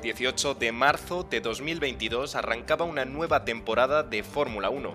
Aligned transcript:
18 0.00 0.54
de 0.54 0.72
marzo 0.72 1.24
de 1.24 1.40
2022 1.40 2.34
arrancaba 2.34 2.84
una 2.84 3.04
nueva 3.04 3.44
temporada 3.44 4.02
de 4.02 4.22
Fórmula 4.22 4.70
1. 4.70 4.94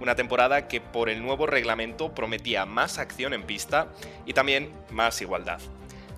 Una 0.00 0.16
temporada 0.16 0.66
que 0.66 0.80
por 0.80 1.08
el 1.08 1.22
nuevo 1.22 1.46
reglamento 1.46 2.12
prometía 2.12 2.66
más 2.66 2.98
acción 2.98 3.34
en 3.34 3.44
pista 3.44 3.92
y 4.26 4.32
también 4.32 4.72
más 4.90 5.20
igualdad. 5.22 5.60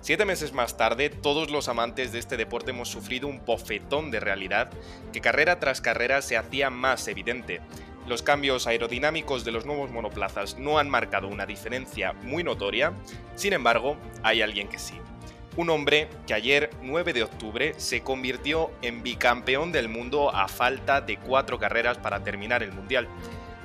Siete 0.01 0.25
meses 0.25 0.53
más 0.53 0.77
tarde, 0.77 1.09
todos 1.09 1.51
los 1.51 1.67
amantes 1.67 2.11
de 2.11 2.19
este 2.19 2.37
deporte 2.37 2.71
hemos 2.71 2.89
sufrido 2.89 3.27
un 3.27 3.43
bofetón 3.45 4.11
de 4.11 4.19
realidad 4.19 4.71
que 5.13 5.21
carrera 5.21 5.59
tras 5.59 5.81
carrera 5.81 6.21
se 6.21 6.37
hacía 6.37 6.69
más 6.69 7.07
evidente. 7.07 7.61
Los 8.07 8.21
cambios 8.21 8.67
aerodinámicos 8.67 9.45
de 9.45 9.51
los 9.51 9.65
nuevos 9.65 9.91
monoplazas 9.91 10.57
no 10.57 10.77
han 10.77 10.89
marcado 10.89 11.27
una 11.27 11.45
diferencia 11.45 12.13
muy 12.13 12.43
notoria, 12.43 12.93
sin 13.35 13.53
embargo, 13.53 13.97
hay 14.21 14.41
alguien 14.41 14.67
que 14.67 14.77
sí. 14.77 14.95
Un 15.57 15.69
hombre 15.69 16.09
que 16.27 16.33
ayer, 16.33 16.69
9 16.81 17.13
de 17.13 17.23
octubre, 17.23 17.73
se 17.77 18.01
convirtió 18.01 18.71
en 18.81 19.03
bicampeón 19.03 19.71
del 19.71 19.87
mundo 19.87 20.35
a 20.35 20.49
falta 20.49 20.99
de 20.99 21.17
cuatro 21.17 21.57
carreras 21.57 21.97
para 21.97 22.23
terminar 22.23 22.61
el 22.61 22.73
Mundial. 22.73 23.07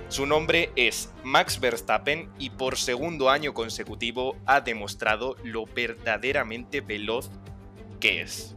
Su 0.09 0.25
nombre 0.25 0.70
es 0.77 1.12
Max 1.25 1.59
Verstappen 1.59 2.31
y 2.39 2.51
por 2.51 2.77
segundo 2.77 3.29
año 3.29 3.55
consecutivo 3.55 4.37
ha 4.47 4.61
demostrado 4.61 5.37
lo 5.42 5.67
verdaderamente 5.67 6.81
veloz 6.81 7.31
que 7.98 8.20
es. 8.20 8.57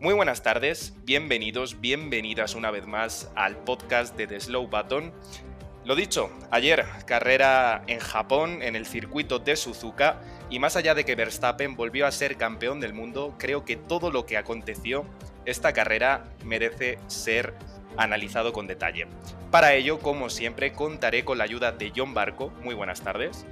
Muy 0.00 0.12
buenas 0.12 0.42
tardes, 0.42 0.94
bienvenidos, 1.04 1.80
bienvenidas 1.80 2.54
una 2.54 2.70
vez 2.70 2.86
más 2.86 3.30
al 3.34 3.56
podcast 3.64 4.14
de 4.16 4.26
The 4.26 4.40
Slow 4.40 4.68
Button. 4.68 5.12
Lo 5.84 5.94
dicho, 5.94 6.30
ayer 6.50 6.86
carrera 7.04 7.82
en 7.86 7.98
Japón 7.98 8.62
en 8.62 8.74
el 8.74 8.86
circuito 8.86 9.38
de 9.38 9.54
Suzuka 9.54 10.16
y 10.48 10.58
más 10.58 10.76
allá 10.76 10.94
de 10.94 11.04
que 11.04 11.14
Verstappen 11.14 11.76
volvió 11.76 12.06
a 12.06 12.10
ser 12.10 12.38
campeón 12.38 12.80
del 12.80 12.94
mundo, 12.94 13.34
creo 13.38 13.66
que 13.66 13.76
todo 13.76 14.10
lo 14.10 14.24
que 14.24 14.38
aconteció 14.38 15.04
esta 15.44 15.74
carrera 15.74 16.24
merece 16.42 16.98
ser 17.06 17.52
analizado 17.98 18.54
con 18.54 18.66
detalle. 18.66 19.06
Para 19.50 19.74
ello, 19.74 19.98
como 19.98 20.30
siempre, 20.30 20.72
contaré 20.72 21.22
con 21.22 21.36
la 21.36 21.44
ayuda 21.44 21.70
de 21.72 21.92
John 21.94 22.14
Barco. 22.14 22.50
Muy 22.62 22.74
buenas 22.74 23.02
tardes. 23.02 23.44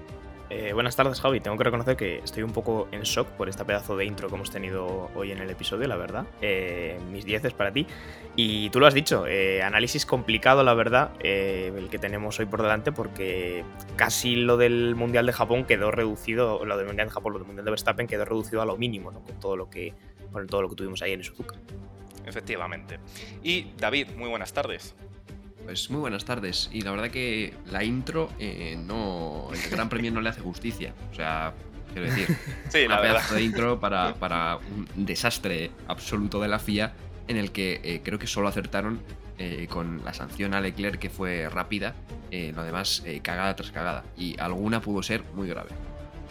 Eh, 0.54 0.74
buenas 0.74 0.94
tardes, 0.96 1.18
Javi. 1.18 1.40
Tengo 1.40 1.56
que 1.56 1.64
reconocer 1.64 1.96
que 1.96 2.18
estoy 2.18 2.42
un 2.42 2.52
poco 2.52 2.86
en 2.92 3.02
shock 3.02 3.26
por 3.28 3.48
este 3.48 3.64
pedazo 3.64 3.96
de 3.96 4.04
intro 4.04 4.28
que 4.28 4.34
hemos 4.34 4.50
tenido 4.50 5.10
hoy 5.14 5.32
en 5.32 5.38
el 5.38 5.48
episodio, 5.48 5.88
la 5.88 5.96
verdad. 5.96 6.26
Eh, 6.42 6.98
mis 7.10 7.24
dieces 7.24 7.54
para 7.54 7.72
ti. 7.72 7.86
Y 8.36 8.68
tú 8.68 8.78
lo 8.78 8.86
has 8.86 8.92
dicho, 8.92 9.26
eh, 9.26 9.62
análisis 9.62 10.04
complicado, 10.04 10.62
la 10.62 10.74
verdad, 10.74 11.12
eh, 11.20 11.72
el 11.74 11.88
que 11.88 11.98
tenemos 11.98 12.38
hoy 12.38 12.44
por 12.44 12.60
delante, 12.60 12.92
porque 12.92 13.64
casi 13.96 14.36
lo 14.36 14.58
del 14.58 14.94
Mundial 14.94 15.24
de 15.24 15.32
Japón 15.32 15.64
quedó 15.64 15.90
reducido, 15.90 16.62
lo 16.66 16.76
del 16.76 16.86
Mundial 16.86 17.08
de 17.08 17.14
Japón, 17.14 17.32
lo 17.32 17.38
del 17.38 17.46
Mundial 17.46 17.64
de 17.64 17.70
Verstappen 17.70 18.06
quedó 18.06 18.26
reducido 18.26 18.60
a 18.60 18.66
lo 18.66 18.76
mínimo, 18.76 19.10
¿no? 19.10 19.22
Con 19.22 19.40
todo 19.40 19.56
lo 19.56 19.70
que, 19.70 19.94
con 20.32 20.46
todo 20.48 20.60
lo 20.60 20.68
que 20.68 20.76
tuvimos 20.76 21.00
ahí 21.00 21.12
en 21.12 21.24
Suzuka. 21.24 21.54
Efectivamente. 22.26 22.98
Y 23.42 23.72
David, 23.78 24.08
muy 24.18 24.28
buenas 24.28 24.52
tardes. 24.52 24.94
Pues 25.64 25.90
muy 25.90 26.00
buenas 26.00 26.24
tardes. 26.24 26.68
Y 26.72 26.80
la 26.82 26.90
verdad 26.90 27.10
que 27.10 27.54
la 27.70 27.84
intro 27.84 28.30
eh, 28.38 28.76
no. 28.78 29.48
El 29.52 29.70
Gran 29.70 29.88
Premio 29.88 30.10
no 30.10 30.20
le 30.20 30.28
hace 30.28 30.40
justicia. 30.40 30.92
O 31.10 31.14
sea, 31.14 31.52
quiero 31.92 32.08
decir. 32.08 32.28
Sí, 32.68 32.80
la 32.80 32.86
una 32.86 33.00
verdad. 33.00 33.16
pedazo 33.16 33.34
de 33.36 33.42
intro 33.42 33.80
para, 33.80 34.14
para 34.14 34.56
un 34.56 34.88
desastre 35.06 35.70
absoluto 35.88 36.40
de 36.40 36.48
la 36.48 36.58
FIA. 36.58 36.92
En 37.28 37.36
el 37.36 37.52
que 37.52 37.80
eh, 37.84 38.00
creo 38.02 38.18
que 38.18 38.26
solo 38.26 38.48
acertaron 38.48 39.00
eh, 39.38 39.66
con 39.70 40.04
la 40.04 40.12
sanción 40.12 40.54
a 40.54 40.60
Leclerc, 40.60 40.98
que 40.98 41.08
fue 41.10 41.48
rápida. 41.48 41.94
eh, 42.30 42.52
lo 42.54 42.64
demás, 42.64 43.04
cagada 43.22 43.54
tras 43.54 43.70
cagada. 43.70 44.04
Y 44.16 44.38
alguna 44.40 44.80
pudo 44.80 45.02
ser 45.02 45.22
muy 45.34 45.48
grave. 45.48 45.70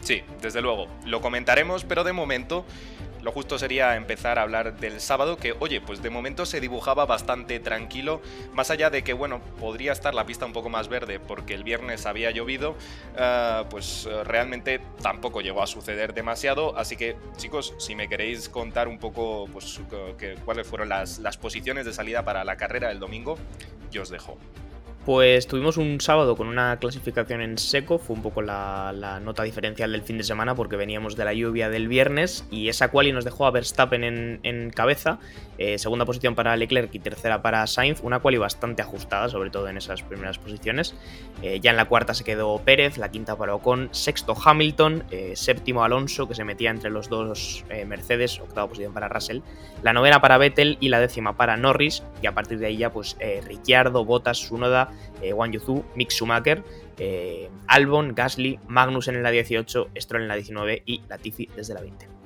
Sí, 0.01 0.21
desde 0.41 0.61
luego. 0.61 0.87
Lo 1.05 1.21
comentaremos, 1.21 1.83
pero 1.85 2.03
de 2.03 2.11
momento 2.11 2.65
lo 3.21 3.31
justo 3.31 3.57
sería 3.59 3.95
empezar 3.95 4.39
a 4.39 4.43
hablar 4.43 4.77
del 4.77 4.99
sábado, 4.99 5.37
que 5.37 5.53
oye, 5.59 5.81
pues 5.81 6.01
de 6.01 6.09
momento 6.09 6.45
se 6.45 6.59
dibujaba 6.59 7.05
bastante 7.05 7.59
tranquilo, 7.59 8.21
más 8.53 8.71
allá 8.71 8.89
de 8.89 9.03
que, 9.03 9.13
bueno, 9.13 9.41
podría 9.59 9.91
estar 9.91 10.13
la 10.13 10.25
pista 10.25 10.45
un 10.45 10.53
poco 10.53 10.69
más 10.69 10.87
verde 10.87 11.19
porque 11.19 11.53
el 11.53 11.63
viernes 11.63 12.05
había 12.05 12.31
llovido, 12.31 12.75
eh, 13.17 13.63
pues 13.69 14.07
eh, 14.09 14.23
realmente 14.23 14.81
tampoco 15.01 15.41
llegó 15.41 15.61
a 15.61 15.67
suceder 15.67 16.13
demasiado, 16.13 16.77
así 16.77 16.95
que 16.95 17.15
chicos, 17.37 17.73
si 17.77 17.95
me 17.95 18.07
queréis 18.07 18.49
contar 18.49 18.87
un 18.87 18.99
poco, 18.99 19.47
pues, 19.51 19.79
cuáles 20.45 20.67
fueron 20.67 20.89
las, 20.89 21.19
las 21.19 21.37
posiciones 21.37 21.85
de 21.85 21.93
salida 21.93 22.23
para 22.23 22.43
la 22.43 22.57
carrera 22.57 22.89
del 22.89 22.99
domingo, 22.99 23.37
yo 23.91 24.01
os 24.01 24.09
dejo. 24.09 24.37
Pues 25.05 25.47
tuvimos 25.47 25.77
un 25.77 25.99
sábado 25.99 26.35
con 26.37 26.47
una 26.47 26.77
clasificación 26.77 27.41
en 27.41 27.57
seco, 27.57 27.97
fue 27.97 28.15
un 28.15 28.21
poco 28.21 28.43
la, 28.43 29.19
nota 29.23 29.41
diferencial 29.41 29.91
del 29.91 30.03
fin 30.03 30.19
de 30.19 30.23
semana 30.23 30.53
porque 30.53 30.75
veníamos 30.75 31.15
de 31.15 31.25
la 31.25 31.33
lluvia 31.33 31.69
del 31.69 31.87
viernes 31.87 32.45
y 32.51 32.69
esa 32.69 32.89
quali 32.89 33.11
nos 33.11 33.25
dejó 33.25 33.47
a 33.47 33.51
Verstappen 33.51 34.03
en, 34.43 34.69
cabeza, 34.69 35.17
eh, 35.57 35.79
segunda 35.79 36.05
posición 36.05 36.35
para 36.35 36.55
Leclerc 36.55 36.93
y 36.93 36.99
tercera 36.99 37.41
para 37.41 37.65
Sainz, 37.65 38.01
una 38.03 38.19
quali 38.19 38.37
bastante 38.37 38.83
ajustada, 38.83 39.27
sobre 39.27 39.49
todo 39.49 39.67
en 39.69 39.77
esas 39.77 40.03
primeras 40.03 40.37
posiciones. 40.37 40.93
Eh, 41.41 41.59
ya 41.59 41.71
en 41.71 41.77
la 41.77 41.85
cuarta 41.85 42.13
se 42.13 42.23
quedó 42.23 42.59
Pérez, 42.59 42.99
la 42.99 43.09
quinta 43.09 43.35
para 43.35 43.55
Ocon, 43.55 43.89
sexto 43.91 44.35
Hamilton, 44.35 45.05
eh, 45.09 45.31
séptimo 45.35 45.83
Alonso 45.83 46.27
que 46.27 46.35
se 46.35 46.43
metía 46.43 46.69
entre 46.69 46.91
los 46.91 47.09
dos 47.09 47.65
Mercedes, 47.87 48.39
octava 48.39 48.67
posición 48.67 48.93
para 48.93 49.07
Russell, 49.07 49.39
la 49.81 49.93
novena 49.93 50.21
para 50.21 50.37
Vettel 50.37 50.77
y 50.79 50.89
la 50.89 50.99
décima 50.99 51.35
para 51.37 51.57
Norris 51.57 52.03
y 52.21 52.27
a 52.27 52.33
partir 52.33 52.59
de 52.59 52.67
ahí 52.67 52.77
ya 52.77 52.91
pues 52.91 53.17
Ricciardo, 53.47 54.05
Bottas, 54.05 54.37
Sunoda, 54.37 54.90
eh, 55.21 55.33
Wang 55.33 55.53
Yuzu, 55.53 55.83
Mick 55.95 56.11
Schumacher, 56.11 56.63
eh, 56.97 57.49
Albon, 57.67 58.13
Gasly, 58.15 58.59
Magnussen 58.67 59.15
en 59.15 59.23
la 59.23 59.31
18, 59.31 59.89
Stroll 59.95 60.23
en 60.23 60.27
la 60.27 60.35
19 60.35 60.83
y 60.85 61.01
Latifi 61.07 61.49
desde 61.55 61.73
la 61.73 61.81
20. 61.81 62.20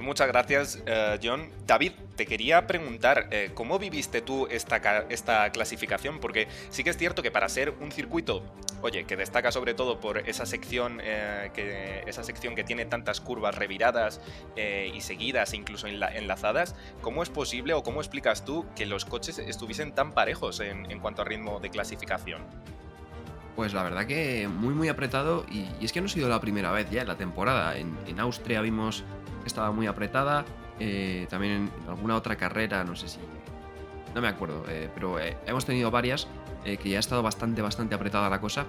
Pues 0.00 0.06
muchas 0.06 0.28
gracias, 0.28 0.82
eh, 0.86 1.18
John. 1.22 1.50
David, 1.66 1.92
te 2.16 2.24
quería 2.24 2.66
preguntar, 2.66 3.28
eh, 3.30 3.50
¿cómo 3.52 3.78
viviste 3.78 4.22
tú 4.22 4.46
esta, 4.50 4.78
esta 5.10 5.52
clasificación? 5.52 6.20
Porque 6.20 6.48
sí 6.70 6.82
que 6.82 6.88
es 6.88 6.96
cierto 6.96 7.22
que 7.22 7.30
para 7.30 7.50
ser 7.50 7.74
un 7.82 7.92
circuito, 7.92 8.42
oye, 8.80 9.04
que 9.04 9.18
destaca 9.18 9.52
sobre 9.52 9.74
todo 9.74 10.00
por 10.00 10.26
esa 10.26 10.46
sección, 10.46 11.02
eh, 11.02 11.50
que, 11.52 12.02
esa 12.06 12.24
sección 12.24 12.54
que 12.54 12.64
tiene 12.64 12.86
tantas 12.86 13.20
curvas 13.20 13.54
reviradas 13.56 14.22
eh, 14.56 14.90
y 14.94 15.02
seguidas 15.02 15.52
incluso 15.52 15.86
enla- 15.86 16.16
enlazadas, 16.16 16.74
¿cómo 17.02 17.22
es 17.22 17.28
posible 17.28 17.74
o 17.74 17.82
cómo 17.82 18.00
explicas 18.00 18.42
tú 18.42 18.64
que 18.74 18.86
los 18.86 19.04
coches 19.04 19.38
estuviesen 19.38 19.92
tan 19.92 20.12
parejos 20.12 20.60
en, 20.60 20.90
en 20.90 20.98
cuanto 21.00 21.20
a 21.20 21.26
ritmo 21.26 21.60
de 21.60 21.68
clasificación? 21.68 22.40
Pues 23.54 23.74
la 23.74 23.82
verdad 23.82 24.06
que 24.06 24.48
muy 24.48 24.72
muy 24.72 24.88
apretado 24.88 25.44
y, 25.50 25.66
es 25.84 25.92
que 25.92 26.00
no 26.00 26.06
ha 26.06 26.08
sido 26.08 26.30
la 26.30 26.40
primera 26.40 26.70
vez 26.72 26.88
ya 26.90 27.02
en 27.02 27.08
la 27.08 27.16
temporada. 27.16 27.76
En, 27.76 28.18
Austria 28.18 28.62
vimos 28.62 29.04
estaba 29.46 29.72
muy 29.72 29.86
apretada, 29.86 30.44
eh, 30.80 31.26
también 31.28 31.70
en, 31.82 31.88
alguna 31.88 32.16
otra 32.16 32.36
carrera, 32.36 32.82
no 32.84 32.96
sé 32.96 33.08
si... 33.08 33.18
No 34.14 34.20
me 34.20 34.28
acuerdo, 34.28 34.64
eh, 34.68 34.90
pero 34.92 35.20
eh, 35.20 35.36
hemos 35.46 35.64
tenido 35.64 35.90
varias 35.90 36.26
que 36.64 36.90
ya 36.90 36.98
ha 36.98 37.00
estado 37.00 37.22
bastante 37.22 37.62
bastante 37.62 37.94
apretada 37.94 38.28
la 38.28 38.40
cosa. 38.40 38.66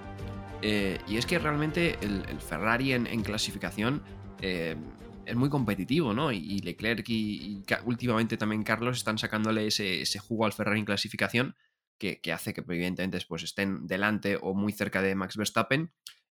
Y 0.62 1.16
es 1.16 1.26
que 1.26 1.38
realmente 1.38 1.98
el, 2.00 2.40
Ferrari 2.40 2.92
en, 2.92 3.22
clasificación 3.22 4.02
es 4.40 5.36
muy 5.36 5.50
competitivo, 5.50 6.14
¿no? 6.14 6.32
Y, 6.32 6.60
Leclerc 6.60 7.06
y, 7.08 7.62
últimamente 7.84 8.38
también 8.38 8.62
Carlos 8.62 8.96
están 8.96 9.18
sacándole 9.18 9.66
ese, 9.66 10.00
ese 10.00 10.20
jugo 10.20 10.46
al 10.46 10.52
Ferrari 10.54 10.78
en 10.78 10.84
clasificación 10.86 11.56
que, 11.98 12.20
que 12.20 12.32
hace 12.32 12.54
que 12.54 12.62
evidentemente 12.62 13.18
pues, 13.28 13.42
estén 13.42 13.86
delante 13.86 14.38
o 14.40 14.54
muy 14.54 14.72
cerca 14.72 15.02
de 15.02 15.14
Max 15.14 15.36
Verstappen. 15.36 15.90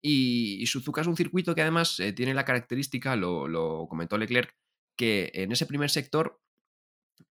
Y, 0.07 0.62
y 0.62 0.68
Suzuka 0.68 1.02
es 1.02 1.07
un 1.07 1.18
circuito 1.18 1.56
que 1.56 1.63
además 1.63 2.00
eh, 2.00 2.13
tiene 2.13 2.36
la 2.36 2.46
característica, 2.46 3.16
lo, 3.16 3.48
lo 3.48 3.88
comentó 3.90 4.19
Leclerc, 4.19 4.56
que 4.96 5.31
en 5.34 5.52
ese 5.52 5.66
primer 5.66 5.90
sector 5.90 6.40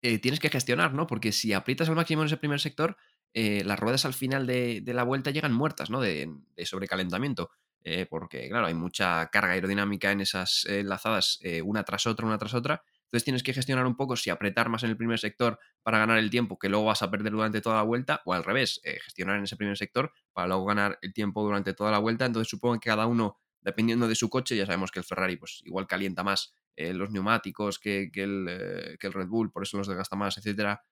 eh, 0.02 0.18
tienes 0.18 0.40
que 0.40 0.50
gestionar, 0.50 0.92
¿no? 0.92 1.06
Porque 1.06 1.30
si 1.30 1.52
aprietas 1.52 1.88
al 1.88 1.94
máximo 1.94 2.22
en 2.22 2.26
ese 2.26 2.36
primer 2.36 2.58
sector, 2.58 2.96
eh, 3.32 3.64
las 3.64 3.78
ruedas 3.78 4.04
al 4.04 4.14
final 4.14 4.46
de, 4.46 4.82
la 4.86 5.02
vuelta 5.02 5.32
llegan 5.32 5.52
muertas, 5.52 5.90
¿no? 5.90 6.00
De, 6.00 6.30
sobrecalentamiento. 6.64 7.50
Eh, 7.82 8.06
porque, 8.08 8.48
claro, 8.48 8.66
hay 8.66 8.74
mucha 8.74 9.28
carga 9.30 9.52
aerodinámica 9.52 10.10
en 10.12 10.20
esas 10.20 10.64
enlazadas, 10.66 11.38
eh, 11.42 11.60
una 11.60 11.82
tras 11.84 12.06
otra, 12.06 12.26
una 12.26 12.38
tras 12.38 12.54
otra. 12.54 12.82
Entonces 13.14 13.26
tienes 13.26 13.44
que 13.44 13.54
gestionar 13.54 13.86
un 13.86 13.94
poco 13.94 14.16
si 14.16 14.30
apretar 14.30 14.68
más 14.68 14.82
en 14.82 14.90
el 14.90 14.96
primer 14.96 15.20
sector 15.20 15.60
para 15.84 15.98
ganar 15.98 16.18
el 16.18 16.30
tiempo 16.30 16.58
que 16.58 16.68
luego 16.68 16.86
vas 16.86 17.00
a 17.00 17.12
perder 17.12 17.30
durante 17.30 17.60
toda 17.60 17.76
la 17.76 17.82
vuelta, 17.82 18.20
o 18.24 18.34
al 18.34 18.42
revés, 18.42 18.80
eh, 18.82 18.98
gestionar 19.04 19.38
en 19.38 19.44
ese 19.44 19.56
primer 19.56 19.78
sector 19.78 20.12
para 20.32 20.48
luego 20.48 20.64
ganar 20.64 20.98
el 21.00 21.14
tiempo 21.14 21.44
durante 21.44 21.74
toda 21.74 21.92
la 21.92 22.00
vuelta. 22.00 22.26
Entonces 22.26 22.50
supongo 22.50 22.74
que 22.80 22.90
cada 22.90 23.06
uno, 23.06 23.38
dependiendo 23.60 24.08
de 24.08 24.16
su 24.16 24.28
coche, 24.28 24.56
ya 24.56 24.66
sabemos 24.66 24.90
que 24.90 24.98
el 24.98 25.04
Ferrari 25.04 25.36
pues 25.36 25.62
igual 25.64 25.86
calienta 25.86 26.24
más 26.24 26.56
eh, 26.74 26.92
los 26.92 27.12
neumáticos 27.12 27.78
que, 27.78 28.10
que 28.12 28.24
el, 28.24 28.46
eh, 28.48 28.96
que 28.98 29.06
el 29.06 29.12
Red 29.12 29.28
Bull, 29.28 29.52
por 29.52 29.62
eso 29.62 29.76
los 29.76 29.86
desgasta 29.86 30.16
más, 30.16 30.36
etcétera. 30.36 30.82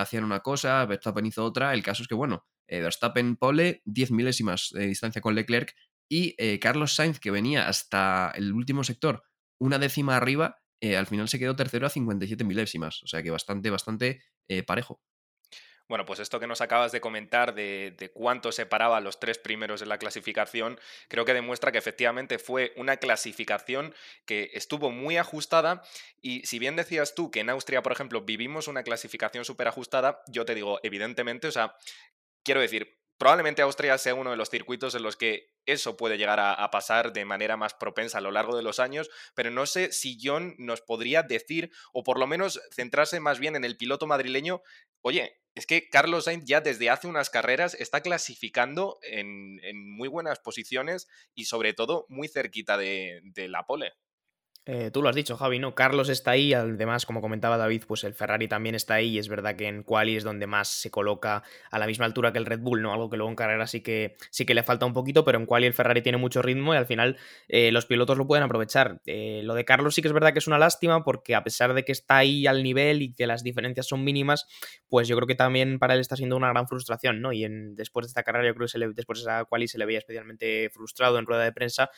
hacían 0.00 0.24
una 0.24 0.40
cosa, 0.40 0.84
Verstappen 0.86 1.24
hizo 1.24 1.44
otra. 1.44 1.72
El 1.72 1.84
caso 1.84 2.02
es 2.02 2.08
que, 2.08 2.16
bueno, 2.16 2.44
Verstappen 2.66 3.36
pole, 3.36 3.80
10 3.84 4.10
milésimas 4.10 4.70
de 4.72 4.88
distancia 4.88 5.22
con 5.22 5.36
Leclerc 5.36 5.72
y 6.08 6.34
Carlos 6.58 6.96
Sainz, 6.96 7.20
que 7.20 7.30
venía 7.30 7.68
hasta 7.68 8.32
el 8.34 8.52
último 8.52 8.82
sector 8.82 9.22
una 9.60 9.78
décima 9.78 10.16
arriba, 10.16 10.56
al 10.92 11.06
final 11.06 11.28
se 11.28 11.38
quedó 11.38 11.56
tercero 11.56 11.86
a 11.86 11.90
57 11.90 12.44
milésimas. 12.44 13.02
O 13.02 13.06
sea 13.06 13.22
que 13.22 13.30
bastante, 13.30 13.70
bastante 13.70 14.22
parejo. 14.66 15.00
Bueno, 15.86 16.06
pues 16.06 16.18
esto 16.18 16.40
que 16.40 16.46
nos 16.46 16.62
acabas 16.62 16.92
de 16.92 17.02
comentar 17.02 17.54
de, 17.54 18.10
cuánto 18.14 18.52
separaba 18.52 18.96
a 18.96 19.00
los 19.02 19.20
tres 19.20 19.38
primeros 19.38 19.82
en 19.82 19.90
la 19.90 19.98
clasificación, 19.98 20.80
creo 21.08 21.26
que 21.26 21.34
demuestra 21.34 21.72
que 21.72 21.78
efectivamente 21.78 22.38
fue 22.38 22.72
una 22.76 22.96
clasificación 22.96 23.94
que 24.24 24.50
estuvo 24.54 24.90
muy 24.90 25.18
ajustada 25.18 25.82
y 26.22 26.46
si 26.46 26.58
bien 26.58 26.76
decías 26.76 27.14
tú 27.14 27.30
que 27.30 27.40
en 27.40 27.50
Austria, 27.50 27.82
por 27.82 27.92
ejemplo, 27.92 28.22
vivimos 28.22 28.66
una 28.66 28.82
clasificación 28.82 29.44
súper 29.44 29.68
ajustada, 29.68 30.22
yo 30.26 30.46
te 30.46 30.54
digo, 30.54 30.80
evidentemente, 30.82 31.48
o 31.48 31.52
sea, 31.52 31.76
quiero 32.42 32.62
decir, 32.62 32.98
probablemente 33.18 33.62
Austria 33.62 33.96
sea 33.98 34.14
uno 34.14 34.30
de 34.30 34.36
los 34.36 34.50
circuitos 34.50 34.94
en 34.94 35.02
los 35.02 35.16
que 35.16 35.52
eso 35.66 35.96
puede 35.96 36.18
llegar 36.18 36.40
a, 36.40 36.70
pasar 36.70 37.12
de 37.12 37.24
manera 37.24 37.56
más 37.56 37.74
propensa 37.74 38.18
a 38.18 38.20
lo 38.20 38.30
largo 38.30 38.56
de 38.56 38.62
los 38.62 38.80
años, 38.80 39.10
pero 39.34 39.50
no 39.50 39.66
sé 39.66 39.92
si 39.92 40.18
John 40.22 40.54
nos 40.58 40.80
podría 40.80 41.22
decir, 41.22 41.70
o 41.92 42.02
por 42.02 42.18
lo 42.18 42.26
menos 42.26 42.60
centrarse 42.72 43.20
más 43.20 43.38
bien 43.38 43.56
en 43.56 43.64
el 43.64 43.76
piloto 43.76 44.06
madrileño, 44.06 44.62
oye, 45.00 45.40
es 45.54 45.66
que 45.66 45.88
Carlos 45.88 46.24
Sainz 46.24 46.44
ya 46.44 46.60
desde 46.60 46.90
hace 46.90 47.06
unas 47.06 47.30
carreras 47.30 47.74
está 47.74 48.00
clasificando 48.00 48.98
en, 49.02 49.60
muy 49.94 50.08
buenas 50.08 50.40
posiciones 50.40 51.08
y 51.34 51.44
sobre 51.44 51.72
todo 51.72 52.06
muy 52.08 52.28
cerquita 52.28 52.76
de 52.76 53.22
la 53.48 53.64
pole. 53.64 53.92
Eh, 54.66 54.90
tú 54.90 55.02
lo 55.02 55.10
has 55.10 55.14
dicho, 55.14 55.36
Javi, 55.36 55.58
¿no? 55.58 55.74
Carlos 55.74 56.08
está 56.08 56.30
ahí, 56.30 56.54
además, 56.54 57.04
como 57.04 57.20
comentaba 57.20 57.58
David, 57.58 57.84
pues 57.86 58.02
el 58.04 58.14
Ferrari 58.14 58.48
también 58.48 58.74
está 58.74 58.94
ahí 58.94 59.10
y 59.10 59.18
es 59.18 59.28
verdad 59.28 59.56
que 59.56 59.68
en 59.68 59.82
quali 59.82 60.16
es 60.16 60.24
donde 60.24 60.46
más 60.46 60.68
se 60.68 60.90
coloca 60.90 61.42
a 61.70 61.78
la 61.78 61.86
misma 61.86 62.06
altura 62.06 62.32
que 62.32 62.38
el 62.38 62.46
Red 62.46 62.60
Bull, 62.60 62.80
¿no? 62.80 62.94
Algo 62.94 63.10
que 63.10 63.18
luego 63.18 63.28
en 63.28 63.36
carrera 63.36 63.66
sí 63.66 63.82
que, 63.82 64.16
sí 64.30 64.46
que 64.46 64.54
le 64.54 64.62
falta 64.62 64.86
un 64.86 64.94
poquito, 64.94 65.22
pero 65.22 65.38
en 65.38 65.44
quali 65.44 65.66
el 65.66 65.74
Ferrari 65.74 66.00
tiene 66.00 66.16
mucho 66.16 66.40
ritmo 66.40 66.72
y 66.72 66.78
al 66.78 66.86
final 66.86 67.18
eh, 67.48 67.72
los 67.72 67.84
pilotos 67.84 68.16
lo 68.16 68.26
pueden 68.26 68.42
aprovechar. 68.42 69.02
Eh, 69.04 69.42
lo 69.44 69.52
de 69.52 69.66
Carlos 69.66 69.94
sí 69.94 70.00
que 70.00 70.08
es 70.08 70.14
verdad 70.14 70.32
que 70.32 70.38
es 70.38 70.46
una 70.46 70.58
lástima 70.58 71.04
porque 71.04 71.34
a 71.34 71.44
pesar 71.44 71.74
de 71.74 71.84
que 71.84 71.92
está 71.92 72.16
ahí 72.16 72.46
al 72.46 72.62
nivel 72.62 73.02
y 73.02 73.12
que 73.12 73.26
las 73.26 73.42
diferencias 73.42 73.86
son 73.86 74.02
mínimas, 74.02 74.46
pues 74.88 75.08
yo 75.08 75.16
creo 75.16 75.26
que 75.26 75.34
también 75.34 75.78
para 75.78 75.92
él 75.92 76.00
está 76.00 76.16
siendo 76.16 76.38
una 76.38 76.48
gran 76.48 76.68
frustración, 76.68 77.20
¿no? 77.20 77.34
Y 77.34 77.44
en, 77.44 77.76
después 77.76 78.06
de 78.06 78.08
esta 78.08 78.22
carrera 78.22 78.46
yo 78.48 78.54
creo 78.54 78.66
que 78.66 78.94
después 78.94 79.18
de 79.18 79.24
esa 79.24 79.44
quali 79.44 79.68
se 79.68 79.76
le 79.76 79.84
veía 79.84 79.98
especialmente 79.98 80.70
frustrado 80.72 81.18
en 81.18 81.26
rueda 81.26 81.44
de 81.44 81.52
prensa 81.52 81.90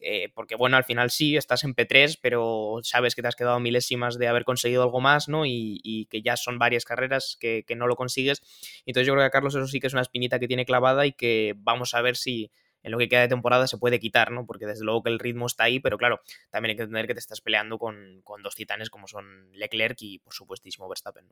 eh, 0.00 0.30
porque 0.34 0.56
bueno, 0.56 0.76
al 0.76 0.84
final 0.84 1.10
sí, 1.10 1.36
estás 1.36 1.64
en 1.64 1.74
P3, 1.74 2.18
pero 2.20 2.80
sabes 2.82 3.14
que 3.14 3.22
te 3.22 3.28
has 3.28 3.36
quedado 3.36 3.60
milésimas 3.60 4.18
de 4.18 4.28
haber 4.28 4.44
conseguido 4.44 4.82
algo 4.82 5.00
más, 5.00 5.28
¿no? 5.28 5.44
Y, 5.46 6.08
que 6.10 6.22
ya 6.22 6.36
son 6.36 6.58
varias 6.58 6.84
carreras 6.84 7.36
que, 7.40 7.64
no 7.76 7.86
lo 7.86 7.96
consigues. 7.96 8.42
Entonces 8.84 9.06
yo 9.06 9.14
creo 9.14 9.22
que 9.22 9.28
a 9.28 9.30
Carlos 9.30 9.54
eso 9.54 9.66
sí 9.66 9.80
que 9.80 9.86
es 9.86 9.92
una 9.92 10.02
espinita 10.02 10.38
que 10.38 10.48
tiene 10.48 10.66
clavada 10.66 11.06
y 11.06 11.12
que 11.12 11.54
vamos 11.56 11.94
a 11.94 12.02
ver 12.02 12.16
si 12.16 12.50
en 12.82 12.90
lo 12.90 12.98
que 12.98 13.08
queda 13.08 13.20
de 13.20 13.28
temporada 13.28 13.66
se 13.68 13.78
puede 13.78 14.00
quitar, 14.00 14.32
¿no? 14.32 14.44
Porque 14.44 14.66
desde 14.66 14.84
luego 14.84 15.04
que 15.04 15.10
el 15.10 15.20
ritmo 15.20 15.46
está 15.46 15.64
ahí, 15.64 15.78
pero 15.78 15.96
claro, 15.96 16.20
también 16.50 16.70
hay 16.70 16.76
que 16.76 16.82
entender 16.82 17.06
que 17.06 17.14
te 17.14 17.20
estás 17.20 17.40
peleando 17.40 17.78
con, 17.78 18.22
dos 18.42 18.54
titanes 18.54 18.90
como 18.90 19.06
son 19.06 19.50
Leclerc 19.52 19.96
y 20.00 20.18
por 20.18 20.34
supuestísimo 20.34 20.88
Verstappen. 20.88 21.28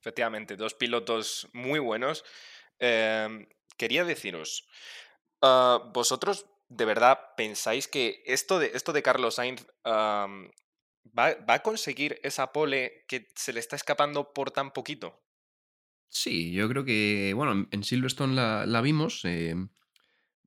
Efectivamente, 0.00 0.56
dos 0.56 0.74
pilotos 0.74 1.48
muy 1.52 1.78
buenos. 1.78 2.24
Em, 2.78 3.46
quería 3.76 4.04
deciros, 4.04 4.66
ah, 5.42 5.90
vosotros 5.92 6.46
¿de 6.68 6.84
verdad 6.84 7.18
pensáis 7.36 7.88
que 7.88 8.22
esto 8.26 8.58
de, 8.58 8.72
esto 8.74 8.92
de 8.92 9.02
Carlos 9.02 9.36
Sainz 9.36 9.66
va, 11.18 11.36
a 11.46 11.62
conseguir 11.62 12.20
esa 12.22 12.52
pole 12.52 13.04
que 13.08 13.28
se 13.34 13.52
le 13.52 13.60
está 13.60 13.76
escapando 13.76 14.32
por 14.32 14.50
tan 14.50 14.72
poquito? 14.72 15.22
Sí, 16.08 16.52
yo 16.52 16.68
creo 16.68 16.84
que, 16.84 17.32
bueno, 17.34 17.68
en 17.70 17.84
Silverstone 17.84 18.34
la, 18.34 18.80
vimos. 18.80 19.20
Eh, 19.24 19.54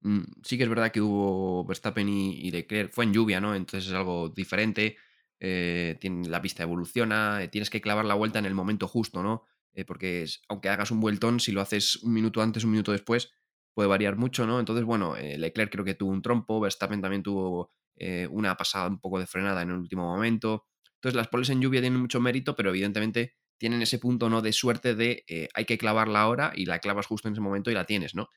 mm, 0.01 0.21
sí 0.43 0.57
que 0.57 0.63
es 0.63 0.69
verdad 0.69 0.91
que 0.91 1.01
hubo 1.01 1.65
Verstappen 1.65 2.09
y, 2.09 2.49
Leclerc. 2.51 2.91
Fue 2.91 3.05
en 3.05 3.13
lluvia, 3.13 3.39
¿no? 3.39 3.55
Entonces 3.55 3.89
es 3.89 3.95
algo 3.95 4.29
diferente. 4.29 4.97
Eh, 5.39 5.97
la 6.27 6.41
pista 6.41 6.63
evoluciona. 6.63 7.43
Eh, 7.43 7.47
tienes 7.47 7.69
que 7.69 7.81
clavar 7.81 8.05
la 8.05 8.15
vuelta 8.15 8.39
en 8.39 8.45
el 8.45 8.55
momento 8.55 8.87
justo, 8.87 9.23
¿no? 9.23 9.45
porque 9.87 10.25
aunque 10.49 10.67
hagas 10.67 10.91
un 10.91 10.99
vueltón, 10.99 11.39
si 11.39 11.53
lo 11.53 11.61
haces 11.61 11.95
un 12.03 12.11
minuto 12.11 12.41
antes, 12.41 12.65
un 12.65 12.71
minuto 12.71 12.91
después, 12.91 13.31
puede 13.73 13.89
variar 13.89 14.17
mucho, 14.17 14.45
¿no? 14.45 14.59
Entonces, 14.59 14.85
bueno, 14.85 15.15
eh, 15.15 15.37
Leclerc 15.37 15.71
creo 15.71 15.85
que 15.85 15.95
tuvo 15.95 16.11
un 16.11 16.21
trompo, 16.21 16.59
Verstappen 16.59 17.01
también 17.01 17.23
tuvo 17.23 17.71
eh, 17.95 18.27
una 18.29 18.55
pasada 18.57 18.87
un 18.87 18.99
poco 18.99 19.19
de 19.19 19.27
frenada 19.27 19.61
en 19.61 19.69
el 19.69 19.77
último 19.77 20.03
momento. 20.03 20.65
Entonces, 20.95 21.15
las 21.15 21.27
poles 21.27 21.49
en 21.49 21.61
lluvia 21.61 21.81
tienen 21.81 21.99
mucho 21.99 22.19
mérito, 22.19 22.55
pero 22.55 22.69
evidentemente 22.69 23.35
tienen 23.57 23.81
ese 23.81 23.99
punto, 23.99 24.29
¿no? 24.29 24.41
De 24.41 24.53
suerte 24.53 24.95
de 24.95 25.23
eh, 25.27 25.47
hay 25.53 25.65
que 25.65 25.77
clavarla 25.77 26.21
ahora 26.21 26.51
y 26.55 26.65
la 26.65 26.79
clavas 26.79 27.05
justo 27.05 27.27
en 27.27 27.33
ese 27.33 27.41
momento 27.41 27.71
y 27.71 27.73
la 27.73 27.85
tienes, 27.85 28.15
¿no? 28.15 28.29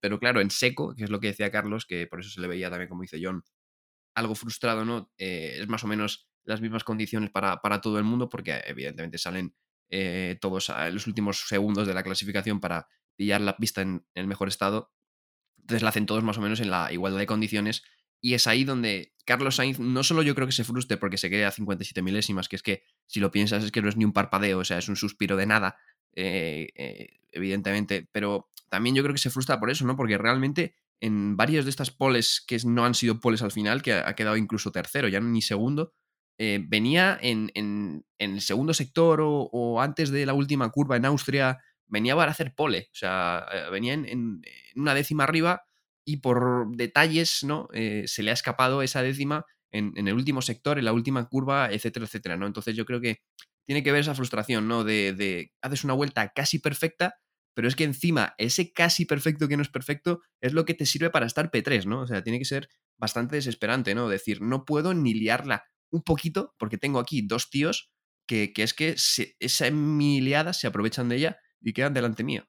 pero 0.00 0.18
claro, 0.18 0.40
en 0.40 0.50
seco, 0.50 0.94
que 0.96 1.04
es 1.04 1.10
lo 1.10 1.20
que 1.20 1.26
decía 1.26 1.50
Carlos, 1.50 1.84
que 1.84 2.06
por 2.06 2.20
eso 2.20 2.30
se 2.30 2.40
le 2.40 2.48
veía 2.48 2.70
también, 2.70 2.88
como 2.88 3.02
dice 3.02 3.20
John, 3.22 3.44
algo 4.14 4.34
frustrado, 4.34 4.86
¿no? 4.86 5.12
es 5.18 5.68
más 5.68 5.84
o 5.84 5.86
menos 5.86 6.30
las 6.44 6.62
mismas 6.62 6.84
condiciones 6.84 7.28
para, 7.28 7.58
para 7.58 7.82
todo 7.82 7.98
el 7.98 8.04
mundo, 8.04 8.30
porque 8.30 8.62
evidentemente 8.64 9.18
salen 9.18 9.54
todos 10.40 10.70
a 10.70 10.88
los 10.88 11.06
últimos 11.06 11.46
segundos 11.46 11.86
de 11.86 11.92
la 11.92 12.02
clasificación 12.02 12.60
para 12.60 12.88
pillar 13.18 13.42
la 13.42 13.56
pista 13.56 13.82
en, 13.82 14.06
el 14.14 14.26
mejor 14.26 14.48
estado. 14.48 14.92
Entonces 15.58 15.82
la 15.82 15.90
hacen 15.90 16.06
todos 16.06 16.24
más 16.24 16.38
o 16.38 16.40
menos 16.40 16.60
en 16.60 16.70
la 16.70 16.92
igualdad 16.92 17.18
de 17.18 17.26
condiciones. 17.26 17.82
Y 18.20 18.34
es 18.34 18.46
ahí 18.46 18.64
donde 18.64 19.12
Carlos 19.26 19.56
Sainz 19.56 19.78
no 19.78 20.02
solo 20.02 20.22
yo 20.22 20.34
creo 20.34 20.46
que 20.46 20.52
se 20.52 20.64
frustre 20.64 20.96
porque 20.96 21.18
se 21.18 21.28
quede 21.28 21.44
a 21.44 21.50
57 21.50 22.00
milésimas, 22.00 22.48
que 22.48 22.56
es 22.56 22.62
que 22.62 22.82
si 23.06 23.20
lo 23.20 23.30
piensas 23.30 23.64
es 23.64 23.70
que 23.70 23.82
no 23.82 23.88
es 23.88 23.96
ni 23.96 24.04
un 24.04 24.12
parpadeo, 24.12 24.60
o 24.60 24.64
sea, 24.64 24.78
es 24.78 24.88
un 24.88 24.96
suspiro 24.96 25.36
de 25.36 25.46
nada, 25.46 25.76
eh, 26.14 26.68
eh, 26.74 27.20
evidentemente, 27.30 28.08
pero 28.10 28.48
también 28.70 28.96
yo 28.96 29.02
creo 29.02 29.14
que 29.14 29.20
se 29.20 29.30
frustra 29.30 29.60
por 29.60 29.70
eso, 29.70 29.86
¿no? 29.86 29.96
Porque 29.96 30.18
realmente 30.18 30.74
en 31.00 31.36
varias 31.36 31.64
de 31.64 31.70
estas 31.70 31.90
poles 31.90 32.42
que 32.44 32.58
no 32.64 32.84
han 32.84 32.94
sido 32.94 33.20
poles 33.20 33.42
al 33.42 33.52
final, 33.52 33.82
que 33.82 33.92
ha 33.92 34.14
quedado 34.14 34.36
incluso 34.36 34.72
tercero, 34.72 35.08
ya 35.08 35.20
ni 35.20 35.42
segundo, 35.42 35.92
eh, 36.38 36.64
venía 36.66 37.18
en, 37.20 37.50
el 38.18 38.40
segundo 38.40 38.72
sector 38.72 39.18
o, 39.20 39.80
antes 39.80 40.10
de 40.10 40.24
la 40.24 40.34
última 40.34 40.70
curva 40.70 40.96
en 40.96 41.04
Austria 41.04 41.58
venía 41.88 42.14
para 42.16 42.30
hacer 42.30 42.54
pole, 42.54 42.88
o 42.92 42.94
sea, 42.96 43.46
eh, 43.52 43.70
venía 43.70 43.94
en, 43.94 44.42
una 44.76 44.94
décima 44.94 45.24
arriba 45.24 45.62
y 46.04 46.18
por 46.18 46.74
detalles, 46.76 47.44
¿no? 47.44 47.68
Eh, 47.72 48.04
se 48.06 48.22
le 48.22 48.30
ha 48.30 48.34
escapado 48.34 48.82
esa 48.82 49.02
décima 49.02 49.44
en, 49.70 49.92
el 49.96 50.14
último 50.14 50.40
sector, 50.42 50.78
en 50.78 50.84
la 50.84 50.92
última 50.92 51.28
curva, 51.28 51.70
etcétera, 51.70 52.06
etcétera, 52.06 52.36
¿no? 52.36 52.46
Entonces 52.46 52.76
yo 52.76 52.84
creo 52.84 53.00
que 53.00 53.20
tiene 53.66 53.82
que 53.82 53.92
ver 53.92 54.02
esa 54.02 54.14
frustración, 54.14 54.68
¿no? 54.68 54.84
De, 54.84 55.12
de 55.12 55.52
haces 55.60 55.84
una 55.84 55.94
vuelta 55.94 56.32
casi 56.34 56.58
perfecta, 56.58 57.16
pero 57.54 57.68
es 57.68 57.76
que 57.76 57.84
encima 57.84 58.34
ese 58.38 58.72
casi 58.72 59.04
perfecto 59.04 59.48
que 59.48 59.56
no 59.56 59.62
es 59.62 59.68
perfecto 59.68 60.22
es 60.40 60.52
lo 60.52 60.64
que 60.64 60.74
te 60.74 60.86
sirve 60.86 61.10
para 61.10 61.26
estar 61.26 61.50
P3, 61.50 61.86
¿no? 61.86 62.02
O 62.02 62.06
sea, 62.06 62.22
tiene 62.22 62.38
que 62.38 62.44
ser 62.44 62.68
bastante 62.96 63.36
desesperante, 63.36 63.94
¿no? 63.94 64.08
Decir, 64.08 64.40
no 64.40 64.64
puedo 64.64 64.94
ni 64.94 65.14
liarla 65.14 65.64
un 65.90 66.02
poquito 66.02 66.54
porque 66.58 66.78
tengo 66.78 66.98
aquí 66.98 67.22
dos 67.22 67.50
tíos 67.50 67.90
que, 68.26 68.52
es 68.56 68.74
que 68.74 68.94
esa 69.40 69.70
miliada 69.70 70.52
se 70.52 70.66
aprovechan 70.66 71.08
de 71.08 71.16
ella 71.16 71.38
y 71.60 71.72
quedan 71.72 71.94
delante 71.94 72.24
mío. 72.24 72.46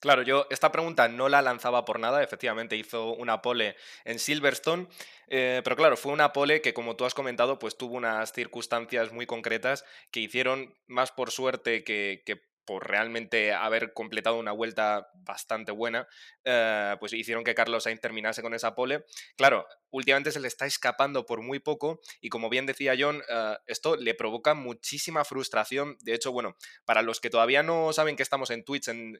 Claro, 0.00 0.22
yo 0.22 0.46
esta 0.50 0.70
pregunta 0.70 1.08
no 1.08 1.28
la 1.28 1.42
lanzaba 1.42 1.84
por 1.84 1.98
nada, 1.98 2.22
efectivamente 2.22 2.76
hizo 2.76 3.14
una 3.14 3.42
pole 3.42 3.74
en 4.04 4.20
Silverstone, 4.20 4.86
eh, 5.26 5.60
pero 5.64 5.74
claro, 5.74 5.96
fue 5.96 6.12
una 6.12 6.32
pole 6.32 6.62
que 6.62 6.72
como 6.72 6.94
tú 6.94 7.04
has 7.04 7.14
comentado, 7.14 7.58
pues 7.58 7.76
tuvo 7.76 7.96
unas 7.96 8.32
circunstancias 8.32 9.12
muy 9.12 9.26
concretas 9.26 9.84
que 10.12 10.20
hicieron 10.20 10.72
más 10.86 11.10
por 11.10 11.32
suerte 11.32 11.82
que, 11.82 12.22
que 12.24 12.47
por 12.68 12.86
realmente 12.86 13.54
haber 13.54 13.94
completado 13.94 14.36
una 14.36 14.52
vuelta 14.52 15.08
bastante 15.14 15.72
buena, 15.72 16.06
eh, 16.44 16.96
pues 17.00 17.14
hicieron 17.14 17.42
que 17.42 17.54
Carlos 17.54 17.84
Sainz 17.84 18.02
terminase 18.02 18.42
con 18.42 18.52
esa 18.52 18.74
pole. 18.74 19.06
Claro, 19.38 19.66
últimamente 19.90 20.32
se 20.32 20.38
le 20.38 20.48
está 20.48 20.66
escapando 20.66 21.24
por 21.24 21.40
muy 21.40 21.60
poco 21.60 21.98
y 22.20 22.28
como 22.28 22.50
bien 22.50 22.66
decía 22.66 22.94
John, 22.98 23.22
eh, 23.26 23.56
esto 23.66 23.96
le 23.96 24.12
provoca 24.12 24.52
muchísima 24.52 25.24
frustración. 25.24 25.96
De 26.00 26.12
hecho, 26.12 26.30
bueno, 26.30 26.56
para 26.84 27.00
los 27.00 27.20
que 27.20 27.30
todavía 27.30 27.62
no 27.62 27.90
saben 27.94 28.16
que 28.16 28.22
estamos 28.22 28.50
en 28.50 28.62
Twitch 28.64 28.88
en, 28.88 29.18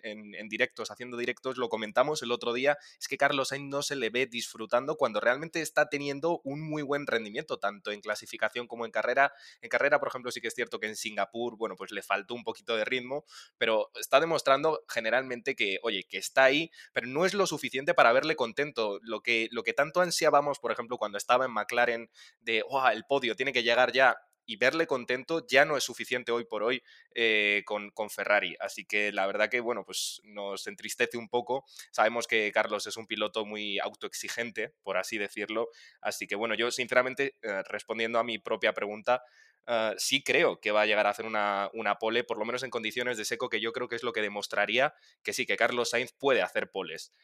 directos, 0.50 0.90
haciendo 0.90 1.16
directos, 1.16 1.56
lo 1.56 1.70
comentamos 1.70 2.22
el 2.22 2.32
otro 2.32 2.52
día, 2.52 2.76
es 3.00 3.08
que 3.08 3.16
Carlos 3.16 3.48
Sainz 3.48 3.70
no 3.70 3.80
se 3.80 3.96
le 3.96 4.10
ve 4.10 4.26
disfrutando 4.26 4.96
cuando 4.96 5.20
realmente 5.20 5.62
está 5.62 5.88
teniendo 5.88 6.42
un 6.44 6.60
muy 6.60 6.82
buen 6.82 7.06
rendimiento, 7.06 7.58
tanto 7.58 7.92
en 7.92 8.02
clasificación 8.02 8.66
como 8.66 8.84
en 8.84 8.90
carrera. 8.90 9.32
En 9.62 9.70
carrera, 9.70 9.98
por 9.98 10.08
ejemplo, 10.08 10.30
sí 10.32 10.42
que 10.42 10.48
es 10.48 10.54
cierto 10.54 10.78
que 10.78 10.86
en 10.86 10.96
Singapur, 10.96 11.56
bueno, 11.56 11.76
pues 11.76 11.92
le 11.92 12.02
faltó 12.02 12.34
un 12.34 12.44
poquito 12.44 12.76
de 12.76 12.84
ritmo, 12.84 13.24
pero 13.58 13.90
está 13.94 14.20
demostrando 14.20 14.84
generalmente 14.88 15.54
que, 15.54 15.78
oye, 15.82 16.04
que 16.04 16.18
está 16.18 16.44
ahí, 16.44 16.70
pero 16.92 17.06
no 17.06 17.24
es 17.24 17.34
lo 17.34 17.46
suficiente 17.46 17.94
para 17.94 18.12
verle 18.12 18.36
contento. 18.36 18.98
Lo 19.02 19.22
que, 19.22 19.48
lo 19.50 19.62
que 19.62 19.72
tanto 19.72 20.00
ansiábamos, 20.00 20.58
por 20.58 20.72
ejemplo, 20.72 20.98
cuando 20.98 21.18
estaba 21.18 21.44
en 21.44 21.52
McLaren, 21.52 22.10
de, 22.40 22.62
oh, 22.68 22.86
el 22.88 23.04
podio 23.04 23.36
tiene 23.36 23.52
que 23.52 23.62
llegar 23.62 23.92
ya, 23.92 24.16
y 24.48 24.56
verle 24.56 24.86
contento 24.86 25.46
ya 25.46 25.66
no 25.66 25.76
es 25.76 25.84
suficiente 25.84 26.32
hoy 26.32 26.46
por 26.46 26.62
hoy 26.62 26.82
eh, 27.14 27.62
con, 27.66 27.90
con, 27.90 28.08
Ferrari. 28.08 28.56
Así 28.60 28.86
que 28.86 29.12
la 29.12 29.26
verdad 29.26 29.50
que, 29.50 29.60
bueno, 29.60 29.84
pues 29.84 30.22
nos 30.24 30.66
entristece 30.66 31.18
un 31.18 31.28
poco. 31.28 31.66
Sabemos 31.92 32.26
que 32.26 32.50
Carlos 32.50 32.86
es 32.86 32.96
un 32.96 33.06
piloto 33.06 33.44
muy 33.44 33.78
autoexigente, 33.78 34.72
por 34.82 34.96
así 34.96 35.18
decirlo. 35.18 35.68
Así 36.00 36.26
que, 36.26 36.34
bueno, 36.34 36.54
yo 36.54 36.70
sinceramente, 36.70 37.36
eh, 37.42 37.62
respondiendo 37.64 38.18
a 38.18 38.24
mi 38.24 38.38
propia 38.38 38.72
pregunta, 38.72 39.22
eh, 39.68 39.94
sí 39.98 40.22
creo 40.22 40.60
que 40.60 40.72
va 40.72 40.82
a 40.82 40.86
llegar 40.86 41.06
a 41.06 41.10
hacer 41.10 41.26
una, 41.26 41.70
una, 41.74 41.98
pole, 41.98 42.24
por 42.24 42.38
lo 42.38 42.44
menos 42.44 42.62
en 42.62 42.70
condiciones 42.70 43.16
de 43.18 43.24
seco, 43.24 43.48
que 43.48 43.60
yo 43.60 43.72
creo 43.72 43.88
que 43.88 43.96
es 43.96 44.02
lo 44.02 44.12
que 44.12 44.22
demostraría 44.22 44.94
que 45.22 45.32
sí, 45.32 45.46
que 45.46 45.56
Carlos 45.56 45.90
Sainz 45.90 46.12
puede 46.12 46.42
hacer 46.42 46.70
poles. 46.70 47.14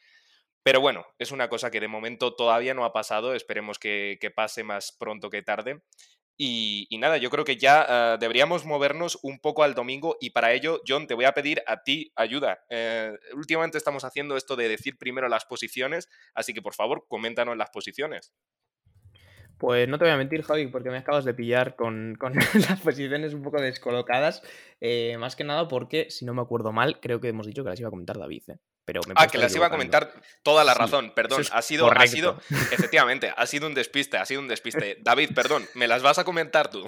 Pero 0.63 0.81
bueno, 0.81 1.05
es 1.19 1.31
una 1.31 1.49
cosa 1.49 1.69
que 1.69 1.79
de 1.79 1.87
momento 1.87 2.35
todavía 2.35 2.73
no 2.73 2.85
ha 2.85 2.93
pasado, 2.93 3.35
esperemos 3.35 3.77
que, 3.77 4.17
que 4.19 4.31
pase 4.31 4.63
más 4.63 4.91
pronto 4.91 5.29
que 5.29 5.43
tarde. 5.43 5.81
Y, 6.37 6.89
nada, 6.99 7.17
yo 7.17 7.29
creo 7.29 7.45
que 7.45 7.55
ya 7.55 7.85
eh, 7.87 8.17
deberíamos 8.19 8.65
movernos 8.65 9.17
un 9.21 9.39
poco 9.39 9.63
al 9.63 9.73
domingo 9.73 10.17
y 10.19 10.31
para 10.31 10.51
ello, 10.51 10.81
John, 10.85 11.07
te 11.07 11.13
voy 11.13 11.25
a 11.25 11.31
pedir 11.31 11.63
a 11.65 11.81
ti 11.83 12.11
ayuda. 12.15 12.59
Eh, 12.69 13.13
últimamente 13.33 13.77
estamos 13.77 14.03
haciendo 14.03 14.35
esto 14.35 14.57
de 14.57 14.67
decir 14.67 14.97
primero 14.97 15.29
las 15.29 15.45
posiciones, 15.45 16.09
así 16.33 16.53
que 16.53 16.61
por 16.61 16.73
favor, 16.73 17.05
coméntanos 17.07 17.55
las 17.55 17.69
posiciones. 17.69 18.33
Pues 19.57 19.87
no 19.87 19.97
te 19.97 20.03
voy 20.03 20.13
a 20.13 20.17
mentir, 20.17 20.43
Javi, 20.43 20.67
porque 20.67 20.89
me 20.89 20.97
acabas 20.97 21.23
de 21.23 21.33
pillar 21.33 21.75
con, 21.75 22.17
las 22.69 22.79
posiciones 22.81 23.33
un 23.33 23.41
poco 23.41 23.61
descolocadas. 23.61 24.41
Eh, 24.81 25.15
más 25.17 25.35
que 25.35 25.43
nada 25.43 25.67
porque, 25.67 26.07
si 26.09 26.25
no 26.25 26.33
me 26.33 26.41
acuerdo 26.41 26.71
mal, 26.71 26.99
creo 26.99 27.21
que 27.21 27.29
hemos 27.29 27.47
dicho 27.47 27.63
que 27.63 27.69
las 27.69 27.79
iba 27.79 27.87
a 27.87 27.91
comentar 27.91 28.17
David. 28.17 28.43
¿eh? 28.49 28.57
Pero 28.83 29.01
ah, 29.15 29.27
que 29.27 29.37
las 29.37 29.55
iba 29.55 29.67
a 29.67 29.69
comentar 29.69 30.11
toda 30.43 30.63
la 30.63 30.73
razón, 30.73 31.13
perdón. 31.15 31.43
Ha 31.51 31.61
sido, 31.61 31.89
ha 31.89 32.05
sido, 32.05 32.39
efectivamente, 32.71 33.33
ha 33.35 33.45
sido 33.47 33.67
un 33.67 33.73
despiste, 33.73 34.17
ha 34.17 34.25
sido 34.25 34.41
un 34.41 34.47
despiste. 34.47 34.97
David, 35.01 35.31
perdón, 35.33 35.65
¿me 35.73 35.87
las 35.87 36.03
vas 36.03 36.19
a 36.19 36.23
comentar 36.23 36.69
tú? 36.69 36.85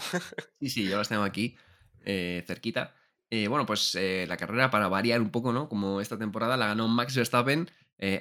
sí, 0.60 0.70
sí, 0.70 0.88
yo 0.88 0.98
las 0.98 1.10
tengo 1.10 1.24
aquí, 1.24 1.58
eh, 2.06 2.44
cerquita. 2.46 2.94
bueno, 3.32 3.66
pues 3.66 3.96
la 3.96 4.38
carrera, 4.38 4.70
para 4.70 4.90
variar 4.90 5.22
un 5.22 5.32
poco, 5.32 5.54
¿no? 5.54 5.70
Como 5.70 6.02
esta 6.02 6.20
temporada 6.20 6.56
la 6.58 6.68
ganó 6.68 6.88
Max 6.88 7.16
Verstappen. 7.16 7.72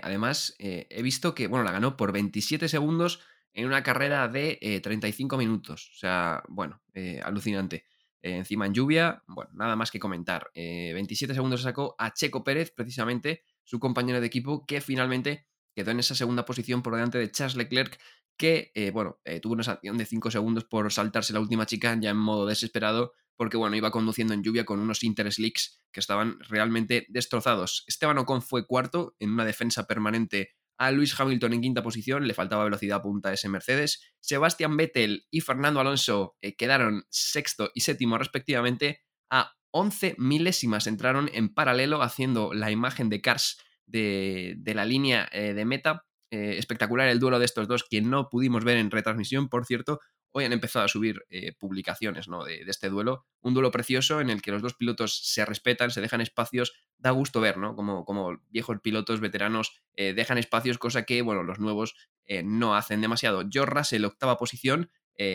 además, 0.03 0.55
he 0.59 1.03
visto 1.03 1.35
que, 1.35 1.49
bueno, 1.49 1.65
la 1.65 1.73
ganó 1.73 1.99
por 1.99 2.13
27 2.13 2.69
segundos 2.69 3.21
en 3.57 3.67
una 3.67 3.83
carrera 3.83 4.29
de 4.29 4.81
35 4.83 5.35
eh, 5.35 5.39
minutos. 5.39 5.91
O 5.95 5.99
sea, 5.99 6.43
bueno, 6.49 6.83
eh, 6.93 7.21
alucinante. 7.25 7.87
Eh, 8.21 8.37
encima 8.37 8.67
en 8.67 8.75
lluvia, 8.75 9.23
bueno, 9.27 9.51
nada 9.55 9.77
más 9.77 9.91
que 9.91 9.99
comentar. 9.99 10.51
27 10.55 11.33
segundos 11.33 11.63
sacó 11.63 11.95
a 11.99 12.13
Checo 12.13 12.45
Pérez, 12.45 12.73
precisamente 12.77 13.45
su 13.65 13.81
compañero 13.81 14.21
de 14.21 14.27
equipo, 14.27 14.67
que 14.67 14.81
finalmente 14.83 15.47
quedó 15.75 15.91
en 15.91 16.01
esa 16.01 16.15
segunda 16.15 16.45
posición 16.45 16.83
por 16.83 16.95
delante 16.95 17.19
de 17.19 17.31
Charles 17.31 17.57
Leclerc, 17.57 17.99
que, 18.37 18.73
bueno, 18.93 19.19
tuvo 19.41 19.55
una 19.55 19.63
sanción 19.63 19.97
de 19.97 20.05
5 20.05 20.31
segundos 20.31 20.65
por 20.65 20.93
saltarse 20.93 21.33
la 21.33 21.41
última 21.41 21.65
chica 21.67 21.97
ya 21.99 22.11
en 22.11 22.17
modo 22.19 22.47
desesperado, 22.47 23.13
porque, 23.37 23.57
bueno, 23.57 23.77
iba 23.77 23.91
conduciendo 23.91 24.35
en 24.35 24.43
lluvia 24.43 24.65
con 24.65 24.81
unos 24.81 25.03
interslicks 25.03 25.81
que 25.93 26.01
estaban 26.01 26.39
realmente 26.41 27.07
destrozados. 27.09 27.85
Esteban 27.87 28.19
Ocon 28.19 28.43
fue 28.43 28.67
cuarto 28.67 29.15
en 29.19 29.31
una 29.31 29.45
defensa 29.45 29.87
permanente 29.87 30.51
a 30.79 30.91
Luis 30.91 31.19
Hamilton 31.19 31.55
en 31.55 31.61
quinta 31.61 31.83
posición, 31.83 32.27
le 32.27 32.35
faltaba 32.35 32.65
velocidad 32.65 33.03
punta 33.03 33.33
ese 33.33 33.49
Mercedes. 33.49 34.15
Sebastián 34.21 34.77
Vettel 34.77 35.27
y 35.31 35.41
Fernando 35.41 35.81
Alonso 35.81 36.37
eh, 36.41 36.57
quedaron 36.57 37.05
sexto 37.11 37.71
y 37.75 37.81
séptimo 37.81 38.19
respectivamente. 38.19 39.03
A 39.31 39.55
11 39.71 40.17
milésimas 40.19 40.87
entraron 40.87 41.31
en 41.33 41.53
paralelo 41.53 42.03
haciendo 42.03 42.53
la 42.55 42.71
imagen 42.71 43.09
de 43.09 43.21
Cars 43.21 43.59
de, 43.87 44.59
la 44.65 44.85
línea 44.85 45.29
eh, 45.33 45.55
de 45.55 45.65
meta. 45.65 46.05
Eh, 46.31 46.57
espectacular 46.59 47.09
el 47.09 47.21
duelo 47.21 47.39
de 47.39 47.45
estos 47.45 47.69
dos 47.69 47.85
que 47.89 48.03
no 48.03 48.29
pudimos 48.29 48.65
ver 48.65 48.79
en 48.79 48.91
retransmisión, 48.91 49.49
por 49.49 49.65
cierto, 49.65 50.01
hoy 50.37 50.45
han 50.45 50.53
empezado 50.53 50.85
a 50.85 50.89
subir 50.89 51.25
eh, 51.31 51.55
publicaciones 51.59 52.27
de, 52.27 52.63
este 52.67 52.91
duelo. 52.91 53.25
Un 53.41 53.55
duelo 53.55 53.71
precioso 53.71 54.21
en 54.21 54.29
el 54.29 54.43
que 54.43 54.51
los 54.51 54.61
dos 54.61 54.75
pilotos 54.75 55.19
se 55.25 55.47
respetan, 55.47 55.91
se 55.91 56.03
dejan 56.03 56.21
espacios. 56.21 56.75
Da 56.99 57.11
gusto 57.11 57.41
ver, 57.41 57.57
¿no? 57.57 57.75
Como, 57.75 58.05
como 58.05 58.39
viejos 58.51 58.77
pilotos 58.83 59.21
veteranos 59.21 59.81
eh, 59.95 60.13
dejan 60.13 60.37
espacios, 60.37 60.77
cosa 60.77 61.05
que, 61.05 61.23
bueno, 61.23 61.43
los 61.43 61.59
nuevos 61.59 61.97
eh, 62.27 62.43
no 62.43 62.77
hacen 62.77 63.01
demasiado. 63.01 63.45
George 63.51 63.73
Russell, 63.75 64.05
octava 64.05 64.37
posición. 64.37 64.91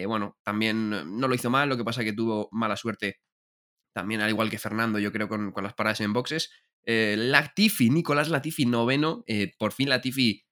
bueno, 0.06 0.38
también 0.44 0.92
no 1.20 1.28
lo 1.28 1.34
hizo 1.34 1.50
mal, 1.50 1.68
lo 1.68 1.78
que 1.78 1.84
pasa 1.84 2.04
que 2.04 2.14
tuvo 2.14 2.48
mala 2.52 2.78
suerte. 2.78 3.22
También, 3.94 4.22
al 4.22 4.30
igual 4.30 4.52
que 4.52 4.60
Fernando, 4.60 5.00
yo 5.00 5.12
creo, 5.12 5.28
con, 5.28 5.52
con 5.52 5.64
las 5.64 5.74
paradas 5.74 6.02
en 6.02 6.14
boxes. 6.14 6.52
Latifi, 6.86 7.90
Nicolás 7.90 8.30
Latifi, 8.30 8.68
noveno. 8.68 9.26
por 9.58 9.72
fin 9.72 9.90
Latifi 9.90 10.46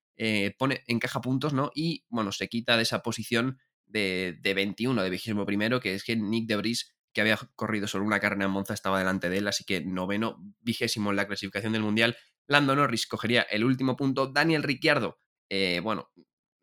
pone, 0.57 0.83
encaja 0.87 1.21
puntos, 1.21 1.53
¿no? 1.53 1.69
Y, 1.75 2.03
bueno, 2.09 2.31
se 2.31 2.49
quita 2.49 2.77
de 2.77 2.83
esa 2.83 3.03
posición 3.03 3.59
de, 3.89 4.37
de 4.41 4.53
21, 4.53 5.03
de 5.03 5.09
vigésimo 5.09 5.45
primero, 5.45 5.79
que 5.79 5.93
es 5.93 6.03
que 6.03 6.15
Nick 6.15 6.47
de 6.47 6.55
Debris, 6.55 6.95
que 7.13 7.21
había 7.21 7.37
corrido 7.55 7.87
solo 7.87 8.05
una 8.05 8.19
carrera 8.19 8.45
en 8.45 8.51
Monza, 8.51 8.73
estaba 8.73 8.99
delante 8.99 9.29
de 9.29 9.39
él, 9.39 9.47
así 9.47 9.63
que 9.65 9.81
noveno, 9.81 10.37
vigésimo 10.61 11.09
en 11.09 11.17
la 11.17 11.27
clasificación 11.27 11.73
del 11.73 11.81
Mundial. 11.81 12.15
Lando 12.47 12.75
Norris 12.75 13.07
cogería 13.07 13.41
el 13.41 13.63
último 13.63 13.95
punto. 13.95 14.27
Daniel 14.27 14.63
Ricciardo, 14.63 15.19
eh, 15.49 15.81
bueno, 15.83 16.09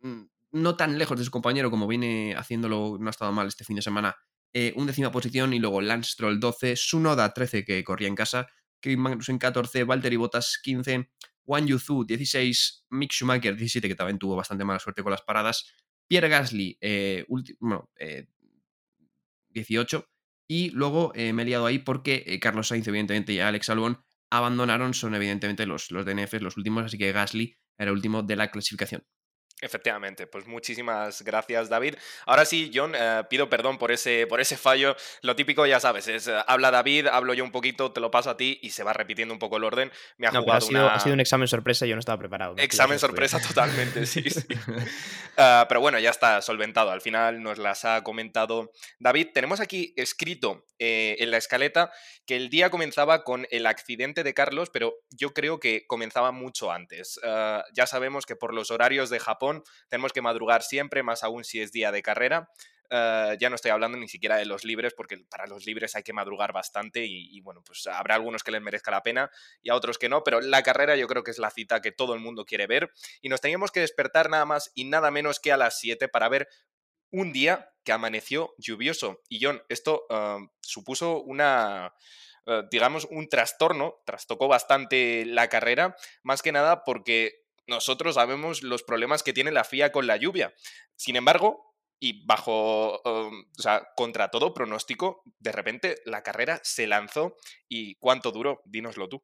mm, 0.00 0.22
no 0.52 0.76
tan 0.76 0.98
lejos 0.98 1.18
de 1.18 1.24
su 1.24 1.30
compañero 1.30 1.70
como 1.70 1.86
viene 1.86 2.34
haciéndolo, 2.36 2.96
no 2.98 3.08
ha 3.08 3.10
estado 3.10 3.32
mal 3.32 3.48
este 3.48 3.64
fin 3.64 3.76
de 3.76 3.82
semana, 3.82 4.16
eh, 4.52 4.72
un 4.76 4.86
décima 4.86 5.10
posición 5.10 5.52
y 5.52 5.58
luego 5.58 5.80
Lance 5.80 6.12
Stroll 6.12 6.40
12, 6.40 6.76
Sunoda 6.76 7.32
13 7.34 7.64
que 7.64 7.84
corría 7.84 8.08
en 8.08 8.14
casa, 8.14 8.48
Kevin 8.80 9.00
Magnussen 9.00 9.38
14, 9.38 9.84
Valtteri 9.84 10.16
Bottas 10.16 10.58
15, 10.62 11.10
Wang 11.44 11.66
Yuzu 11.66 12.04
16, 12.04 12.86
Mick 12.90 13.12
Schumacher 13.12 13.56
17 13.56 13.88
que 13.88 13.94
también 13.94 14.18
tuvo 14.18 14.36
bastante 14.36 14.64
mala 14.64 14.78
suerte 14.78 15.02
con 15.02 15.10
las 15.10 15.22
paradas, 15.22 15.66
Pierre 16.08 16.28
Gasly, 16.28 16.78
eh, 16.80 17.24
18. 19.50 19.98
Eh, 19.98 20.04
y 20.48 20.70
luego 20.70 21.12
eh, 21.14 21.32
me 21.32 21.42
he 21.42 21.44
liado 21.46 21.66
ahí 21.66 21.78
porque 21.78 22.22
eh, 22.26 22.38
Carlos 22.38 22.68
Sainz, 22.68 22.86
evidentemente, 22.86 23.32
y 23.32 23.40
Alex 23.40 23.68
Albon 23.70 24.04
abandonaron, 24.30 24.94
son 24.94 25.14
evidentemente 25.14 25.66
los, 25.66 25.90
los 25.90 26.04
DNFs, 26.04 26.42
los 26.42 26.56
últimos, 26.56 26.84
así 26.84 26.98
que 26.98 27.12
Gasly 27.12 27.56
era 27.78 27.90
el 27.90 27.96
último 27.96 28.22
de 28.22 28.36
la 28.36 28.50
clasificación. 28.50 29.04
Efectivamente, 29.62 30.26
pues 30.26 30.46
muchísimas 30.46 31.22
gracias 31.22 31.70
David. 31.70 31.94
Ahora 32.26 32.44
sí, 32.44 32.70
John, 32.74 32.92
eh, 32.94 33.22
pido 33.30 33.48
perdón 33.48 33.78
por 33.78 33.90
ese, 33.90 34.26
por 34.26 34.38
ese 34.38 34.58
fallo. 34.58 34.94
Lo 35.22 35.34
típico, 35.34 35.64
ya 35.64 35.80
sabes, 35.80 36.08
es 36.08 36.28
eh, 36.28 36.38
habla 36.46 36.70
David, 36.70 37.06
hablo 37.06 37.32
yo 37.32 37.42
un 37.42 37.52
poquito, 37.52 37.90
te 37.90 38.00
lo 38.00 38.10
paso 38.10 38.28
a 38.28 38.36
ti 38.36 38.58
y 38.60 38.70
se 38.70 38.84
va 38.84 38.92
repitiendo 38.92 39.32
un 39.32 39.38
poco 39.38 39.56
el 39.56 39.64
orden. 39.64 39.90
Me 40.18 40.26
ha, 40.26 40.30
jugado 40.30 40.58
ha, 40.58 40.60
sido, 40.60 40.90
ha 40.90 41.00
sido, 41.00 41.14
un 41.14 41.20
examen 41.20 41.48
sorpresa 41.48 41.86
y 41.86 41.88
yo 41.88 41.94
no 41.94 42.00
estaba 42.00 42.18
preparado. 42.18 42.54
Examen 42.58 42.98
sorpresa 42.98 43.40
totalmente, 43.40 44.04
sí. 44.04 44.28
sí. 44.28 44.46
Ah, 45.38 45.66
pero 45.68 45.80
bueno, 45.82 45.98
ya 45.98 46.08
está 46.08 46.40
solventado. 46.40 46.90
Al 46.90 47.02
final 47.02 47.42
nos 47.42 47.58
las 47.58 47.84
ha 47.84 48.02
comentado 48.02 48.72
David. 48.98 49.28
Tenemos 49.34 49.60
aquí 49.60 49.92
escrito 49.98 50.64
eh, 50.78 51.16
en 51.18 51.30
la 51.30 51.36
escaleta 51.36 51.92
que 52.26 52.36
el 52.36 52.48
día 52.48 52.70
comenzaba 52.70 53.22
con 53.22 53.46
el 53.50 53.66
accidente 53.66 54.24
de 54.24 54.32
Carlos, 54.32 54.70
pero 54.70 54.94
yo 55.10 55.34
creo 55.34 55.60
que 55.60 55.86
comenzaba 55.86 56.32
mucho 56.32 56.72
antes. 56.72 57.20
Ah, 57.22 57.64
ya 57.74 57.86
sabemos 57.86 58.24
que 58.24 58.34
por 58.34 58.54
los 58.54 58.70
horarios 58.70 59.10
de 59.10 59.20
Japón, 59.20 59.45
tenemos 59.88 60.12
que 60.12 60.22
madrugar 60.22 60.62
siempre, 60.62 61.02
más 61.02 61.24
aún 61.24 61.44
si 61.44 61.60
es 61.60 61.72
día 61.72 61.92
de 61.92 62.02
carrera. 62.02 62.50
Eh, 62.90 63.36
ya 63.40 63.48
no 63.48 63.56
estoy 63.56 63.70
hablando 63.70 63.98
ni 63.98 64.08
siquiera 64.08 64.36
de 64.36 64.46
los 64.46 64.64
libres, 64.64 64.94
porque 64.94 65.18
para 65.28 65.46
los 65.46 65.66
libres 65.66 65.96
hay 65.96 66.02
que 66.02 66.12
madrugar 66.12 66.52
bastante 66.52 67.04
y, 67.04 67.40
bueno, 67.40 67.62
pues 67.64 67.86
habrá 67.86 68.14
algunos 68.14 68.42
que 68.42 68.50
les 68.50 68.62
merezca 68.62 68.90
la 68.90 69.02
pena 69.02 69.30
y 69.62 69.70
a 69.70 69.74
otros 69.74 69.98
que 69.98 70.08
no, 70.08 70.22
pero 70.22 70.40
la 70.40 70.62
carrera 70.62 70.96
yo 70.96 71.06
creo 71.08 71.22
que 71.22 71.30
es 71.30 71.38
la 71.38 71.50
cita 71.50 71.80
que 71.80 71.92
todo 71.92 72.14
el 72.14 72.20
mundo 72.20 72.44
quiere 72.44 72.66
ver 72.66 72.90
y 73.20 73.28
nos 73.28 73.40
teníamos 73.40 73.70
que 73.70 73.80
despertar 73.80 74.30
nada 74.30 74.44
más 74.44 74.70
y 74.74 74.84
nada 74.84 75.10
menos 75.10 75.40
que 75.40 75.52
a 75.52 75.56
las 75.56 75.78
7 75.78 76.08
para 76.08 76.28
ver 76.28 76.48
un 77.10 77.32
día 77.32 77.70
que 77.84 77.92
amaneció 77.92 78.54
lluvioso. 78.58 79.22
Y 79.28 79.44
John, 79.44 79.62
esto 79.68 80.06
eh, 80.10 80.38
supuso 80.60 81.22
una, 81.22 81.94
eh, 82.46 82.62
digamos, 82.70 83.06
un 83.10 83.28
trastorno, 83.28 84.02
trastocó 84.04 84.48
bastante 84.48 85.24
la 85.24 85.48
carrera, 85.48 85.96
más 86.22 86.42
que 86.42 86.52
nada 86.52 86.84
porque 86.84 87.45
nosotros 87.66 88.14
sabemos 88.14 88.62
los 88.62 88.82
problemas 88.82 89.22
que 89.22 89.32
tiene 89.32 89.50
la 89.50 89.64
FIA 89.64 89.92
con 89.92 90.06
la 90.06 90.16
lluvia. 90.16 90.54
Sin 90.96 91.16
embargo, 91.16 91.74
y 91.98 92.24
bajo, 92.26 93.00
um, 93.02 93.44
o 93.58 93.62
sea, 93.62 93.88
contra 93.96 94.30
todo 94.30 94.52
pronóstico, 94.52 95.22
de 95.38 95.52
repente 95.52 95.96
la 96.04 96.22
carrera 96.22 96.60
se 96.62 96.86
lanzó 96.86 97.36
y 97.68 97.94
¿cuánto 97.96 98.32
duró? 98.32 98.62
Dínoslo 98.64 99.08
tú. 99.08 99.22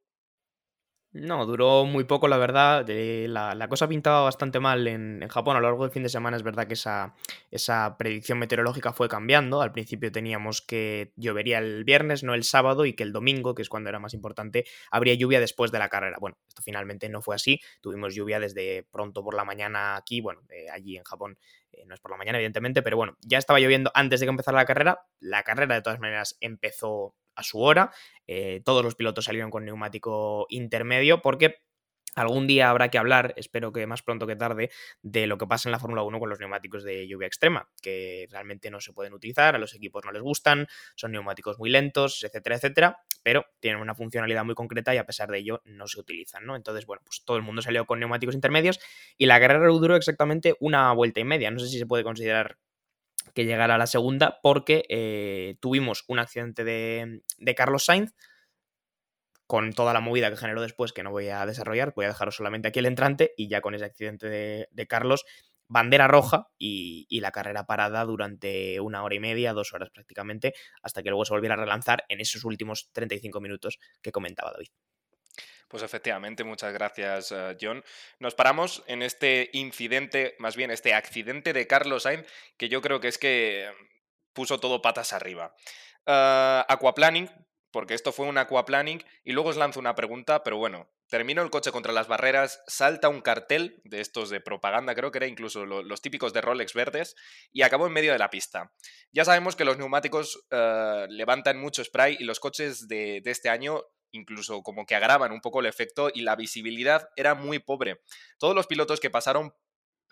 No, 1.15 1.45
duró 1.45 1.85
muy 1.85 2.05
poco, 2.05 2.27
la 2.27 2.39
verdad. 2.39 2.87
la, 2.89 3.69
cosa 3.69 3.87
pintaba 3.87 4.23
bastante 4.23 4.61
mal 4.61 4.87
en, 4.89 5.29
Japón. 5.29 5.57
A 5.57 5.61
lo 5.61 5.67
largo 5.69 5.85
del 5.85 5.93
fin 5.93 6.03
de 6.03 6.09
semana 6.09 6.39
es 6.39 6.43
verdad 6.43 6.67
que 6.67 6.73
esa, 6.73 7.15
esa 7.51 7.99
predicción 7.99 8.39
meteorológica 8.39 8.95
fue 8.95 9.11
cambiando. 9.11 9.61
Al 9.61 9.73
principio 9.73 10.11
teníamos 10.11 10.63
que 10.63 11.13
llovería 11.17 11.59
el 11.59 11.85
viernes, 11.85 12.23
no 12.23 12.33
el 12.33 12.45
sábado, 12.45 12.87
y 12.87 12.95
que 12.95 13.03
el 13.03 13.13
domingo, 13.13 13.55
que 13.55 13.61
es 13.61 13.69
cuando 13.69 13.91
era 13.91 13.99
más 13.99 14.15
importante, 14.15 14.65
habría 14.91 15.13
lluvia 15.13 15.39
después 15.39 15.71
de 15.71 15.81
la 15.81 15.91
carrera. 15.91 16.17
Bueno, 16.19 16.39
esto 16.49 16.63
finalmente 16.63 17.11
no 17.11 17.21
fue 17.21 17.35
así. 17.35 17.61
Tuvimos 17.83 18.15
lluvia 18.15 18.41
desde 18.41 18.85
pronto 18.91 19.23
por 19.23 19.35
la 19.35 19.45
mañana 19.45 19.97
aquí, 19.97 20.23
bueno, 20.23 20.41
allí 20.73 20.97
en 20.97 21.05
Japón 21.05 21.37
eh, 21.73 21.85
no 21.87 21.95
es 21.95 22.01
por 22.01 22.11
la 22.11 22.17
mañana, 22.17 22.39
evidentemente, 22.39 22.83
pero 22.83 22.97
bueno, 22.97 23.19
ya 23.21 23.37
estaba 23.37 23.61
lloviendo 23.61 23.91
antes 23.95 24.21
de 24.21 24.27
que 24.27 24.31
empezara 24.31 24.57
la 24.57 24.65
carrera. 24.65 25.01
La 25.21 25.43
carrera, 25.43 25.75
de 25.75 25.83
todas 25.83 26.01
maneras, 26.01 26.39
empezó 26.41 27.15
a 27.35 27.43
su 27.43 27.61
hora. 27.61 27.93
Eh, 28.27 28.63
todos 28.65 28.85
los 28.85 28.95
pilotos 28.95 29.25
salieron 29.25 29.51
con 29.51 29.65
neumático 29.65 30.47
intermedio 30.51 31.23
porque 31.23 31.63
Algún 32.15 32.47
día 32.47 32.69
habrá 32.69 32.91
que 32.91 32.99
hablar, 32.99 33.33
espero 33.39 33.73
que 33.73 33.87
más 33.87 34.03
pronto 34.03 34.27
que 34.27 34.37
tarde, 34.37 34.71
de 35.01 35.27
lo 35.27 35.39
que 35.39 35.47
pasa 35.47 35.69
en 35.69 35.73
la 35.73 35.79
Fórmula 35.79 36.03
1 36.03 36.21
con 36.21 36.29
los 36.29 36.39
neumáticos 36.39 36.85
de 36.85 37.09
lluvia 37.09 37.27
extrema, 37.27 37.71
que 37.81 38.29
realmente 38.31 38.71
no 38.71 38.81
se 38.81 38.93
pueden 38.93 39.15
utilizar, 39.15 39.55
a 39.55 39.59
los 39.59 39.75
equipos 39.75 40.05
no 40.05 40.13
les 40.13 40.21
gustan, 40.21 40.67
son 40.95 41.13
neumáticos 41.13 41.59
muy 41.59 41.71
lentos, 41.71 42.23
etcétera, 42.23 42.57
etcétera, 42.57 42.99
pero 43.23 43.47
tienen 43.61 43.81
una 43.81 43.95
funcionalidad 43.95 44.45
muy 44.45 44.55
concreta 44.55 44.95
y 44.95 44.99
a 44.99 45.07
pesar 45.07 45.31
de 45.31 45.39
ello 45.39 45.63
no 45.65 45.87
se 45.89 46.01
utilizan, 46.01 46.45
¿no? 46.45 46.55
Entonces, 46.55 46.85
bueno, 46.85 47.01
pues 47.03 47.25
todo 47.25 47.39
el 47.39 47.43
mundo 47.43 47.63
salió 47.63 47.87
con 47.87 47.99
neumáticos 47.99 48.35
intermedios 48.35 48.79
y 49.17 49.25
la 49.25 49.41
carrera 49.41 49.67
duró 49.69 49.97
exactamente 49.97 50.55
una 50.61 50.93
vuelta 50.93 51.21
y 51.21 51.25
media, 51.25 51.51
no 51.51 51.61
sé 51.61 51.69
si 51.69 51.79
se 51.79 51.87
puede 51.87 52.05
considerar 52.05 52.59
que 53.35 53.45
llegara 53.45 53.79
la 53.79 53.87
segunda 53.87 54.41
porque 54.43 54.85
eh, 54.89 55.57
tuvimos 55.61 56.05
un 56.09 56.19
accidente 56.19 56.65
de, 56.65 57.23
Carlos 57.57 57.85
Sainz 57.85 58.13
con 59.47 59.73
toda 59.73 59.93
la 59.93 60.01
movida 60.01 60.31
que 60.31 60.37
generó 60.37 60.63
después 60.63 60.93
que 60.93 61.03
no 61.03 61.11
voy 61.11 61.29
a 61.29 61.45
desarrollar, 61.45 61.93
voy 61.95 62.07
a 62.07 62.09
dejaros 62.09 62.37
solamente 62.37 62.69
aquí 62.69 62.79
el 62.79 62.87
entrante 62.87 63.33
y 63.37 63.49
ya 63.49 63.61
con 63.61 63.75
ese 63.75 63.85
accidente 63.85 64.29
de, 64.29 64.87
Carlos, 64.87 65.25
bandera 65.69 66.09
roja 66.09 66.49
y, 66.59 67.07
y, 67.09 67.21
la 67.21 67.33
carrera 67.33 67.67
parada 67.67 68.05
durante 68.05 68.81
una 68.81 69.03
hora 69.03 69.15
y 69.15 69.21
media, 69.21 69.53
dos 69.53 69.75
horas 69.75 69.91
prácticamente, 69.91 70.55
hasta 70.83 71.03
que 71.03 71.11
luego 71.11 71.25
se 71.25 71.35
volviera 71.35 71.55
a 71.55 71.59
relanzar 71.59 72.05
en 72.09 72.21
esos 72.21 72.45
últimos 72.45 72.91
35 72.93 73.41
minutos 73.41 73.79
que 74.01 74.13
comentaba 74.13 74.53
David. 74.53 74.69
Pues 75.73 75.83
efectivamente, 75.83 76.45
muchas 76.45 76.71
gracias, 76.75 77.33
eh, 77.33 77.57
John. 77.59 77.83
Nos 78.19 78.35
paramos 78.35 78.85
en 78.89 79.01
este 79.01 79.49
incidente, 79.55 80.37
más 80.39 80.55
bien 80.55 80.71
este 80.71 80.93
accidente 80.93 81.55
de 81.55 81.67
Carlos 81.67 82.03
Sainz, 82.03 82.27
que 82.59 82.69
yo 82.69 82.83
creo 82.83 83.01
que 83.01 83.09
es 83.09 83.17
que 83.17 83.73
puso 84.35 84.61
todo 84.61 84.83
patas 84.83 85.15
arriba. 85.15 85.55
Uh, 86.07 86.69
aquaplaning, 86.69 87.31
porque 87.71 87.95
esto 87.95 88.13
fue 88.13 88.27
un 88.27 88.37
aquaplaning, 88.37 89.03
y 89.25 89.33
luego 89.33 89.49
os 89.49 89.57
lanzo 89.57 89.81
una 89.81 89.95
pregunta, 89.95 90.43
pero 90.43 90.59
bueno, 90.59 90.91
terminó 91.09 91.41
el 91.41 91.49
coche 91.49 91.73
contra 91.73 91.95
las 91.95 92.07
barreras, 92.07 92.63
salta 92.67 93.09
un 93.09 93.23
cartel 93.23 93.81
de 93.85 94.03
estos 94.03 94.29
de 94.29 94.43
propaganda, 94.43 94.95
creo 94.95 95.11
que 95.11 95.21
era 95.21 95.27
incluso 95.27 95.65
los 95.65 96.03
típicos 96.03 96.35
de 96.35 96.43
Rolex 96.43 96.75
verdes, 96.75 97.17
y 97.51 97.63
acabó 97.63 97.87
en 97.87 97.95
medio 97.95 98.13
de 98.13 98.19
la 98.19 98.29
pista. 98.29 98.75
Ya 99.11 99.25
sabemos 99.25 99.57
que 99.57 99.65
los 99.65 99.79
neumáticos 99.79 100.47
eh, 100.51 101.07
levantan 101.09 101.59
mucho 101.59 101.83
spray 101.83 102.19
y 102.21 102.25
los 102.25 102.41
coches 102.41 102.89
de 102.89 103.23
este 103.25 103.49
año 103.49 103.83
incluso 104.13 104.63
como 104.63 104.87
que 104.87 104.95
agravan 104.95 105.33
un 105.33 105.41
poco 105.41 105.61
el 105.61 105.67
efecto 105.67 106.11
y 106.15 106.23
la 106.23 106.37
visibilidad 106.37 107.09
era 107.17 107.35
muy 107.35 107.59
pobre. 107.59 108.01
Todos 108.39 108.55
los 108.55 108.67
pilotos 108.67 109.01
que 109.01 109.11
pasaron 109.11 109.53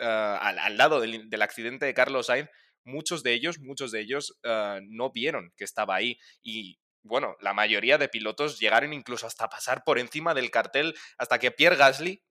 ah, 0.00 0.38
al, 0.38 0.76
lado 0.76 1.00
del, 1.00 1.42
accidente 1.42 1.86
de 1.86 1.94
Carlos 1.94 2.26
Sainz, 2.26 2.48
muchos 2.84 3.22
de 3.22 3.34
ellos, 3.34 3.58
muchos 3.60 3.92
de 3.92 4.00
ellos 4.00 4.38
ah, 4.44 4.80
no 4.82 5.10
vieron 5.10 5.52
que 5.56 5.64
estaba 5.64 5.94
ahí 5.94 6.18
y 6.42 6.80
bueno, 7.02 7.36
la 7.40 7.54
mayoría 7.54 7.96
de 7.96 8.08
pilotos 8.08 8.58
llegaron 8.58 8.92
incluso 8.92 9.26
hasta 9.26 9.48
pasar 9.48 9.84
por 9.84 9.98
encima 9.98 10.34
del 10.34 10.50
cartel 10.50 10.94
hasta 11.16 11.38
que 11.38 11.50
Pierre 11.50 11.76
Gasly, 11.76 12.22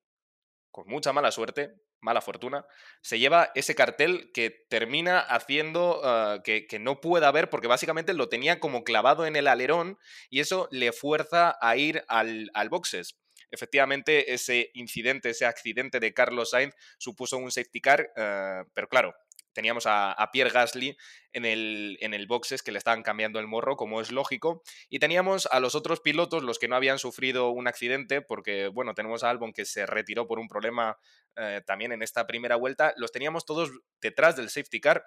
con 0.72 0.88
mucha 0.88 1.12
mala 1.12 1.32
suerte, 1.32 1.74
mala 2.02 2.22
fortuna, 2.22 2.66
se 3.02 3.20
lleva 3.20 3.52
ese 3.56 3.76
cartel 3.76 4.32
que 4.34 4.66
termina 4.70 5.20
haciendo 5.20 6.02
ah, 6.04 6.42
que, 6.44 6.68
no 6.80 7.02
pueda 7.02 7.32
ver 7.32 7.50
porque 7.50 7.68
básicamente 7.68 8.14
lo 8.14 8.30
tenía 8.30 8.60
como 8.60 8.84
clavado 8.84 9.26
en 9.26 9.36
el 9.36 9.48
alerón 9.48 9.98
y 10.30 10.40
eso 10.40 10.68
le 10.72 10.92
fuerza 10.92 11.58
a 11.62 11.76
ir 11.78 12.04
al, 12.08 12.50
al 12.54 12.70
boxes. 12.70 13.18
Efectivamente, 13.52 14.34
ese 14.34 14.70
incidente, 14.74 15.32
ese 15.32 15.46
accidente 15.46 16.00
de 16.00 16.14
Carlos 16.14 16.52
Sainz 16.52 16.76
supuso 17.00 17.38
un 17.38 17.52
safety 17.52 17.82
car, 17.82 18.12
ah, 18.16 18.64
pero 18.74 18.88
claro, 18.88 19.16
teníamos 19.54 19.86
a, 19.88 20.16
Pierre 20.32 20.52
Gasly 20.52 20.98
en 21.34 21.46
el, 21.46 21.98
en 22.02 22.14
el 22.14 22.28
boxes 22.28 22.62
que 22.62 22.72
le 22.72 22.78
estaban 22.78 23.04
cambiando 23.04 23.40
el 23.40 23.48
morro, 23.48 23.76
como 23.76 24.02
es 24.02 24.12
lógico, 24.12 24.64
y 24.90 25.00
teníamos 25.00 25.48
a 25.52 25.60
los 25.60 25.76
otros 25.76 26.00
pilotos, 26.02 26.44
los 26.44 26.60
que 26.60 26.68
no 26.68 26.76
habían 26.76 27.00
sufrido 27.00 27.50
un 27.50 27.68
accidente, 27.68 28.22
porque, 28.22 28.68
bueno, 28.68 28.94
tenemos 28.94 29.24
a 29.24 29.30
Albon 29.30 29.54
que 29.54 29.66
se 29.66 29.86
retiró 29.86 30.28
por 30.28 30.40
un 30.40 30.48
problema 30.48 30.98
eh, 31.36 31.62
también 31.66 31.92
en 31.92 32.02
esta 32.02 32.28
primera 32.28 32.56
vuelta, 32.56 32.94
los 32.98 33.12
teníamos 33.12 33.46
todos 33.46 33.72
detrás 34.02 34.36
del 34.36 34.50
safety 34.50 34.80
car. 34.80 35.06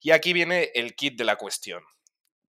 Y 0.00 0.10
aquí 0.10 0.32
viene 0.32 0.70
el 0.74 0.94
kit 0.94 1.16
de 1.16 1.24
la 1.24 1.36
cuestión. 1.36 1.82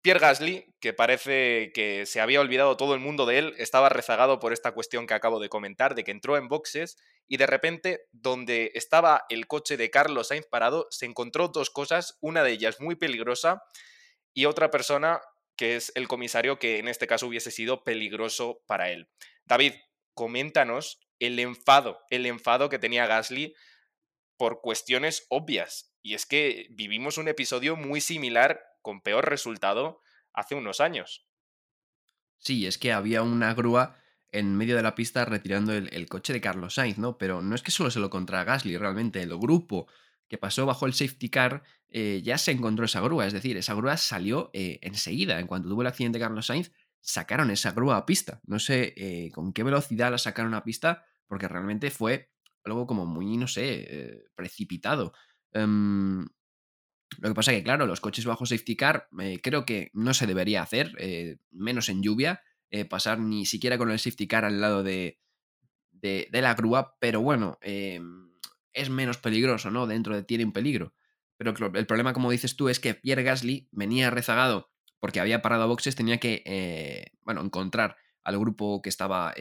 Pierre 0.03 0.19
Gasly, 0.19 0.75
que 0.81 0.91
parece 0.91 1.71
que 1.73 2.05
se 2.05 2.19
había 2.19 2.41
olvidado 2.41 2.75
todo 2.75 2.93
el 2.93 2.99
mundo 2.99 3.25
de 3.25 3.39
él, 3.39 3.55
estaba 3.57 3.87
rezagado 3.87 4.37
por 4.41 4.51
esta 4.51 4.73
cuestión 4.73 5.07
que 5.07 5.13
acabo 5.13 5.39
de 5.39 5.47
comentar, 5.47 5.95
de 5.95 6.03
que 6.03 6.11
entró 6.11 6.35
en 6.35 6.49
boxes 6.49 6.97
y 7.25 7.37
de 7.37 7.47
repente, 7.47 8.01
donde 8.11 8.71
estaba 8.75 9.23
el 9.29 9.47
coche 9.47 9.77
de 9.77 9.89
Carlos 9.89 10.27
Sainz 10.27 10.45
parado, 10.45 10.87
se 10.91 11.05
encontró 11.05 11.47
dos 11.47 11.69
cosas, 11.69 12.17
una 12.19 12.43
de 12.43 12.51
ellas 12.51 12.81
muy 12.81 12.95
peligrosa 12.95 13.63
y 14.33 14.43
otra 14.43 14.69
persona 14.71 15.21
que 15.55 15.77
es 15.77 15.93
el 15.95 16.09
comisario 16.09 16.59
que 16.59 16.79
en 16.79 16.89
este 16.89 17.07
caso 17.07 17.27
hubiese 17.27 17.49
sido 17.49 17.85
peligroso 17.85 18.61
para 18.67 18.91
él. 18.91 19.07
David, 19.45 19.71
coméntanos 20.13 20.99
el 21.19 21.39
enfado, 21.39 22.01
el 22.09 22.25
enfado 22.25 22.67
que 22.67 22.77
tenía 22.77 23.07
Gasly 23.07 23.55
por 24.35 24.59
cuestiones 24.59 25.25
obvias. 25.29 25.95
Y 26.01 26.13
es 26.13 26.25
que 26.25 26.67
vivimos 26.71 27.17
un 27.17 27.29
episodio 27.29 27.77
muy 27.77 28.01
similar 28.01 28.72
con 28.83 29.01
peor 29.01 29.27
resultado 29.27 30.01
hace 30.33 30.53
unos 30.53 30.79
años. 30.79 31.25
Sí, 32.37 32.67
es 32.67 32.77
que 32.77 32.91
había 32.93 33.23
una 33.23 33.55
grúa 33.55 33.95
en 34.31 34.55
medio 34.55 34.75
de 34.75 34.83
la 34.83 34.95
pista 34.95 35.25
retirando 35.25 35.73
el, 35.73 36.09
coche 36.09 36.33
de 36.33 36.41
Carlos 36.41 36.75
Sainz, 36.75 36.97
¿no? 36.97 37.17
Pero 37.17 37.41
no 37.41 37.55
es 37.55 37.61
que 37.61 37.71
solo 37.71 37.89
se 37.89 37.99
lo 37.99 38.09
contra 38.09 38.43
Gasly, 38.43 38.77
realmente 38.77 39.21
el 39.21 39.37
grupo 39.37 39.87
que 40.27 40.37
pasó 40.37 40.65
bajo 40.65 40.85
el 40.85 40.93
safety 40.93 41.29
car 41.29 41.63
eh, 41.89 42.21
ya 42.23 42.39
se 42.39 42.51
encontró 42.51 42.85
esa 42.85 43.01
grúa, 43.01 43.27
es 43.27 43.33
decir, 43.33 43.55
esa 43.55 43.75
grúa 43.75 43.95
salió 43.97 44.49
eh, 44.53 44.79
enseguida, 44.81 45.39
en 45.39 45.45
cuanto 45.45 45.69
tuvo 45.69 45.81
el 45.81 45.87
accidente 45.87 46.17
de 46.17 46.25
Carlos 46.25 46.47
Sainz, 46.47 46.71
sacaron 46.99 47.51
esa 47.51 47.71
grúa 47.71 47.97
a 47.97 48.05
pista. 48.05 48.41
No 48.45 48.59
sé 48.59 48.93
eh, 48.97 49.31
con 49.31 49.53
qué 49.53 49.63
velocidad 49.63 50.11
la 50.11 50.17
sacaron 50.17 50.55
a 50.55 50.63
pista, 50.63 51.05
porque 51.27 51.47
realmente 51.47 51.91
fue 51.91 52.31
algo 52.63 52.87
como 52.87 53.05
muy, 53.05 53.37
no 53.37 53.47
sé, 53.47 54.25
precipitado. 54.35 55.13
Em, 55.51 56.25
lo 57.19 57.29
que 57.29 57.35
pasa 57.35 57.51
que, 57.51 57.63
claro, 57.63 57.85
los 57.85 58.01
coches 58.01 58.25
bajo 58.25 58.45
safety 58.45 58.75
car 58.75 59.07
eh, 59.19 59.39
creo 59.41 59.65
que 59.65 59.91
no 59.93 60.13
se 60.13 60.27
debería 60.27 60.61
hacer, 60.61 60.93
eh, 60.97 61.37
menos 61.51 61.89
en 61.89 62.01
lluvia, 62.01 62.41
eh, 62.69 62.85
pasar 62.85 63.19
ni 63.19 63.45
siquiera 63.45 63.77
con 63.77 63.91
el 63.91 63.99
safety 63.99 64.27
car 64.27 64.45
al 64.45 64.61
lado 64.61 64.83
de, 64.83 65.19
de, 65.91 66.27
la 66.31 66.53
grúa, 66.55 66.97
pero 66.99 67.21
bueno, 67.21 67.57
es 67.61 68.89
menos 68.89 69.17
peligroso, 69.17 69.71
¿no? 69.71 69.87
Dentro 69.87 70.15
de 70.15 70.23
tiene 70.23 70.43
un 70.43 70.51
peligro. 70.51 70.93
Pero 71.37 71.53
el 71.75 71.85
problema, 71.85 72.13
como 72.13 72.31
dices 72.31 72.55
tú, 72.55 72.69
es 72.69 72.79
que 72.79 72.93
Pierre 72.93 73.23
Gasly 73.23 73.69
venía 73.71 74.09
rezagado 74.09 74.71
porque 74.99 75.19
había 75.19 75.41
parado 75.41 75.63
a 75.63 75.67
boxes, 75.67 75.95
tenía 75.95 76.17
que, 76.19 77.11
bueno, 77.21 77.41
encontrar 77.41 77.97
al 78.23 78.37
grupo 78.37 78.81
que 78.81 78.89
estaba 78.89 79.33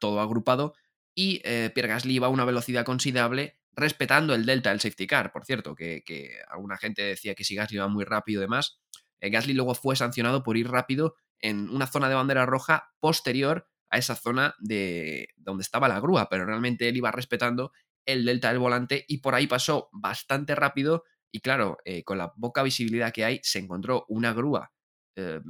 todo 0.00 0.20
agrupado 0.20 0.74
y 1.14 1.40
Pierre 1.40 1.88
Gasly 1.88 2.14
iba 2.14 2.26
a 2.26 2.30
una 2.30 2.44
velocidad 2.44 2.84
considerable 2.84 3.58
respetando 3.76 4.34
el 4.34 4.46
delta 4.46 4.70
del 4.70 4.80
safety 4.80 5.06
car, 5.06 5.30
por 5.30 5.44
cierto, 5.44 5.74
que, 5.74 6.02
alguna 6.48 6.78
gente 6.78 7.02
decía 7.02 7.34
que 7.34 7.44
si 7.44 7.54
Gasly 7.54 7.76
iba 7.76 7.88
muy 7.88 8.04
rápido 8.04 8.40
y 8.40 8.44
demás. 8.44 8.80
Eh, 9.20 9.30
Gasly 9.30 9.52
luego 9.52 9.74
fue 9.74 9.94
sancionado 9.96 10.42
por 10.42 10.56
ir 10.56 10.68
rápido 10.68 11.14
en 11.38 11.68
una 11.68 11.86
zona 11.86 12.08
de 12.08 12.14
bandera 12.14 12.46
roja 12.46 12.94
posterior 13.00 13.68
a 13.90 13.98
esa 13.98 14.16
zona 14.16 14.54
de 14.58 15.28
donde 15.36 15.62
estaba 15.62 15.88
la 15.88 16.00
grúa, 16.00 16.28
pero 16.30 16.46
realmente 16.46 16.88
él 16.88 16.96
iba 16.96 17.12
respetando 17.12 17.72
el 18.06 18.24
delta 18.24 18.48
del 18.48 18.58
volante 18.58 19.04
y 19.06 19.18
por 19.18 19.34
ahí 19.34 19.46
pasó 19.46 19.90
bastante 19.92 20.54
rápido 20.54 21.04
y 21.30 21.40
claro, 21.40 21.76
eh, 21.84 22.02
con 22.02 22.18
la 22.18 22.32
poca 22.32 22.62
visibilidad 22.62 23.12
que 23.12 23.24
hay, 23.24 23.40
se 23.42 23.58
encontró 23.58 24.06
una 24.08 24.32
grúa 24.32 24.72
eh, 25.16 25.40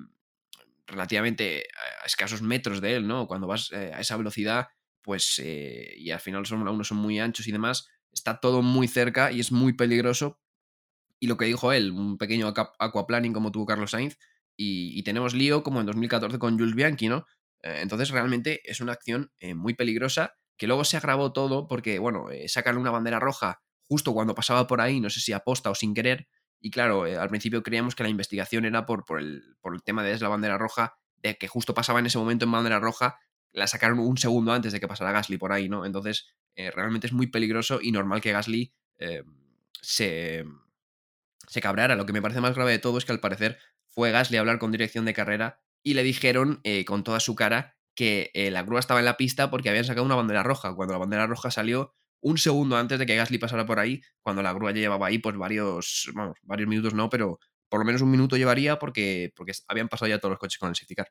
relativamente 0.87 1.69
a 2.03 2.07
escasos 2.07 2.43
metros 2.43 2.81
de 2.81 2.97
él, 2.97 3.07
¿no? 3.07 3.29
Cuando 3.29 3.47
vas 3.47 3.73
a 3.73 4.01
esa 4.01 4.17
velocidad, 4.17 4.69
pues, 5.03 5.39
y 5.39 6.11
al 6.11 6.21
final 6.21 6.47
Fórmula 6.47 6.73
1 6.73 6.85
son 6.85 6.99
muy 6.99 7.21
anchos 7.21 7.47
y 7.47 7.53
demás, 7.53 7.89
está 8.13 8.41
todo 8.41 8.63
muy 8.63 8.89
cerca 8.89 9.33
y 9.33 9.41
es 9.41 9.53
muy 9.53 9.73
peligroso. 9.73 10.41
Y 11.19 11.27
lo 11.27 11.37
que 11.37 11.47
dijo 11.47 11.73
él, 11.73 11.93
un 11.93 12.19
pequeño 12.19 12.53
aquaplaning 12.79 13.33
como 13.33 13.53
tuvo 13.53 13.67
Carlos 13.67 13.93
Sainz, 13.93 14.19
y, 14.59 15.03
tenemos 15.03 15.35
lío 15.35 15.63
como 15.63 15.81
en 15.81 15.87
2014 15.87 16.39
con 16.39 16.59
Jules 16.59 16.75
Bianchi, 16.75 17.09
¿no? 17.09 17.27
Eh, 17.63 17.81
entonces 17.83 18.11
realmente 18.11 18.61
es 18.65 18.81
una 18.81 18.93
acción 18.93 19.31
eh, 19.39 19.55
muy 19.55 19.75
peligrosa 19.75 20.35
que 20.57 20.67
luego 20.67 20.85
se 20.85 20.97
agravó 20.97 21.33
todo 21.33 21.69
porque, 21.69 21.99
bueno, 21.99 22.31
eh, 22.31 22.49
sacan 22.49 22.79
una 22.79 22.91
bandera 22.91 23.21
roja 23.21 23.61
justo 23.83 24.15
cuando 24.15 24.35
pasaba 24.35 24.67
por 24.67 24.81
ahí, 24.81 25.01
no 25.01 25.11
sé 25.11 25.21
si 25.21 25.33
aposta 25.33 25.71
o 25.71 25.75
sin 25.75 25.95
querer, 25.95 26.27
y 26.59 26.71
claro, 26.71 27.05
al 27.05 27.29
principio 27.29 27.63
creíamos 27.63 27.95
que 27.95 28.03
la 28.03 28.09
investigación 28.09 28.65
era 28.65 28.87
por, 28.87 29.05
por, 29.05 29.21
el, 29.21 29.57
por 29.61 29.75
el 29.75 29.83
tema 29.83 30.03
de 30.03 30.19
la 30.19 30.29
bandera 30.29 30.59
roja, 30.59 30.95
de 31.19 31.37
que 31.37 31.47
justo 31.47 31.75
pasaba 31.75 32.01
en 32.01 32.07
ese 32.07 32.19
momento 32.19 32.47
en 32.47 32.53
bandera 32.53 32.81
roja, 32.81 33.19
la 33.53 33.67
sacaron 33.67 33.99
un 33.99 34.17
segundo 34.17 34.53
antes 34.53 34.73
de 34.73 34.81
que 34.81 34.89
pasara 34.89 35.13
Gasly 35.13 35.39
por 35.39 35.53
ahí, 35.53 35.69
¿no? 35.69 35.85
Entonces, 35.85 36.35
eh, 36.57 36.71
realmente 36.71 37.07
es 37.07 37.13
muy 37.13 37.27
peligroso 37.29 37.79
y 37.81 37.93
normal 37.93 38.21
que 38.21 38.33
Gasly 38.33 38.73
eh, 38.99 39.23
se, 39.81 40.45
se 41.47 41.61
cabrara. 41.61 41.97
Lo 41.97 42.07
que 42.07 42.13
me 42.13 42.23
parece 42.23 42.41
más 42.41 42.55
grave 42.55 42.73
de 42.73 42.79
todo 42.79 42.99
es 42.99 43.05
que 43.05 43.13
al 43.13 43.21
parecer 43.21 43.59
fue 43.87 44.11
Gasly 44.11 44.37
a 44.37 44.41
hablar 44.41 44.59
con 44.59 44.73
dirección 44.73 45.05
de 45.05 45.15
carrera 45.15 45.61
y 45.83 45.95
le 45.95 46.03
dijeron 46.03 46.61
eh, 46.65 46.85
con 46.85 47.05
toda 47.05 47.21
su 47.21 47.35
cara 47.35 47.77
que 47.95 48.31
la 48.53 48.63
grúa 48.63 48.81
estaba 48.81 49.01
en 49.01 49.07
la 49.07 49.17
pista 49.17 49.51
porque 49.51 49.71
habían 49.71 49.85
sacado 49.85 50.05
una 50.05 50.17
bandera 50.17 50.43
roja. 50.43 50.75
Cuando 50.75 50.93
la 50.93 50.99
bandera 50.99 51.27
roja 51.27 51.51
salió 51.51 51.95
un 52.21 52.37
segundo 52.37 52.77
antes 52.77 52.99
de 52.99 53.07
que 53.07 53.17
Gasly 53.17 53.39
pasara 53.39 53.65
por 53.65 53.79
ahí, 53.79 54.03
cuando 54.21 54.43
la 54.43 54.53
grúa 54.53 54.73
ya 54.73 54.81
llevaba 54.81 55.07
ahí, 55.07 55.19
pues 55.19 55.37
varios, 55.37 56.11
varios 56.43 56.69
minutos 56.69 56.93
no, 56.93 57.09
pero 57.09 57.39
por 57.69 57.81
lo 57.81 57.87
menos 57.87 58.03
un 58.03 58.11
minuto 58.11 58.37
llevaría 58.37 58.79
porque, 58.79 59.33
porque 59.35 59.53
habían 59.69 59.89
pasado 59.89 60.09
ya 60.09 60.19
todos 60.19 60.33
los 60.33 60.39
coches 60.39 60.59
con 60.59 60.69
el 60.69 60.75
safety 60.75 60.95
car. 60.95 61.11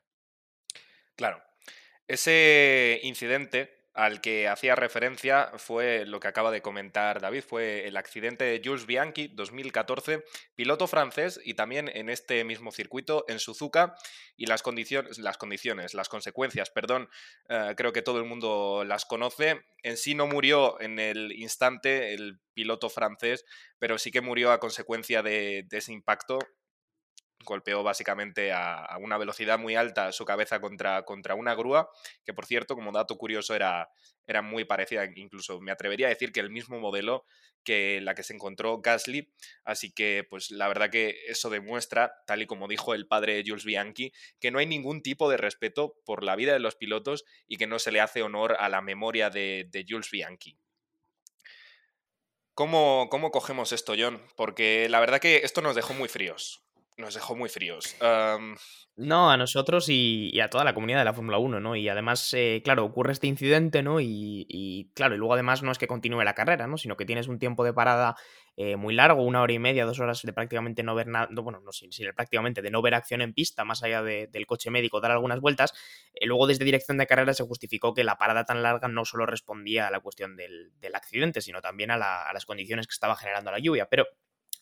Claro. 1.16 1.42
Ese 2.06 3.00
incidente 3.02 3.75
al 3.96 4.20
que 4.20 4.46
hacía 4.46 4.74
referencia 4.74 5.50
fue 5.56 6.04
lo 6.04 6.20
que 6.20 6.28
acaba 6.28 6.50
de 6.50 6.60
comentar 6.60 7.20
David, 7.20 7.42
fue 7.42 7.88
el 7.88 7.96
accidente 7.96 8.44
de 8.44 8.60
Jules 8.62 8.84
Bianchi 8.84 9.28
2014, 9.28 10.22
piloto 10.54 10.86
francés 10.86 11.40
y 11.42 11.54
también 11.54 11.90
en 11.92 12.10
este 12.10 12.44
mismo 12.44 12.72
circuito 12.72 13.24
en 13.26 13.38
Suzuka 13.38 13.96
y 14.36 14.46
las 14.46 14.62
condiciones, 14.62 15.18
las, 15.18 15.38
condiciones, 15.38 15.94
las 15.94 16.10
consecuencias, 16.10 16.68
perdón, 16.68 17.08
eh, 17.48 17.72
creo 17.74 17.94
que 17.94 18.02
todo 18.02 18.18
el 18.18 18.26
mundo 18.26 18.84
las 18.86 19.06
conoce. 19.06 19.64
En 19.82 19.96
sí 19.96 20.14
no 20.14 20.26
murió 20.26 20.78
en 20.80 20.98
el 20.98 21.32
instante 21.32 22.12
el 22.12 22.38
piloto 22.52 22.90
francés, 22.90 23.46
pero 23.78 23.96
sí 23.96 24.10
que 24.10 24.20
murió 24.20 24.52
a 24.52 24.60
consecuencia 24.60 25.22
de 25.22 25.66
ese 25.70 25.92
impacto 25.92 26.38
golpeó 27.46 27.82
básicamente 27.82 28.52
a, 28.52 28.98
una 29.00 29.16
velocidad 29.16 29.58
muy 29.58 29.76
alta 29.76 30.12
su 30.12 30.26
cabeza 30.26 30.60
contra, 30.60 31.04
contra 31.04 31.34
una 31.34 31.54
grúa, 31.54 31.88
que 32.24 32.34
por 32.34 32.44
cierto, 32.44 32.74
como 32.74 32.92
dato 32.92 33.16
curioso, 33.16 33.54
era, 33.54 33.88
era 34.26 34.42
muy 34.42 34.64
parecida, 34.64 35.06
incluso 35.16 35.60
me 35.60 35.72
atrevería 35.72 36.08
a 36.08 36.10
decir 36.10 36.32
que 36.32 36.40
el 36.40 36.50
mismo 36.50 36.78
modelo 36.78 37.24
que 37.64 38.00
la 38.00 38.14
que 38.14 38.22
se 38.22 38.34
encontró 38.34 38.80
Gasly, 38.80 39.32
así 39.64 39.92
que 39.92 40.24
pues 40.28 40.50
la 40.50 40.68
verdad 40.68 40.90
que 40.90 41.16
eso 41.26 41.50
demuestra, 41.50 42.12
tal 42.26 42.42
y 42.42 42.46
como 42.46 42.68
dijo 42.68 42.94
el 42.94 43.08
padre 43.08 43.42
Jules 43.46 43.64
Bianchi, 43.64 44.12
que 44.40 44.50
no 44.50 44.58
hay 44.58 44.66
ningún 44.66 45.02
tipo 45.02 45.30
de 45.30 45.36
respeto 45.36 45.96
por 46.04 46.22
la 46.22 46.36
vida 46.36 46.52
de 46.52 46.60
los 46.60 46.76
pilotos 46.76 47.24
y 47.48 47.56
que 47.56 47.66
no 47.66 47.78
se 47.78 47.92
le 47.92 48.00
hace 48.00 48.22
honor 48.22 48.56
a 48.60 48.68
la 48.68 48.82
memoria 48.82 49.30
de, 49.30 49.66
de 49.70 49.84
Jules 49.88 50.10
Bianchi. 50.10 50.58
¿Cómo, 52.54 53.08
¿Cómo 53.10 53.30
cogemos 53.30 53.72
esto, 53.72 53.94
John? 53.98 54.22
Porque 54.34 54.88
la 54.88 55.00
verdad 55.00 55.20
que 55.20 55.38
esto 55.44 55.60
nos 55.60 55.74
dejó 55.74 55.92
muy 55.92 56.08
fríos 56.08 56.65
nos 56.96 57.14
dejó 57.14 57.36
muy 57.36 57.48
fríos. 57.48 57.96
No, 58.98 59.30
a 59.30 59.36
nosotros 59.36 59.90
y, 59.90 60.40
a 60.40 60.48
toda 60.48 60.64
la 60.64 60.72
comunidad 60.72 61.00
de 61.00 61.04
la 61.04 61.12
Fórmula 61.12 61.36
1, 61.36 61.60
¿no? 61.60 61.76
Y 61.76 61.86
además, 61.86 62.32
eh, 62.32 62.62
claro, 62.64 62.82
ocurre 62.86 63.12
este 63.12 63.26
incidente, 63.26 63.82
¿no? 63.82 64.00
Y, 64.00 64.90
claro, 64.94 65.14
y 65.14 65.18
luego 65.18 65.34
además 65.34 65.62
no 65.62 65.70
es 65.70 65.76
que 65.76 65.86
continúe 65.86 66.22
la 66.22 66.34
carrera, 66.34 66.66
¿no? 66.66 66.78
Sino 66.78 66.96
que 66.96 67.04
tienes 67.04 67.28
un 67.28 67.38
tiempo 67.38 67.62
de 67.62 67.74
parada 67.74 68.16
eh, 68.56 68.76
muy 68.76 68.94
largo, 68.94 69.22
una 69.22 69.42
hora 69.42 69.52
y 69.52 69.58
media, 69.58 69.84
dos 69.84 70.00
horas 70.00 70.22
de 70.22 70.32
prácticamente 70.32 70.82
no 70.82 70.94
ver 70.94 71.08
nada, 71.08 71.28
bueno, 71.30 71.60
no 71.60 71.72
sin, 71.72 71.90
prácticamente 72.14 72.62
de 72.62 72.70
no 72.70 72.80
ver 72.80 72.94
acción 72.94 73.20
en 73.20 73.34
pista, 73.34 73.66
más 73.66 73.82
allá 73.82 74.02
del 74.02 74.46
coche 74.46 74.70
médico, 74.70 75.02
dar 75.02 75.10
algunas 75.10 75.40
vueltas. 75.40 75.74
Eh, 76.14 76.24
luego 76.24 76.46
desde 76.46 76.64
dirección 76.64 76.96
de 76.96 77.06
carrera 77.06 77.34
se 77.34 77.44
justificó 77.44 77.92
que 77.92 78.02
la 78.02 78.16
parada 78.16 78.46
tan 78.46 78.62
larga 78.62 78.88
no 78.88 79.04
solo 79.04 79.26
respondía 79.26 79.88
a 79.88 79.90
la 79.90 80.00
cuestión 80.00 80.36
del, 80.36 80.72
accidente, 80.94 81.42
sino 81.42 81.60
también 81.60 81.90
a, 81.90 81.96
a 81.96 82.32
las 82.32 82.46
condiciones 82.46 82.86
que 82.86 82.94
estaba 82.94 83.14
generando 83.14 83.50
la 83.50 83.58
lluvia. 83.58 83.88
Pero 83.90 84.06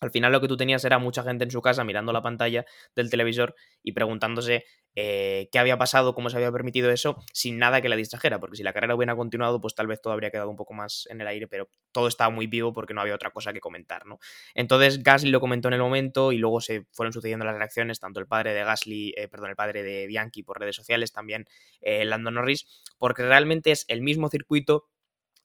al 0.01 0.11
final 0.11 0.33
lo 0.33 0.41
que 0.41 0.49
tú 0.49 0.57
tenías 0.57 0.85
era 0.85 0.99
mucha 0.99 1.23
gente 1.23 1.45
en 1.45 1.51
su 1.51 1.63
casa 1.63 1.85
mirando 1.85 2.13
la 2.13 2.23
pantalla 2.23 2.65
del 2.95 3.11
televisor 3.11 3.55
y 3.83 3.93
preguntándose 3.93 4.65
eh, 4.97 5.49
qué 5.51 5.59
había 5.59 5.77
pasado, 5.77 6.15
cómo 6.15 6.31
se 6.31 6.37
había 6.37 6.53
permitido 6.53 6.91
eso, 6.91 7.17
sin 7.33 7.59
nada 7.59 7.81
que 7.81 7.89
la 7.89 7.97
distrajera, 7.97 8.39
porque 8.39 8.57
si 8.57 8.63
la 8.63 8.73
carrera 8.73 8.95
hubiera 8.95 9.17
continuado, 9.17 9.61
pues 9.61 9.75
tal 9.75 9.87
vez 9.89 10.01
todo 10.01 10.13
habría 10.13 10.31
quedado 10.31 10.51
un 10.51 10.57
poco 10.57 10.73
más 10.73 11.09
en 11.11 11.21
el 11.21 11.27
aire, 11.27 11.49
pero 11.49 11.69
todo 11.91 12.07
estaba 12.07 12.31
muy 12.31 12.47
vivo 12.47 12.73
porque 12.73 12.95
no 12.95 13.01
había 13.01 13.15
otra 13.15 13.31
cosa 13.31 13.53
que 13.53 13.61
comentar, 13.61 14.07
¿no? 14.07 14.21
Entonces 14.55 15.03
Gasly 15.03 15.31
lo 15.31 15.41
comentó 15.41 15.69
en 15.69 15.75
el 15.75 15.81
momento 15.81 16.31
y 16.31 16.39
luego 16.39 16.61
se 16.61 16.87
fueron 16.93 17.13
sucediendo 17.13 17.45
las 17.45 17.57
reacciones, 17.57 17.99
tanto 17.99 18.21
el 18.21 18.27
padre 18.27 18.55
de 18.55 18.63
Gasly, 18.63 19.15
eh, 19.17 19.29
perdón, 19.29 19.51
el 19.51 19.57
padre 19.57 19.83
de 19.83 20.07
Bianchi 20.07 20.43
por 20.45 20.61
redes 20.61 20.77
sociales, 20.77 21.13
también 21.13 21.47
eh, 21.81 22.05
Lando 22.05 22.31
Norris, 22.31 22.67
porque 22.99 23.23
realmente 23.23 23.73
es 23.73 23.85
el 23.89 24.01
mismo 24.01 24.29
circuito, 24.29 24.87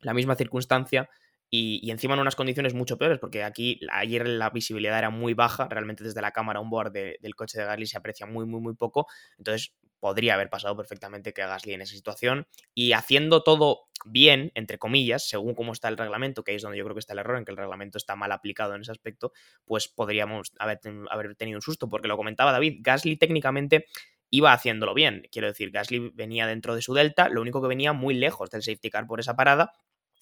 la 0.01 0.13
misma 0.13 0.35
circunstancia, 0.35 1.09
y, 1.49 1.89
encima 1.89 2.13
en 2.13 2.19
unas 2.19 2.35
condiciones 2.35 2.73
mucho 2.73 2.97
peores, 2.97 3.19
porque 3.19 3.43
aquí 3.43 3.79
ayer 3.91 4.27
la 4.27 4.49
visibilidad 4.51 4.97
era 4.97 5.09
muy 5.09 5.33
baja, 5.33 5.67
realmente 5.67 6.03
desde 6.03 6.21
la 6.21 6.31
cámara 6.31 6.59
un 6.59 6.69
board 6.69 6.91
del 6.91 7.35
coche 7.35 7.59
de 7.59 7.65
Gasly 7.65 7.87
se 7.87 7.97
aprecia 7.97 8.25
muy, 8.25 8.45
muy, 8.45 8.61
muy 8.61 8.75
poco, 8.75 9.07
entonces 9.37 9.73
podría 9.99 10.35
haber 10.35 10.49
pasado 10.49 10.77
perfectamente 10.77 11.33
que 11.33 11.41
Gasly 11.41 11.73
en 11.73 11.81
esa 11.81 11.95
situación 11.95 12.47
y 12.73 12.93
haciendo 12.93 13.43
todo 13.43 13.87
bien, 14.05 14.51
entre 14.55 14.77
comillas, 14.77 15.27
según 15.27 15.55
cómo 15.55 15.73
está 15.73 15.89
el 15.89 15.97
reglamento, 15.97 16.43
que 16.43 16.55
es 16.55 16.61
donde 16.61 16.77
yo 16.77 16.85
creo 16.85 16.95
que 16.95 17.01
está 17.01 17.13
el 17.13 17.19
error, 17.19 17.37
en 17.37 17.45
que 17.45 17.51
el 17.51 17.57
reglamento 17.57 17.97
está 17.97 18.15
mal 18.15 18.31
aplicado 18.31 18.75
en 18.75 18.81
ese 18.81 18.91
aspecto, 18.91 19.33
pues 19.65 19.87
podríamos 19.87 20.53
haber, 20.59 20.79
haber 21.09 21.35
tenido 21.35 21.57
un 21.57 21.61
susto, 21.61 21.89
porque 21.89 22.07
lo 22.07 22.15
comentaba 22.15 22.51
David, 22.51 22.77
Gasly 22.81 23.17
técnicamente 23.17 23.87
iba 24.29 24.53
haciéndolo 24.53 24.93
bien. 24.93 25.27
Quiero 25.31 25.47
decir, 25.47 25.71
Gasly 25.71 26.11
venía 26.13 26.45
dentro 26.45 26.75
de 26.75 26.81
su 26.81 26.93
delta, 26.93 27.29
lo 27.29 27.41
único 27.41 27.61
que 27.61 27.67
venía 27.67 27.93
muy 27.93 28.13
lejos 28.13 28.49
del 28.51 28.61
safety 28.61 28.89
car 28.89 29.07
por 29.07 29.19
esa 29.19 29.35
parada 29.35 29.73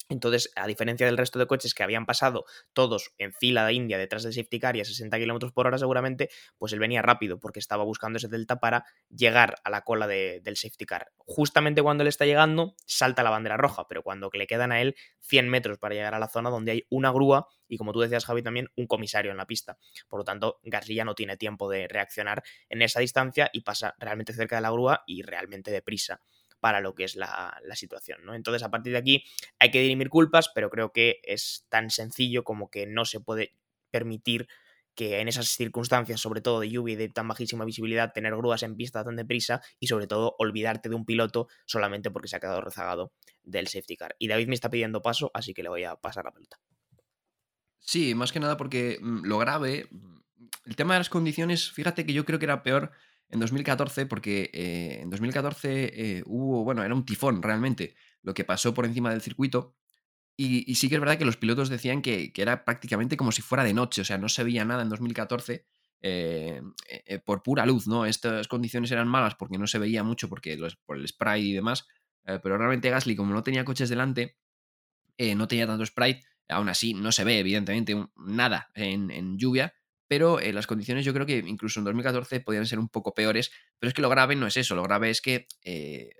entonces, 0.08 0.50
a 0.56 0.66
diferencia 0.66 1.06
del 1.06 1.18
resto 1.18 1.38
de 1.38 1.46
coches 1.46 1.74
que 1.74 1.82
habían 1.82 2.06
pasado 2.06 2.44
todos 2.72 3.12
en 3.18 3.32
fila 3.32 3.66
de 3.66 3.74
India 3.74 3.98
detrás 3.98 4.22
del 4.22 4.32
safety 4.32 4.58
car 4.58 4.76
y 4.76 4.80
a 4.80 4.84
60 4.84 5.18
km 5.18 5.52
por 5.52 5.66
hora 5.66 5.76
seguramente, 5.78 6.30
pues 6.56 6.72
él 6.72 6.78
venía 6.78 7.02
rápido 7.02 7.38
porque 7.38 7.58
estaba 7.58 7.84
buscando 7.84 8.16
ese 8.16 8.28
delta 8.28 8.58
para 8.58 8.84
llegar 9.10 9.56
a 9.64 9.70
la 9.70 9.82
cola 9.82 10.06
del 10.06 10.56
safety 10.56 10.86
car. 10.86 11.12
Justamente 11.18 11.82
cuando 11.82 12.02
él 12.02 12.08
está 12.08 12.24
llegando, 12.24 12.74
salta 12.86 13.22
la 13.22 13.30
bandera 13.30 13.56
roja, 13.56 13.86
pero 13.86 14.02
cuando 14.02 14.30
le 14.32 14.46
quedan 14.46 14.72
a 14.72 14.80
él 14.80 14.96
100 15.20 15.48
metros 15.48 15.78
para 15.78 15.94
llegar 15.94 16.14
a 16.14 16.18
la 16.18 16.28
zona 16.28 16.48
donde 16.50 16.72
hay 16.72 16.86
una 16.88 17.10
grúa 17.10 17.48
y, 17.68 17.76
como 17.76 17.92
tú 17.92 18.00
decías, 18.00 18.24
Javi, 18.24 18.42
también 18.42 18.70
un 18.76 18.86
comisario 18.86 19.30
en 19.30 19.36
la 19.36 19.46
pista. 19.46 19.78
Por 20.08 20.20
lo 20.20 20.24
tanto, 20.24 20.58
García 20.62 21.04
no 21.04 21.14
tiene 21.14 21.36
tiempo 21.36 21.68
de 21.68 21.86
reaccionar 21.86 22.42
en 22.70 22.80
esa 22.80 23.00
distancia 23.00 23.50
y 23.52 23.60
pasa 23.60 23.94
realmente 23.98 24.32
cerca 24.32 24.56
de 24.56 24.62
la 24.62 24.70
grúa 24.70 25.02
y 25.06 25.20
realmente 25.22 25.70
deprisa 25.70 26.22
para 26.60 26.80
lo 26.80 26.94
que 26.94 27.04
es 27.04 27.16
la, 27.16 27.60
situación. 27.74 28.24
¿no? 28.24 28.34
Entonces, 28.34 28.62
a 28.62 28.70
partir 28.70 28.92
de 28.92 28.98
aquí 28.98 29.24
hay 29.58 29.70
que 29.70 29.80
dirimir 29.80 30.08
culpas, 30.08 30.50
pero 30.54 30.70
creo 30.70 30.92
que 30.92 31.20
es 31.22 31.66
tan 31.68 31.90
sencillo 31.90 32.44
como 32.44 32.70
que 32.70 32.86
no 32.86 33.04
se 33.04 33.20
puede 33.20 33.54
permitir 33.90 34.48
que 34.94 35.20
en 35.20 35.28
esas 35.28 35.46
circunstancias, 35.50 36.20
sobre 36.20 36.40
todo 36.40 36.58
de 36.58 36.70
lluvia 36.70 36.94
y 36.94 36.96
de 36.96 37.08
tan 37.08 37.28
bajísima 37.28 37.64
visibilidad, 37.64 38.12
tener 38.12 38.34
grúas 38.34 38.64
en 38.64 38.76
pista 38.76 39.04
tan 39.04 39.14
deprisa 39.14 39.62
y 39.78 39.86
sobre 39.86 40.08
todo 40.08 40.34
olvidarte 40.40 40.88
de 40.88 40.96
un 40.96 41.04
piloto 41.04 41.46
solamente 41.66 42.10
porque 42.10 42.26
se 42.26 42.34
ha 42.34 42.40
quedado 42.40 42.60
rezagado 42.60 43.12
del 43.44 43.68
safety 43.68 43.96
car. 43.96 44.16
Y 44.18 44.26
David 44.26 44.48
me 44.48 44.54
está 44.54 44.70
pidiendo 44.70 45.00
paso, 45.00 45.30
así 45.34 45.54
que 45.54 45.62
le 45.62 45.68
voy 45.68 45.84
a 45.84 45.94
pasar 45.94 46.24
la 46.24 46.32
pelota. 46.32 46.58
Sí, 47.78 48.16
más 48.16 48.32
que 48.32 48.40
nada 48.40 48.56
porque 48.56 48.98
mm, 49.00 49.24
lo 49.24 49.38
grave, 49.38 49.86
mm, 49.88 50.18
el 50.64 50.76
tema 50.76 50.94
de 50.94 51.00
las 51.00 51.08
condiciones, 51.08 51.70
fíjate 51.70 52.04
que 52.04 52.12
yo 52.12 52.24
creo 52.24 52.40
que 52.40 52.46
era 52.46 52.64
peor 52.64 52.90
en 53.30 53.40
2014, 53.40 54.06
porque 54.06 54.50
eh, 54.52 55.00
en 55.02 55.10
2014 55.10 56.18
eh, 56.18 56.22
hubo, 56.26 56.64
bueno, 56.64 56.82
era 56.82 56.94
un 56.94 57.04
tifón 57.04 57.42
realmente 57.42 57.94
lo 58.22 58.34
que 58.34 58.44
pasó 58.44 58.74
por 58.74 58.86
encima 58.86 59.10
del 59.10 59.20
circuito. 59.20 59.74
Y, 60.40 60.72
sí 60.76 60.88
que 60.88 60.94
es 60.94 61.00
verdad 61.00 61.18
que 61.18 61.24
los 61.24 61.36
pilotos 61.36 61.68
decían 61.68 62.00
que, 62.00 62.32
era 62.36 62.64
prácticamente 62.64 63.16
como 63.16 63.32
si 63.32 63.42
fuera 63.42 63.64
de 63.64 63.74
noche, 63.74 64.02
o 64.02 64.04
sea, 64.04 64.18
no 64.18 64.28
se 64.28 64.44
veía 64.44 64.64
nada 64.64 64.82
en 64.82 64.88
2014 64.88 65.66
eh, 66.00 66.62
por 67.24 67.42
pura 67.42 67.66
luz, 67.66 67.88
¿no? 67.88 68.06
Estas 68.06 68.46
condiciones 68.46 68.92
eran 68.92 69.08
malas 69.08 69.34
porque 69.34 69.58
no 69.58 69.66
se 69.66 69.80
veía 69.80 70.04
mucho 70.04 70.28
porque 70.28 70.56
por 70.86 70.96
el 70.96 71.08
spray 71.08 71.50
y 71.50 71.54
demás, 71.54 71.88
pero 72.22 72.56
realmente 72.56 72.88
Gasly, 72.88 73.16
como 73.16 73.34
no 73.34 73.42
tenía 73.42 73.64
coches 73.64 73.88
delante, 73.88 74.36
no 75.18 75.48
tenía 75.48 75.66
tanto 75.66 75.84
spray, 75.84 76.20
aún 76.48 76.68
así 76.68 76.94
no 76.94 77.10
se 77.10 77.24
ve, 77.24 77.40
evidentemente, 77.40 77.96
nada 78.14 78.70
en 78.76 79.38
lluvia, 79.38 79.74
pero 80.08 80.40
eh, 80.40 80.52
las 80.52 80.66
condiciones 80.66 81.04
yo 81.04 81.12
creo 81.12 81.26
que 81.26 81.38
incluso 81.38 81.78
en 81.78 81.84
2014 81.84 82.40
podían 82.40 82.66
ser 82.66 82.78
un 82.78 82.88
poco 82.88 83.14
peores, 83.14 83.52
pero 83.78 83.88
es 83.88 83.94
que 83.94 84.02
lo 84.02 84.08
grave 84.08 84.34
no 84.34 84.46
es 84.46 84.56
eso, 84.56 84.74
lo 84.74 84.82
grave 84.82 85.10
es 85.10 85.20
que 85.20 85.46
eh, 85.62 86.10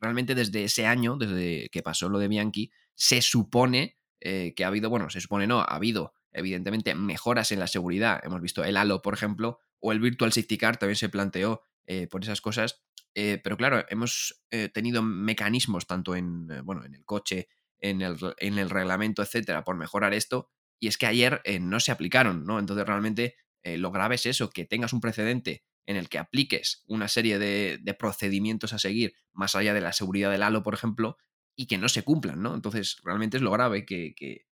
realmente 0.00 0.34
desde 0.34 0.64
ese 0.64 0.84
año, 0.84 1.16
desde 1.16 1.68
que 1.70 1.82
pasó 1.82 2.08
lo 2.08 2.18
de 2.18 2.28
Bianchi, 2.28 2.70
se 2.94 3.22
supone 3.22 3.98
eh, 4.20 4.52
que 4.54 4.64
ha 4.64 4.68
habido, 4.68 4.90
bueno, 4.90 5.08
se 5.08 5.20
supone 5.20 5.46
no, 5.46 5.60
ha 5.60 5.76
habido 5.76 6.12
evidentemente 6.32 6.94
mejoras 6.94 7.52
en 7.52 7.60
la 7.60 7.66
seguridad, 7.66 8.20
hemos 8.22 8.42
visto 8.42 8.62
el 8.64 8.76
Halo, 8.76 9.00
por 9.00 9.14
ejemplo, 9.14 9.60
o 9.78 9.92
el 9.92 10.00
Virtual 10.00 10.32
Safety 10.32 10.58
Car 10.58 10.76
también 10.76 10.96
se 10.96 11.08
planteó 11.08 11.62
por 12.10 12.22
esas 12.22 12.40
cosas, 12.40 12.82
pero 13.14 13.56
claro, 13.56 13.86
hemos 13.88 14.44
tenido 14.74 15.02
mecanismos 15.02 15.86
tanto 15.86 16.14
en, 16.14 16.48
bueno, 16.64 16.84
en 16.84 16.94
el 16.94 17.04
coche, 17.06 17.48
en 17.78 18.02
el, 18.02 18.18
en 18.38 18.58
el 18.58 18.68
reglamento, 18.68 19.22
etcétera, 19.22 19.64
por 19.64 19.76
mejorar 19.76 20.12
esto, 20.12 20.50
y 20.78 20.88
es 20.88 20.98
que 20.98 21.06
ayer 21.06 21.40
eh, 21.44 21.58
no 21.58 21.80
se 21.80 21.92
aplicaron, 21.92 22.44
¿no? 22.44 22.58
Entonces 22.58 22.86
realmente 22.86 23.36
eh, 23.62 23.78
lo 23.78 23.90
grave 23.90 24.16
es 24.16 24.26
eso, 24.26 24.50
que 24.50 24.64
tengas 24.64 24.92
un 24.92 25.00
precedente 25.00 25.64
en 25.86 25.96
el 25.96 26.08
que 26.08 26.18
apliques 26.18 26.82
una 26.86 27.08
serie 27.08 27.38
de, 27.38 27.96
procedimientos 27.98 28.72
a 28.72 28.78
seguir 28.78 29.14
más 29.32 29.54
allá 29.54 29.72
de 29.72 29.80
la 29.80 29.92
seguridad 29.92 30.30
del 30.30 30.42
halo, 30.42 30.62
por 30.62 30.74
ejemplo, 30.74 31.16
y 31.54 31.66
que 31.66 31.78
no 31.78 31.88
se 31.88 32.02
cumplan, 32.02 32.42
¿no? 32.42 32.54
Entonces 32.54 32.98
realmente 33.04 33.36
es 33.36 33.42
lo 33.42 33.52
grave 33.52 33.86
que, 33.86 34.46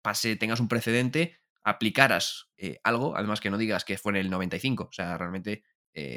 pase, 0.00 0.36
tengas 0.36 0.60
un 0.60 0.68
precedente, 0.68 1.38
aplicaras 1.62 2.48
eh, 2.56 2.78
algo, 2.84 3.16
además 3.16 3.40
que 3.40 3.50
no 3.50 3.58
digas 3.58 3.84
que 3.84 3.98
fue 3.98 4.12
en 4.12 4.16
el 4.16 4.30
95, 4.30 4.84
o 4.84 4.92
sea, 4.92 5.18
realmente 5.18 5.64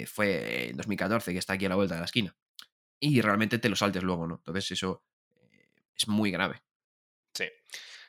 fue 0.06 0.70
en 0.70 0.78
2014 0.78 1.34
que 1.34 1.40
está 1.40 1.54
aquí 1.54 1.66
a 1.66 1.70
la 1.70 1.76
vuelta 1.76 1.96
de 1.96 2.02
la 2.02 2.06
esquina. 2.06 2.38
Y 3.00 3.20
realmente 3.22 3.58
te 3.58 3.68
lo 3.68 3.76
saltes 3.76 4.04
luego, 4.04 4.28
¿no? 4.28 4.36
Entonces 4.36 4.72
eso 4.72 5.04
es 5.96 6.08
muy 6.08 6.32
grave. 6.32 6.62
Sí. 7.34 7.46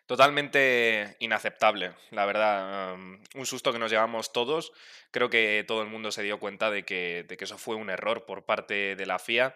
Totalmente 0.06 1.16
inaceptable, 1.20 1.94
la 2.10 2.26
verdad. 2.26 2.94
un 2.94 3.46
susto 3.46 3.72
que 3.72 3.78
nos 3.78 3.90
llevamos 3.90 4.32
todos. 4.32 4.72
Creo 5.10 5.30
que 5.30 5.64
todo 5.66 5.80
el 5.80 5.88
mundo 5.88 6.12
se 6.12 6.22
dio 6.22 6.38
cuenta 6.38 6.70
de 6.70 6.84
que, 6.84 7.26
eso 7.40 7.56
fue 7.56 7.76
un 7.76 7.88
error 7.88 8.26
por 8.26 8.44
parte 8.44 8.96
de 8.96 9.06
la 9.06 9.18
FIA. 9.18 9.54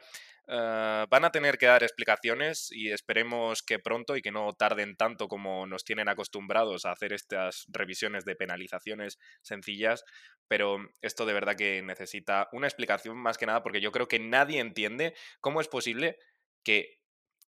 Ah, 0.51 1.07
van 1.11 1.27
a 1.27 1.31
tener 1.31 1.59
que 1.59 1.67
dar 1.67 1.83
explicaciones 1.83 2.69
y 2.73 2.91
esperemos 2.91 3.63
que 3.63 3.79
pronto 3.79 4.17
y 4.17 4.23
que 4.23 4.31
no 4.31 4.55
tarden 4.55 4.97
tanto 4.97 5.29
como 5.29 5.67
nos 5.67 5.85
tienen 5.85 6.09
acostumbrados 6.09 6.87
a 6.87 6.93
hacer 6.93 7.13
estas 7.13 7.67
revisiones 7.69 8.25
de 8.25 8.35
penalizaciones 8.35 9.19
sencillas, 9.43 10.05
pero 10.49 10.79
esto 11.03 11.27
de 11.27 11.35
verdad 11.35 11.57
que 11.57 11.83
necesita 11.83 12.49
una 12.53 12.67
explicación 12.67 13.19
más 13.19 13.37
que 13.37 13.45
nada 13.45 13.63
porque 13.63 13.83
yo 13.83 13.93
creo 13.93 14.09
que 14.09 14.19
nadie 14.21 14.61
entiende 14.61 15.15
cómo 15.43 15.61
es 15.61 15.69
posible 15.69 16.17
que 16.65 16.98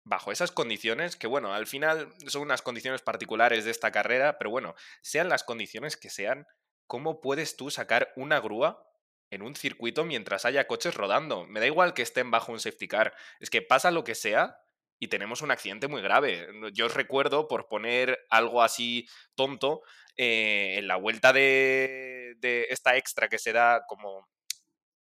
bajo 0.08 0.32
esas 0.32 0.50
condiciones, 0.50 1.16
que 1.16 1.26
bueno, 1.26 1.54
al 1.54 1.66
final 1.66 2.08
son 2.26 2.42
unas 2.42 2.62
condiciones 2.62 3.02
particulares 3.02 3.64
de 3.64 3.70
esta 3.70 3.92
carrera, 3.92 4.38
pero 4.38 4.50
bueno, 4.50 4.74
sean 5.02 5.28
las 5.28 5.44
condiciones 5.44 5.96
que 5.96 6.10
sean, 6.10 6.46
¿cómo 6.86 7.20
puedes 7.20 7.56
tú 7.56 7.70
sacar 7.70 8.12
una 8.16 8.40
grúa 8.40 8.84
en 9.30 9.42
un 9.42 9.54
circuito 9.54 10.04
mientras 10.04 10.46
haya 10.46 10.66
coches 10.66 10.94
rodando? 10.94 11.46
Me 11.46 11.60
da 11.60 11.66
igual 11.66 11.92
que 11.92 12.02
estén 12.02 12.30
bajo 12.30 12.52
un 12.52 12.60
safety 12.60 12.88
car, 12.88 13.14
es 13.38 13.50
que 13.50 13.60
pasa 13.60 13.90
lo 13.90 14.02
que 14.02 14.14
sea 14.14 14.58
y 14.98 15.08
tenemos 15.08 15.42
un 15.42 15.50
accidente 15.50 15.88
muy 15.88 16.00
grave. 16.00 16.48
Yo 16.72 16.86
os 16.86 16.94
recuerdo, 16.94 17.46
por 17.46 17.68
poner 17.68 18.18
algo 18.30 18.62
así 18.62 19.06
tonto, 19.34 19.82
eh, 20.16 20.76
en 20.78 20.88
la 20.88 20.96
vuelta 20.96 21.32
de, 21.32 22.34
de 22.38 22.66
esta 22.70 22.96
extra 22.96 23.28
que 23.28 23.38
se 23.38 23.52
da 23.52 23.84
como 23.86 24.26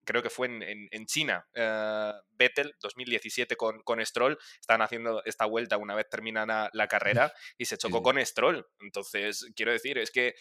creo 0.06 0.22
que 0.22 0.30
fue 0.30 0.46
en, 0.46 1.06
China, 1.06 1.46
uh, 1.54 2.18
Vettel 2.30 2.74
2017 2.80 3.56
con, 3.56 3.82
con 3.82 4.04
Stroll, 4.04 4.38
están 4.58 4.80
haciendo 4.80 5.22
esta 5.24 5.44
vuelta 5.44 5.76
una 5.76 5.94
vez 5.94 6.08
terminada 6.08 6.70
la 6.72 6.88
carrera 6.88 7.32
y 7.58 7.66
se 7.66 7.76
chocó 7.76 8.02
con 8.02 8.24
Stroll. 8.24 8.66
Entonces, 8.80 9.52
quiero 9.54 9.72
decir, 9.72 9.98
es 9.98 10.10
que 10.10 10.34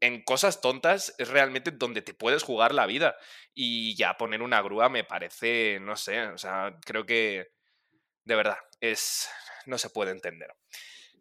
en 0.00 0.22
cosas 0.22 0.60
tontas 0.60 1.14
es 1.18 1.28
realmente 1.28 1.70
donde 1.70 2.02
te 2.02 2.14
puedes 2.14 2.42
jugar 2.42 2.74
la 2.74 2.86
vida. 2.86 3.16
Y 3.54 3.96
ya 3.96 4.16
poner 4.16 4.42
una 4.42 4.62
grúa 4.62 4.88
me 4.88 5.04
parece, 5.04 5.78
no 5.80 5.96
sé, 5.96 6.22
o 6.22 6.38
sea, 6.38 6.78
creo 6.84 7.04
que 7.04 7.48
de 8.24 8.34
verdad 8.36 8.58
es 8.80 9.28
no 9.66 9.78
se 9.78 9.90
puede 9.90 10.10
entender. 10.10 10.52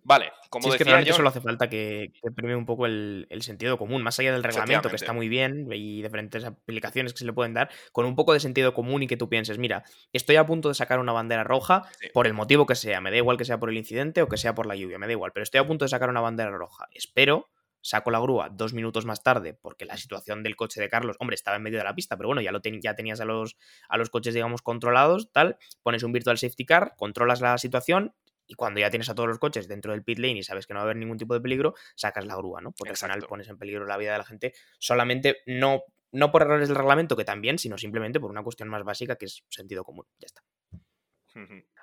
Vale, 0.10 0.32
como 0.50 0.64
sí, 0.64 0.70
decía 0.72 0.74
es 0.74 0.78
que 0.80 0.84
realmente 0.86 1.10
yo, 1.12 1.16
solo 1.16 1.30
hace 1.30 1.40
falta 1.40 1.70
que, 1.70 2.12
que 2.20 2.32
prime 2.32 2.56
un 2.56 2.66
poco 2.66 2.88
el, 2.88 3.28
el 3.30 3.44
sentido 3.44 3.78
común, 3.78 4.02
más 4.02 4.18
allá 4.20 4.34
del 4.34 4.44
reglamento, 4.44 4.90
que 4.90 4.96
está 4.96 5.14
muy 5.14 5.30
bien, 5.30 5.72
y 5.72 6.02
diferentes 6.02 6.44
aplicaciones 6.44 7.14
que 7.14 7.20
se 7.20 7.26
le 7.26 7.34
pueden 7.34 7.54
dar, 7.54 7.70
con 7.92 8.08
un 8.08 8.16
poco 8.16 8.34
de 8.34 8.40
sentido 8.40 8.74
común 8.74 9.04
y 9.04 9.08
que 9.08 9.18
tú 9.18 9.30
pienses, 9.30 9.60
mira, 9.60 9.84
estoy 10.12 10.38
a 10.38 10.48
punto 10.48 10.68
de 10.70 10.74
sacar 10.74 10.98
una 11.00 11.12
bandera 11.12 11.44
roja 11.44 11.84
Sí. 12.00 12.08
por 12.12 12.26
el 12.26 12.34
motivo 12.34 12.66
que 12.66 12.74
sea, 12.74 13.02
me 13.02 13.12
da 13.12 13.18
igual 13.18 13.38
que 13.38 13.46
sea 13.46 13.60
por 13.60 13.70
el 13.70 13.78
incidente 13.78 14.24
o 14.24 14.28
que 14.28 14.38
sea 14.38 14.56
por 14.56 14.66
la 14.66 14.76
lluvia, 14.76 14.98
me 14.98 15.06
da 15.06 15.12
igual, 15.12 15.32
pero 15.32 15.44
estoy 15.44 15.60
a 15.60 15.68
punto 15.68 15.86
de 15.86 15.90
sacar 15.90 16.10
una 16.10 16.22
bandera 16.22 16.50
roja, 16.50 16.88
espero, 16.92 17.52
saco 17.82 18.10
la 18.10 18.20
grúa 18.20 18.50
dos 18.50 18.74
minutos 18.74 19.06
más 19.06 19.22
tarde, 19.22 19.54
porque 19.54 19.86
la 19.86 19.96
situación 19.96 20.42
del 20.42 20.56
coche 20.56 20.82
de 20.82 20.90
Carlos, 20.90 21.18
hombre, 21.20 21.36
estaba 21.36 21.58
en 21.58 21.64
medio 21.64 21.78
de 21.78 21.84
la 21.84 21.94
pista, 21.94 22.18
pero 22.18 22.30
bueno, 22.30 22.42
ya, 22.42 22.52
lo 22.52 22.62
ten- 22.62 22.82
ya 22.82 22.96
tenías 22.96 23.22
a 23.22 23.26
los, 23.26 23.58
a 23.88 23.98
los 23.98 24.10
coches, 24.10 24.34
digamos, 24.34 24.64
controlados, 24.64 25.32
tal, 25.32 25.58
pones 25.84 26.02
un 26.02 26.12
virtual 26.12 26.40
safety 26.40 26.66
car, 26.66 26.96
controlas 26.98 27.42
la 27.42 27.58
situación 27.60 28.16
y 28.50 28.56
cuando 28.56 28.80
ya 28.80 28.90
tienes 28.90 29.08
a 29.10 29.16
todos 29.16 29.30
los 29.30 29.38
coches 29.38 29.68
dentro 29.68 29.92
del 29.92 30.04
pit 30.04 30.18
lane 30.18 30.40
y 30.40 30.44
sabes 30.44 30.66
que 30.66 30.74
no 30.74 30.80
va 30.80 30.82
a 30.82 30.86
haber 30.86 30.98
ningún 30.98 31.18
tipo 31.18 31.36
de 31.36 31.40
peligro, 31.40 31.76
sacas 31.96 32.26
la 32.26 32.36
grúa, 32.36 32.62
¿no? 32.62 32.72
Porque 32.72 32.90
al 32.90 32.96
Exacto. 32.96 33.14
final 33.14 33.30
pones 33.30 33.48
en 33.48 33.58
peligro 33.60 33.86
la 33.86 33.96
vida 33.96 34.14
de 34.14 34.18
la 34.18 34.26
gente 34.26 34.54
solamente 34.80 35.38
no, 35.46 35.84
no 36.12 36.32
por 36.32 36.42
errores 36.42 36.68
del 36.68 36.76
reglamento, 36.76 37.16
que 37.16 37.24
también, 37.24 37.60
sino 37.60 37.78
simplemente 37.78 38.20
por 38.20 38.32
una 38.32 38.42
cuestión 38.42 38.68
más 38.68 38.84
básica 38.84 39.16
que 39.18 39.26
es 39.26 39.44
sentido 39.50 39.84
común. 39.84 40.08
Ya 40.18 40.26
está. 40.26 40.42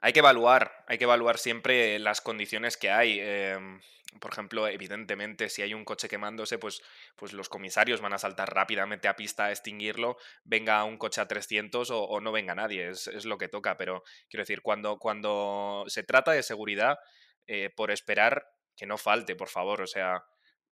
Hay 0.01 0.13
que 0.13 0.21
evaluar, 0.21 0.85
hay 0.87 0.99
que 0.99 1.05
evaluar 1.05 1.39
siempre 1.39 1.99
las 1.99 2.21
condiciones 2.21 2.77
que 2.77 2.91
hay. 2.91 3.21
em, 3.21 3.81
por 4.21 4.33
ejemplo, 4.33 4.67
evidentemente, 4.69 5.49
si 5.49 5.63
hay 5.63 5.75
un 5.75 5.85
coche 5.85 6.09
quemándose, 6.09 6.59
pues, 6.59 6.83
pues 7.17 7.33
los 7.33 7.49
comisarios 7.49 8.01
van 8.01 8.15
a 8.15 8.19
saltar 8.19 8.55
rápidamente 8.55 9.09
a 9.09 9.17
pista 9.17 9.47
a 9.47 9.51
extinguirlo, 9.51 10.17
venga 10.45 10.83
un 10.85 10.97
coche 10.99 11.21
a 11.21 11.29
300 11.29 11.91
o, 11.91 12.21
no 12.21 12.33
venga 12.33 12.55
nadie, 12.55 12.89
es, 12.89 13.09
es 13.09 13.25
lo 13.27 13.39
que 13.39 13.49
toca. 13.49 13.77
Pero 13.77 14.03
quiero 14.29 14.43
decir, 14.43 14.63
cuando, 14.63 14.99
cuando 14.99 15.85
se 15.89 16.03
trata 16.03 16.33
de 16.33 16.43
seguridad, 16.43 16.99
eh, 17.47 17.71
por 17.77 17.91
esperar 17.91 18.47
que 18.77 18.87
no 18.87 18.99
falte, 18.99 19.37
por 19.37 19.49
favor, 19.49 19.81
o 19.83 19.87
sea, 19.87 20.25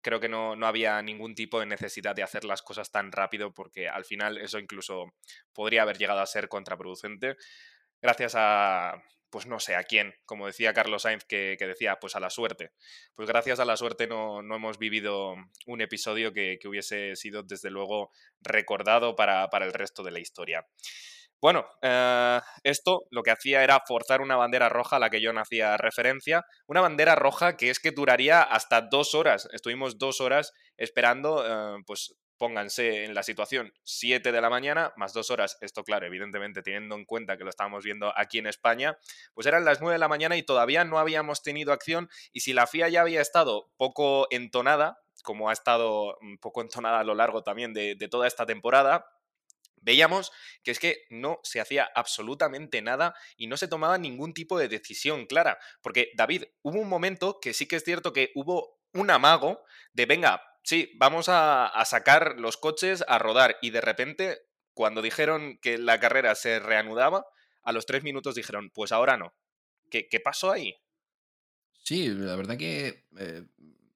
creo 0.02 0.20
que 0.20 0.28
no, 0.28 0.56
no 0.56 0.66
había 0.66 1.00
ningún 1.02 1.34
tipo 1.34 1.60
de 1.60 1.66
necesidad 1.66 2.14
de 2.14 2.22
hacer 2.22 2.44
las 2.44 2.62
cosas 2.62 2.90
tan 2.90 3.12
rápido 3.12 3.52
porque 3.52 3.88
al 3.88 4.04
final 4.04 4.38
eso 4.38 4.58
incluso 4.58 5.12
podría 5.52 5.82
haber 5.82 5.98
llegado 5.98 6.20
a 6.20 6.26
ser 6.26 6.48
contraproducente 6.48 7.36
gracias 8.00 8.34
a, 8.36 9.02
pues 9.30 9.46
no 9.46 9.60
sé, 9.60 9.76
a 9.76 9.84
quién, 9.84 10.14
como 10.26 10.46
decía 10.46 10.74
Carlos 10.74 11.02
Sainz, 11.02 11.24
que, 11.24 11.56
que 11.58 11.66
decía, 11.66 11.98
pues 12.00 12.16
a 12.16 12.20
la 12.20 12.30
suerte. 12.30 12.72
Pues 13.14 13.28
gracias 13.28 13.60
a 13.60 13.64
la 13.64 13.76
suerte 13.76 14.06
no, 14.06 14.42
no 14.42 14.56
hemos 14.56 14.78
vivido 14.78 15.34
un 15.66 15.80
episodio 15.80 16.32
que, 16.32 16.58
que 16.60 16.68
hubiese 16.68 17.16
sido, 17.16 17.42
desde 17.42 17.70
luego, 17.70 18.10
recordado 18.40 19.14
para, 19.16 19.48
para 19.48 19.66
el 19.66 19.72
resto 19.72 20.02
de 20.02 20.10
la 20.10 20.20
historia. 20.20 20.66
Bueno, 21.40 21.66
eh, 21.80 22.40
esto 22.64 23.06
lo 23.10 23.22
que 23.22 23.30
hacía 23.30 23.64
era 23.64 23.80
forzar 23.86 24.20
una 24.20 24.36
bandera 24.36 24.68
roja 24.68 24.96
a 24.96 24.98
la 24.98 25.08
que 25.08 25.22
yo 25.22 25.32
no 25.32 25.40
hacía 25.40 25.76
referencia. 25.78 26.44
Una 26.66 26.82
bandera 26.82 27.14
roja 27.14 27.56
que 27.56 27.70
es 27.70 27.80
que 27.80 27.92
duraría 27.92 28.42
hasta 28.42 28.82
dos 28.82 29.14
horas. 29.14 29.48
Estuvimos 29.52 29.98
dos 29.98 30.20
horas 30.20 30.52
esperando, 30.76 31.44
eh, 31.46 31.82
pues 31.86 32.14
pónganse 32.36 33.04
en 33.04 33.14
la 33.14 33.22
situación 33.22 33.72
7 33.84 34.32
de 34.32 34.40
la 34.40 34.48
mañana, 34.48 34.94
más 34.96 35.12
dos 35.12 35.30
horas, 35.30 35.58
esto 35.60 35.84
claro, 35.84 36.06
evidentemente 36.06 36.62
teniendo 36.62 36.94
en 36.94 37.04
cuenta 37.04 37.36
que 37.36 37.44
lo 37.44 37.50
estábamos 37.50 37.84
viendo 37.84 38.14
aquí 38.16 38.38
en 38.38 38.46
España, 38.46 38.96
pues 39.34 39.46
eran 39.46 39.66
las 39.66 39.82
9 39.82 39.96
de 39.96 39.98
la 39.98 40.08
mañana 40.08 40.38
y 40.38 40.42
todavía 40.42 40.84
no 40.84 40.98
habíamos 40.98 41.42
tenido 41.42 41.74
acción 41.74 42.08
y 42.32 42.40
si 42.40 42.54
la 42.54 42.66
FIA 42.66 42.88
ya 42.88 43.02
había 43.02 43.20
estado 43.20 43.70
poco 43.76 44.26
entonada, 44.30 45.02
como 45.22 45.50
ha 45.50 45.52
estado 45.52 46.16
un 46.22 46.38
poco 46.38 46.62
entonada 46.62 47.00
a 47.00 47.04
lo 47.04 47.14
largo 47.14 47.42
también 47.42 47.74
de 47.74 48.08
toda 48.10 48.26
esta 48.26 48.46
temporada, 48.46 49.04
veíamos 49.80 50.32
que 50.62 50.70
es 50.70 50.78
que 50.78 51.04
no 51.10 51.40
se 51.42 51.60
hacía 51.60 51.90
absolutamente 51.94 52.82
nada 52.82 53.14
y 53.36 53.46
no 53.46 53.56
se 53.56 53.68
tomaba 53.68 53.98
ningún 53.98 54.34
tipo 54.34 54.58
de 54.58 54.68
decisión 54.68 55.26
clara. 55.26 55.58
Porque, 55.82 56.10
David, 56.14 56.44
hubo 56.62 56.80
un 56.80 56.88
momento 56.88 57.38
que 57.40 57.54
sí 57.54 57.66
que 57.66 57.76
es 57.76 57.84
cierto 57.84 58.12
que 58.12 58.30
hubo 58.34 58.80
un 58.92 59.10
amago 59.10 59.64
de, 59.92 60.06
venga, 60.06 60.42
sí, 60.62 60.92
vamos 60.96 61.28
a, 61.28 61.72
sacar 61.84 62.38
los 62.38 62.56
coches 62.56 63.04
a 63.08 63.18
rodar. 63.18 63.56
Y 63.62 63.70
de 63.70 63.80
repente, 63.80 64.38
cuando 64.74 65.02
dijeron 65.02 65.58
que 65.60 65.78
la 65.78 66.00
carrera 66.00 66.34
se 66.34 66.60
reanudaba, 66.60 67.26
a 67.62 67.72
los 67.72 67.86
tres 67.86 68.02
minutos 68.02 68.34
dijeron, 68.34 68.70
pues 68.70 68.92
ahora 68.92 69.16
no. 69.16 69.34
¿Qué, 69.90 70.08
qué 70.08 70.20
pasó 70.20 70.50
ahí? 70.50 70.74
Sí, 71.82 72.08
la 72.08 72.36
verdad 72.36 72.56
que 72.56 73.06
eh, 73.18 73.44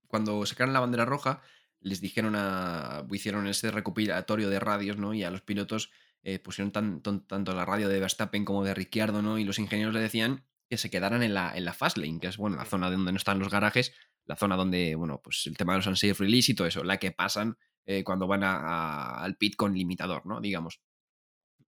cuando 0.09 0.45
sacaron 0.47 0.73
la 0.73 0.81
bandera 0.81 1.05
roja, 1.05 1.43
les 1.85 2.01
dijeron 2.01 2.35
a. 2.37 3.07
hicieron 3.13 3.47
ese 3.47 3.71
recopilatorio 3.71 4.51
de 4.51 4.59
radios, 4.61 4.97
¿no? 4.97 5.15
Y 5.15 5.23
a 5.23 5.31
los 5.31 5.43
pilotos 5.43 5.91
eh, 6.25 6.39
pusieron 6.41 6.73
tan- 6.73 7.01
tanto 7.03 7.55
la 7.55 7.65
radio 7.65 7.89
de 7.89 8.01
Verstappen 8.01 8.45
como 8.45 8.65
de 8.65 8.75
Ricciardo, 8.75 9.23
¿no? 9.23 9.39
Y 9.39 9.45
los 9.45 9.59
ingenieros 9.61 9.95
le 9.95 10.01
decían 10.01 10.45
que 10.69 10.79
se 10.79 10.91
quedaran 10.91 11.23
en 11.23 11.35
la, 11.35 11.57
en 11.57 11.65
la 11.65 11.73
fast 11.75 11.99
lane, 11.99 12.19
que 12.19 12.27
es, 12.29 12.37
bueno, 12.39 12.57
la 12.57 12.65
zona 12.65 12.91
donde 12.91 13.13
no 13.13 13.19
están 13.19 13.39
los 13.39 13.51
garajes, 13.51 13.93
la 14.25 14.35
zona 14.35 14.57
donde, 14.57 14.95
bueno, 14.97 15.21
pues 15.23 15.47
el 15.47 15.57
tema 15.57 15.75
de 15.75 15.79
los 15.81 15.87
unsafe 15.87 16.15
release 16.15 16.51
y 16.53 16.55
todo 16.55 16.67
eso, 16.67 16.83
la 16.83 16.97
que 16.99 17.13
pasan 17.13 17.59
eh, 17.87 18.03
cuando 18.03 18.27
van 18.27 18.43
a- 18.43 18.57
a- 18.57 19.23
al 19.23 19.37
pit 19.37 19.55
con 19.57 19.75
limitador, 19.75 20.25
¿no? 20.27 20.41
Digamos. 20.41 20.81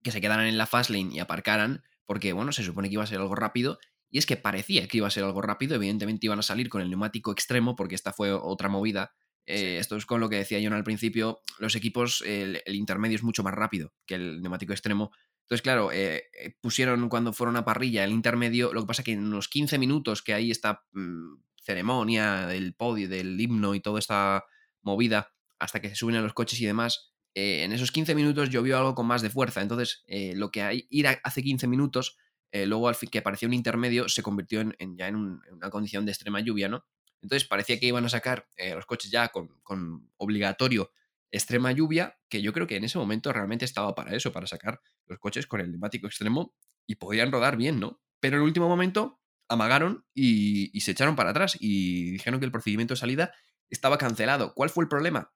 Que 0.03 0.11
se 0.13 0.21
quedaran 0.21 0.47
en 0.47 0.57
la 0.57 0.67
fast 0.67 0.91
lane 0.91 1.15
y 1.15 1.19
aparcaran, 1.19 1.83
porque, 2.07 2.33
bueno, 2.33 2.53
se 2.53 2.63
supone 2.63 2.89
que 2.89 2.95
iba 2.95 3.03
a 3.05 3.07
ser 3.07 3.19
algo 3.21 3.35
rápido 3.35 3.79
y 4.09 4.19
es 4.19 4.27
que 4.27 4.37
parecía 4.37 4.87
que 4.89 4.99
iba 4.99 5.09
a 5.09 5.11
ser 5.11 5.25
algo 5.25 5.43
rápido, 5.43 5.75
evidentemente 5.75 6.27
iban 6.27 6.39
a 6.39 6.43
salir 6.43 6.69
con 6.69 6.81
el 6.81 6.89
neumático 6.89 7.33
extremo, 7.33 7.75
porque 7.77 7.97
esta 7.97 8.13
fue 8.13 8.33
otra 8.33 8.69
movida. 8.69 9.13
Eh. 9.47 9.79
Esto 9.79 9.97
es 9.97 10.07
con 10.07 10.21
lo 10.21 10.29
que 10.29 10.37
decía 10.37 10.59
John 10.63 10.73
al 10.73 10.85
principio, 10.85 11.41
los 11.59 11.77
equipos, 11.77 12.23
el, 12.27 12.63
intermedio 12.67 13.17
es 13.17 13.23
mucho 13.23 13.43
más 13.43 13.55
rápido 13.55 13.93
que 14.07 14.17
el 14.17 14.43
neumático 14.43 14.73
extremo. 14.73 15.13
Entonces, 15.43 15.63
claro, 15.63 15.93
eh, 15.93 16.25
eh, 16.41 16.57
pusieron 16.61 17.09
cuando 17.09 17.33
fueron 17.33 17.57
a 17.57 17.65
parrilla 17.65 18.03
el 18.03 18.11
intermedio, 18.11 18.73
lo 18.73 18.81
que 18.81 18.87
pasa 18.89 19.05
que 19.05 19.13
en 19.13 19.25
unos 19.25 19.49
15 19.49 19.79
minutos 19.79 20.23
que 20.23 20.35
hay 20.35 20.51
esta 20.51 20.85
mm, 20.93 21.37
ceremonia 21.63 22.47
del 22.49 22.75
podio, 22.75 23.09
del 23.09 23.41
himno 23.41 23.77
y 23.77 23.81
toda 23.81 24.01
esta 24.01 24.45
movida, 24.83 25.33
hasta 25.61 25.81
que 25.81 25.89
se 25.89 25.95
suben 25.95 26.17
a 26.17 26.21
los 26.21 26.35
coches 26.35 26.61
y 26.61 26.67
demás, 26.67 27.13
eh, 27.35 27.63
en 27.63 27.73
esos 27.73 27.93
15 27.93 28.17
minutos 28.17 28.51
llovió 28.51 28.77
algo 28.77 28.97
con 28.97 29.07
más 29.07 29.23
de 29.23 29.31
fuerza. 29.31 29.63
Entonces, 29.63 30.03
eh, 30.09 30.33
lo 30.35 30.51
que 30.51 30.63
hay, 30.63 30.87
ir 30.91 31.07
hace 31.07 31.43
15 31.43 31.67
minutos 31.69 32.17
luego 32.53 32.89
al 32.89 32.95
fin 32.95 33.11
que 33.11 33.21
parecía 33.21 33.49
un 33.49 33.53
intermedio 33.53 34.09
se 34.09 34.23
convirtió 34.23 34.63
en, 34.63 34.97
ya 34.97 35.09
en, 35.09 35.41
en 35.47 35.55
una 35.57 35.69
condición 35.69 36.07
de 36.07 36.13
extrema 36.13 36.41
lluvia, 36.41 36.71
¿no? 36.71 36.87
Entonces 37.27 37.49
parecía 37.49 37.81
que 37.81 37.87
iban 37.87 38.05
a 38.05 38.09
sacar 38.09 38.47
eh, 38.57 38.73
los 38.73 38.87
coches 38.87 39.11
ya 39.11 39.31
con, 39.31 39.49
con 39.65 40.09
obligatorio 40.17 40.93
extrema 41.33 41.73
lluvia, 41.73 42.17
que 42.29 42.41
yo 42.41 42.53
creo 42.53 42.69
que 42.69 42.77
en 42.77 42.85
ese 42.85 42.99
momento 42.99 43.33
realmente 43.33 43.65
estaba 43.65 43.97
para 43.97 44.15
eso, 44.15 44.33
para 44.33 44.47
sacar 44.47 44.81
los 45.07 45.19
coches 45.19 45.49
con 45.49 45.61
el 45.61 45.71
neumático 45.73 46.07
extremo 46.07 46.55
y 46.87 46.95
podían 46.95 47.33
rodar 47.33 47.57
bien, 47.57 47.81
¿no? 47.81 48.01
Pero 48.21 48.37
en 48.37 48.43
el 48.43 48.47
último 48.47 48.69
momento 48.69 49.21
amagaron 49.49 50.07
y, 50.15 50.81
se 50.81 50.93
echaron 50.93 51.17
para 51.17 51.31
atrás 51.31 51.57
y 51.59 52.13
dijeron 52.13 52.39
que 52.39 52.47
el 52.47 52.53
procedimiento 52.53 52.95
de 52.95 53.01
salida 53.01 53.35
estaba 53.69 53.99
cancelado. 53.99 54.55
¿Cuál 54.55 54.71
fue 54.71 54.85
el 54.85 54.89
problema? 54.89 55.33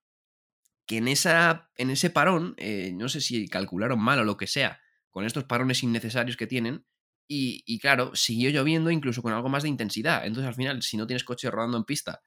Que 0.86 0.98
en, 0.98 1.08
esa, 1.08 1.70
en 1.76 1.90
ese 1.90 2.08
parón, 2.08 2.54
eh, 2.56 2.92
no 2.94 3.08
sé 3.08 3.20
si 3.20 3.48
calcularon 3.48 3.98
mal 3.98 4.20
o 4.20 4.24
lo 4.24 4.36
que 4.36 4.46
sea, 4.46 4.80
con 5.10 5.24
estos 5.24 5.42
parones 5.42 5.82
innecesarios 5.82 6.36
que 6.36 6.46
tienen, 6.46 6.86
y, 7.32 7.62
y 7.64 7.78
claro, 7.78 8.10
siguió 8.16 8.50
lloviendo 8.50 8.90
incluso 8.90 9.22
con 9.22 9.32
algo 9.32 9.48
más 9.48 9.62
de 9.62 9.68
intensidad. 9.68 10.26
Entonces 10.26 10.48
al 10.48 10.54
final, 10.56 10.82
si 10.82 10.96
no 10.96 11.06
tienes 11.06 11.22
coche 11.22 11.48
rodando 11.48 11.76
en 11.76 11.84
pista 11.84 12.22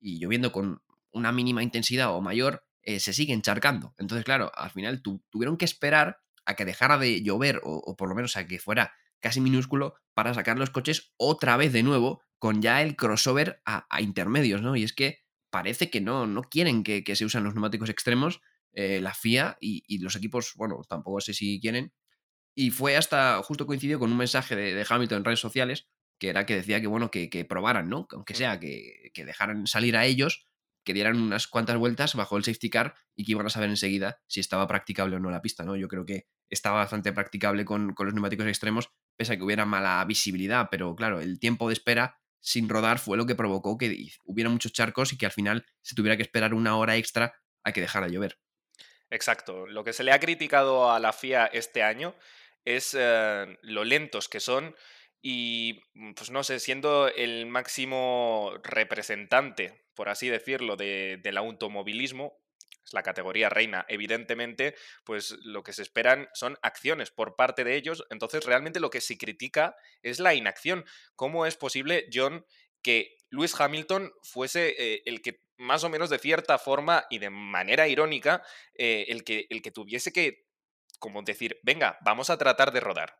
y 0.00 0.18
lloviendo 0.18 0.50
con 0.50 0.82
una 1.12 1.30
mínima 1.30 1.62
intensidad 1.62 2.12
o 2.12 2.20
mayor, 2.20 2.64
eh, 2.82 2.98
se 2.98 3.12
sigue 3.12 3.32
encharcando. 3.32 3.94
Entonces, 3.98 4.24
claro, 4.24 4.50
al 4.52 4.70
final 4.70 5.00
tu- 5.00 5.22
tuvieron 5.30 5.56
que 5.58 5.64
esperar 5.64 6.18
a 6.44 6.54
que 6.54 6.64
dejara 6.64 6.98
de 6.98 7.22
llover 7.22 7.60
o, 7.62 7.94
por 7.96 8.08
lo 8.08 8.16
menos 8.16 8.36
a 8.36 8.48
que 8.48 8.58
fuera 8.58 8.92
casi 9.20 9.40
minúsculo 9.40 9.94
para 10.12 10.34
sacar 10.34 10.58
los 10.58 10.70
coches 10.70 11.12
otra 11.18 11.56
vez 11.56 11.72
de 11.72 11.84
nuevo 11.84 12.24
con 12.40 12.60
ya 12.60 12.82
el 12.82 12.96
crossover 12.96 13.62
a, 13.64 13.86
intermedios, 14.00 14.60
¿no? 14.60 14.74
Y 14.74 14.82
es 14.82 14.92
que 14.92 15.20
parece 15.50 15.88
que 15.88 16.00
no, 16.00 16.26
no 16.26 16.42
quieren 16.42 16.82
que, 16.82 17.04
se 17.14 17.24
usen 17.24 17.44
los 17.44 17.54
neumáticos 17.54 17.90
extremos, 17.90 18.40
eh, 18.72 19.00
la 19.00 19.14
FIA 19.14 19.56
y 19.60 19.98
los 19.98 20.16
equipos, 20.16 20.54
bueno, 20.56 20.80
tampoco 20.88 21.20
sé 21.20 21.32
si 21.32 21.60
quieren, 21.60 21.92
Y 22.60 22.72
fue 22.72 22.96
hasta, 22.96 23.40
justo 23.44 23.66
coincidió 23.66 24.00
con 24.00 24.10
un 24.10 24.18
mensaje 24.18 24.56
de, 24.56 24.84
Hamilton 24.88 25.18
en 25.18 25.24
redes 25.24 25.38
sociales, 25.38 25.86
que 26.18 26.28
era 26.28 26.44
que 26.44 26.56
decía 26.56 26.80
que, 26.80 26.88
bueno, 26.88 27.08
que, 27.08 27.46
probaran, 27.48 27.88
¿no? 27.88 28.08
Aunque 28.10 28.34
sea, 28.34 28.58
que, 28.58 29.12
que 29.14 29.24
dejaran 29.24 29.68
salir 29.68 29.96
a 29.96 30.06
ellos 30.06 30.48
que 30.82 30.92
dieran 30.92 31.20
unas 31.20 31.46
cuantas 31.46 31.76
vueltas 31.76 32.16
bajo 32.16 32.36
el 32.36 32.42
safety 32.42 32.68
car 32.68 32.96
y 33.14 33.24
que 33.24 33.30
iban 33.32 33.46
a 33.46 33.50
saber 33.50 33.70
enseguida 33.70 34.20
si 34.26 34.40
estaba 34.40 34.66
practicable 34.66 35.14
o 35.14 35.20
no 35.20 35.30
la 35.30 35.40
pista, 35.40 35.62
¿no? 35.62 35.76
Yo 35.76 35.86
creo 35.86 36.04
que 36.04 36.26
estaba 36.50 36.78
bastante 36.78 37.12
practicable 37.12 37.64
con, 37.64 37.94
los 37.96 38.12
neumáticos 38.12 38.48
extremos, 38.48 38.90
pese 39.16 39.34
a 39.34 39.36
que 39.36 39.44
hubiera 39.44 39.64
mala 39.64 40.04
visibilidad, 40.04 40.66
pero 40.68 40.96
claro, 40.96 41.20
el 41.20 41.38
tiempo 41.38 41.68
de 41.68 41.74
espera 41.74 42.18
sin 42.40 42.68
rodar 42.68 42.98
fue 42.98 43.16
lo 43.16 43.24
que 43.24 43.36
provocó 43.36 43.78
que 43.78 44.08
hubiera 44.24 44.50
muchos 44.50 44.72
charcos 44.72 45.12
y 45.12 45.16
que 45.16 45.26
al 45.26 45.32
final 45.32 45.64
se 45.82 45.94
tuviera 45.94 46.16
que 46.16 46.24
esperar 46.24 46.54
una 46.54 46.76
hora 46.76 46.96
extra 46.96 47.34
a 47.62 47.70
que 47.70 47.82
dejara 47.82 48.08
llover. 48.08 48.40
Exacto. 49.10 49.66
Lo 49.68 49.84
que 49.84 49.92
se 49.92 50.02
le 50.02 50.10
ha 50.10 50.18
criticado 50.18 50.90
a 50.90 50.98
la 50.98 51.12
FIA 51.12 51.46
este 51.46 51.84
año 51.84 52.14
es 52.76 52.94
eh, 52.98 53.58
lo 53.62 53.84
lentos 53.84 54.28
que 54.28 54.40
son 54.40 54.76
y, 55.22 55.80
mm, 55.94 56.12
pues 56.12 56.30
no 56.30 56.44
sé, 56.44 56.60
siendo 56.60 57.08
el 57.08 57.46
máximo 57.46 58.52
representante, 58.62 59.84
por 59.94 60.08
así 60.08 60.28
decirlo, 60.28 60.76
del 60.76 61.36
automovilismo, 61.36 62.38
es 62.84 62.92
la 62.92 63.02
categoría 63.02 63.48
reina, 63.48 63.84
evidentemente, 63.88 64.74
pues 65.04 65.36
lo 65.42 65.62
que 65.62 65.72
se 65.72 65.82
esperan 65.82 66.28
son 66.34 66.56
acciones 66.62 67.10
por 67.10 67.36
parte 67.36 67.64
de 67.64 67.74
ellos. 67.74 68.04
Entonces, 68.10 68.44
realmente 68.44 68.80
lo 68.80 68.90
que 68.90 69.00
se 69.00 69.18
critica 69.18 69.76
es 70.02 70.20
la 70.20 70.34
inacción. 70.34 70.84
¿Cómo 71.16 71.46
es 71.46 71.56
posible, 71.56 72.06
John, 72.12 72.46
que 72.82 73.16
Lewis 73.30 73.58
Hamilton 73.58 74.12
fuese 74.22 74.74
eh, 74.78 75.02
el 75.04 75.20
que 75.20 75.40
más 75.58 75.84
o 75.84 75.88
menos 75.88 76.08
de 76.08 76.18
cierta 76.18 76.58
forma 76.58 77.04
y 77.10 77.18
de 77.18 77.30
manera 77.30 77.88
irónica, 77.88 78.42
eh, 78.74 79.06
el, 79.08 79.24
que, 79.24 79.46
el 79.50 79.60
que 79.60 79.72
tuviese 79.72 80.12
que, 80.12 80.47
como 80.98 81.22
decir, 81.22 81.58
venga, 81.62 81.98
vamos 82.02 82.30
a 82.30 82.38
tratar 82.38 82.72
de 82.72 82.80
rodar. 82.80 83.18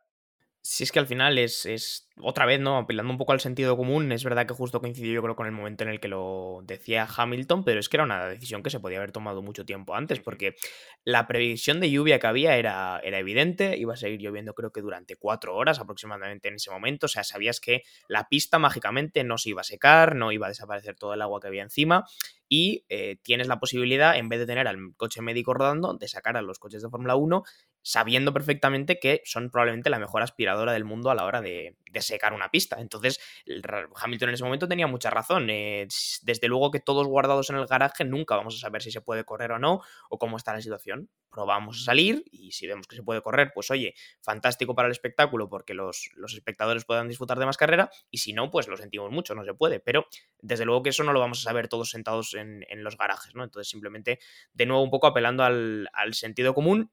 Si 0.61 0.83
es 0.83 0.91
que 0.91 0.99
al 0.99 1.07
final 1.07 1.37
es, 1.37 1.65
es, 1.65 2.09
otra 2.21 2.45
vez, 2.45 2.59
¿no? 2.59 2.77
Apelando 2.77 3.11
un 3.13 3.17
poco 3.17 3.31
al 3.31 3.39
sentido 3.39 3.77
común, 3.77 4.11
es 4.11 4.25
verdad 4.25 4.45
que 4.45 4.53
justo 4.53 4.81
coincidió 4.81 5.13
yo 5.13 5.21
creo 5.21 5.35
con 5.35 5.45
el 5.45 5.53
momento 5.53 5.85
en 5.85 5.89
el 5.89 6.01
que 6.01 6.09
lo 6.09 6.59
decía 6.63 7.07
Hamilton, 7.15 7.63
pero 7.63 7.79
es 7.79 7.87
que 7.87 7.95
era 7.95 8.03
una 8.03 8.27
decisión 8.27 8.61
que 8.61 8.69
se 8.69 8.81
podía 8.81 8.97
haber 8.97 9.13
tomado 9.13 9.41
mucho 9.41 9.65
tiempo 9.65 9.95
antes, 9.95 10.19
porque 10.19 10.55
la 11.05 11.27
previsión 11.27 11.79
de 11.79 11.89
lluvia 11.89 12.19
que 12.19 12.27
había 12.27 12.57
era, 12.57 12.99
era 13.05 13.19
evidente, 13.19 13.77
iba 13.77 13.93
a 13.93 13.97
seguir 13.97 14.19
lloviendo 14.19 14.53
creo 14.53 14.71
que 14.71 14.81
durante 14.81 15.15
cuatro 15.15 15.55
horas 15.55 15.79
aproximadamente 15.79 16.49
en 16.49 16.55
ese 16.55 16.71
momento, 16.71 17.05
o 17.05 17.09
sea, 17.09 17.23
sabías 17.23 17.61
que 17.61 17.83
la 18.09 18.27
pista 18.27 18.59
mágicamente 18.59 19.23
no 19.23 19.37
se 19.37 19.51
iba 19.51 19.61
a 19.61 19.63
secar, 19.63 20.17
no 20.17 20.33
iba 20.33 20.47
a 20.47 20.49
desaparecer 20.49 20.95
todo 20.95 21.13
el 21.13 21.21
agua 21.21 21.39
que 21.39 21.47
había 21.47 21.63
encima, 21.63 22.03
y 22.49 22.83
eh, 22.89 23.17
tienes 23.21 23.47
la 23.47 23.59
posibilidad, 23.59 24.17
en 24.17 24.27
vez 24.27 24.39
de 24.39 24.47
tener 24.47 24.67
al 24.67 24.77
coche 24.97 25.21
médico 25.21 25.53
rodando, 25.53 25.93
de 25.93 26.07
sacar 26.07 26.35
a 26.35 26.41
los 26.41 26.59
coches 26.59 26.81
de 26.81 26.89
Fórmula 26.89 27.15
1 27.15 27.43
sabiendo 27.81 28.33
perfectamente 28.33 28.99
que 28.99 29.21
son 29.25 29.49
probablemente 29.49 29.89
la 29.89 29.99
mejor 29.99 30.21
aspiradora 30.21 30.73
del 30.73 30.85
mundo 30.85 31.09
a 31.09 31.15
la 31.15 31.25
hora 31.25 31.41
de, 31.41 31.75
secar 31.99 32.33
una 32.33 32.49
pista. 32.49 32.77
Entonces, 32.79 33.19
Hamilton 33.95 34.29
en 34.29 34.35
ese 34.35 34.43
momento 34.43 34.67
tenía 34.67 34.87
mucha 34.87 35.09
razón. 35.09 35.49
Eh, 35.49 35.87
desde 36.21 36.47
luego 36.47 36.71
que 36.71 36.79
todos 36.79 37.07
guardados 37.07 37.49
en 37.49 37.57
el 37.57 37.65
garaje 37.65 38.05
nunca 38.05 38.35
vamos 38.35 38.55
a 38.55 38.59
saber 38.59 38.81
si 38.81 38.91
se 38.91 39.01
puede 39.01 39.25
correr 39.25 39.51
o 39.51 39.59
no, 39.59 39.81
o 40.09 40.17
cómo 40.17 40.37
está 40.37 40.53
la 40.53 40.61
situación. 40.61 41.09
Probamos 41.29 41.81
a 41.81 41.85
salir 41.85 42.23
y 42.31 42.51
si 42.51 42.67
vemos 42.67 42.87
que 42.87 42.95
se 42.95 43.03
puede 43.03 43.21
correr, 43.21 43.51
pues 43.53 43.69
oye, 43.71 43.95
fantástico 44.21 44.75
para 44.75 44.87
el 44.87 44.91
espectáculo 44.91 45.49
porque 45.49 45.73
los, 45.73 46.11
espectadores 46.33 46.85
puedan 46.85 47.07
disfrutar 47.07 47.39
de 47.39 47.45
más 47.45 47.57
carrera, 47.57 47.89
y 48.09 48.19
si 48.19 48.33
no, 48.33 48.51
pues 48.51 48.67
lo 48.67 48.77
sentimos 48.77 49.11
mucho, 49.11 49.35
no 49.35 49.43
se 49.43 49.53
puede. 49.53 49.79
Pero 49.79 50.05
desde 50.41 50.65
luego 50.65 50.83
que 50.83 50.89
eso 50.89 51.03
no 51.03 51.13
lo 51.13 51.19
vamos 51.19 51.39
a 51.39 51.49
saber 51.49 51.67
todos 51.67 51.89
sentados 51.89 52.33
en, 52.33 52.65
los 52.83 52.97
garajes, 52.97 53.35
¿no? 53.35 53.43
Entonces, 53.43 53.69
simplemente, 53.69 54.19
de 54.53 54.65
nuevo, 54.65 54.83
un 54.83 54.89
poco 54.89 55.07
apelando 55.07 55.43
al, 55.43 55.89
al 55.93 56.13
sentido 56.13 56.53
común 56.53 56.91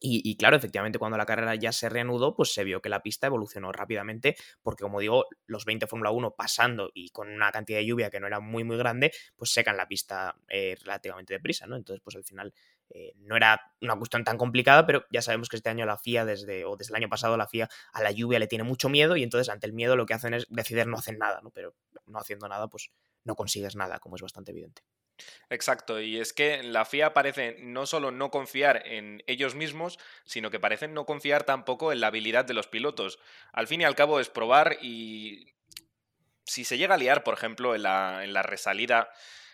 y, 0.00 0.36
claro, 0.36 0.56
efectivamente, 0.56 0.98
cuando 0.98 1.16
la 1.16 1.26
carrera 1.26 1.54
ya 1.54 1.72
se 1.72 1.88
reanudó, 1.88 2.34
pues 2.34 2.52
se 2.52 2.64
vio 2.64 2.82
que 2.82 2.88
la 2.88 3.02
pista 3.02 3.26
evolucionó 3.26 3.72
rápidamente, 3.72 4.36
porque 4.62 4.82
como 4.82 5.00
digo, 5.00 5.26
los 5.46 5.64
20 5.64 5.86
Fórmula 5.86 6.10
1 6.10 6.34
pasando 6.36 6.90
y 6.92 7.10
con 7.10 7.28
una 7.28 7.50
cantidad 7.50 7.78
de 7.78 7.86
lluvia 7.86 8.10
que 8.10 8.20
no 8.20 8.26
era 8.26 8.40
muy, 8.40 8.62
muy 8.62 8.76
grande, 8.76 9.12
pues 9.36 9.52
secan 9.52 9.76
la 9.76 9.88
pista 9.88 10.36
eh, 10.48 10.76
relativamente 10.82 11.34
deprisa, 11.34 11.66
¿no? 11.66 11.76
Entonces, 11.76 12.02
pues 12.04 12.14
al 12.16 12.24
final 12.24 12.52
eh, 12.90 13.14
no 13.16 13.36
era 13.36 13.60
una 13.80 13.96
cuestión 13.96 14.22
tan 14.22 14.36
complicada, 14.38 14.86
pero 14.86 15.04
ya 15.10 15.22
sabemos 15.22 15.48
que 15.48 15.56
este 15.56 15.70
año 15.70 15.86
la 15.86 15.98
FIA, 15.98 16.24
desde, 16.24 16.64
o 16.64 16.76
desde 16.76 16.92
el 16.92 16.96
año 16.96 17.08
pasado, 17.08 17.36
la 17.36 17.48
FIA 17.48 17.68
a 17.92 18.02
la 18.02 18.10
lluvia 18.10 18.38
le 18.38 18.46
tiene 18.46 18.64
mucho 18.64 18.88
miedo 18.88 19.16
y 19.16 19.22
entonces 19.22 19.48
ante 19.48 19.66
el 19.66 19.72
miedo 19.72 19.96
lo 19.96 20.06
que 20.06 20.14
hacen 20.14 20.34
es 20.34 20.46
decidir 20.50 20.86
no 20.86 20.98
hacer 20.98 21.16
nada, 21.18 21.40
¿no? 21.42 21.50
Pero 21.50 21.74
no 22.06 22.18
haciendo 22.18 22.48
nada, 22.48 22.68
pues 22.68 22.90
no 23.24 23.34
consigues 23.34 23.76
nada, 23.76 23.98
como 23.98 24.16
es 24.16 24.22
bastante 24.22 24.52
evidente. 24.52 24.82
Exacto, 25.48 26.00
y 26.00 26.18
es 26.18 26.32
que 26.32 26.62
la 26.62 26.84
FIA 26.84 27.14
parece 27.14 27.56
no 27.60 27.86
solo 27.86 28.10
no 28.10 28.30
confiar 28.30 28.82
en 28.86 29.22
ellos 29.26 29.54
mismos, 29.54 29.98
sino 30.24 30.50
que 30.50 30.60
parecen 30.60 30.94
no 30.94 31.06
confiar 31.06 31.44
tampoco 31.44 31.92
en 31.92 32.00
la 32.00 32.08
habilidad 32.08 32.44
de 32.44 32.54
los 32.54 32.66
pilotos. 32.66 33.18
Al 33.52 33.66
fin 33.66 33.80
y 33.80 33.84
al 33.84 33.94
cabo 33.94 34.20
es 34.20 34.28
probar 34.28 34.78
y 34.82 35.54
si 36.44 36.64
se 36.64 36.78
llega 36.78 36.94
a 36.94 36.98
liar, 36.98 37.22
por 37.24 37.34
ejemplo, 37.34 37.74
en 37.74 37.82
la, 37.82 38.24
en 38.24 38.32
la 38.32 38.42
resalida 38.42 39.10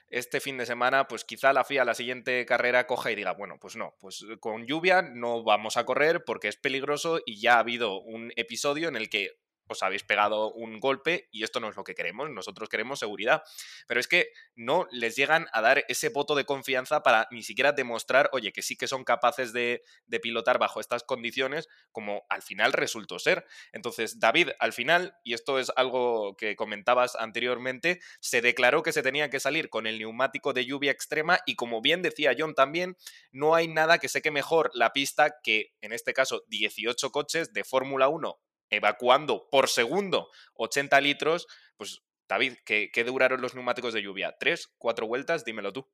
este 0.09 0.41
fin 0.41 0.59
de 0.59 0.67
semana, 0.67 1.09
pues 1.09 1.25
quizá 1.25 1.55
la 1.55 1.65
FIA 1.65 1.87
la 1.87 1.95
siguiente 1.95 2.45
carrera 2.45 2.87
coja 2.87 3.11
y 3.11 3.15
diga, 3.15 3.33
bueno, 3.33 3.59
pues 3.59 3.77
no, 3.77 3.95
pues 3.99 4.25
con 4.41 4.67
lluvia 4.67 5.01
no 5.01 5.43
vamos 5.43 5.79
a 5.79 5.87
correr 5.87 6.23
porque 6.25 6.49
es 6.49 6.57
peligroso 6.57 7.21
y 7.25 7.41
ya 7.41 7.55
ha 7.57 7.61
habido 7.61 7.99
un 8.01 8.31
episodio 8.37 8.89
en 8.89 8.97
el 8.97 9.09
que 9.09 9.39
os 9.73 9.83
habéis 9.83 10.05
pegado 10.05 10.53
un 10.53 10.81
golpe 10.81 11.29
y 11.31 11.43
esto 11.43 11.61
no 11.61 11.69
es 11.69 11.77
lo 11.77 11.85
que 11.85 11.95
queremos, 11.95 12.31
nosotros 12.31 12.69
queremos 12.69 12.99
seguridad. 12.99 13.43
Pero 13.87 14.01
es 14.01 14.09
que 14.09 14.31
no 14.55 14.87
les 14.91 15.17
llegan 15.17 15.49
a 15.53 15.61
dar 15.61 15.85
ese 15.89 16.09
voto 16.09 16.35
de 16.35 16.45
confianza 16.45 17.03
para 17.03 17.29
ni 17.31 17.43
siquiera 17.43 17.73
demostrar, 17.73 18.31
oye, 18.33 18.53
que 18.53 18.63
sí 18.63 18.77
que 18.77 18.87
son 18.87 19.05
capaces 19.05 19.53
de, 19.53 19.83
pilotar 20.23 20.59
bajo 20.59 20.79
estas 20.79 21.03
condiciones, 21.03 21.69
como 21.91 22.25
al 22.29 22.43
final 22.43 22.73
resultó 22.73 23.19
ser. 23.19 23.45
Entonces, 23.73 24.21
David, 24.21 24.51
al 24.61 24.73
final, 24.73 25.17
y 25.25 25.35
esto 25.35 25.59
es 25.59 25.73
algo 25.75 26.37
que 26.37 26.55
comentabas 26.55 27.17
anteriormente, 27.17 28.01
se 28.21 28.41
declaró 28.41 28.85
que 28.85 28.93
se 28.93 29.03
tenía 29.03 29.31
que 29.31 29.41
salir 29.41 29.69
con 29.69 29.89
el 29.89 29.99
neumático 29.99 30.53
de 30.53 30.65
lluvia 30.65 30.93
extrema 30.93 31.41
y 31.45 31.57
como 31.57 31.81
bien 31.81 32.03
decía 32.03 32.37
John 32.39 32.55
también, 32.55 32.97
no 33.33 33.55
hay 33.57 33.67
nada 33.67 33.99
que 33.99 34.09
seque 34.09 34.31
mejor 34.31 34.71
la 34.75 34.93
pista 34.93 35.41
que, 35.43 35.73
en 35.81 35.93
este 35.93 36.13
caso, 36.13 36.45
18 36.49 37.11
coches 37.11 37.53
de 37.53 37.65
Fórmula 37.65 38.09
1 38.09 38.39
evacuando 38.73 39.49
por 39.51 39.69
segundo 39.69 40.29
80 40.55 41.01
litros, 41.01 41.47
pues 41.77 42.03
David, 42.29 42.55
¿qué, 42.65 43.05
duraron 43.07 43.41
los 43.41 43.55
neumáticos 43.55 43.93
de 43.95 44.03
lluvia? 44.03 44.35
¿Tres? 44.41 44.73
¿Cuatro 44.79 45.07
vueltas? 45.07 45.45
Dímelo 45.45 45.73
tú. 45.73 45.87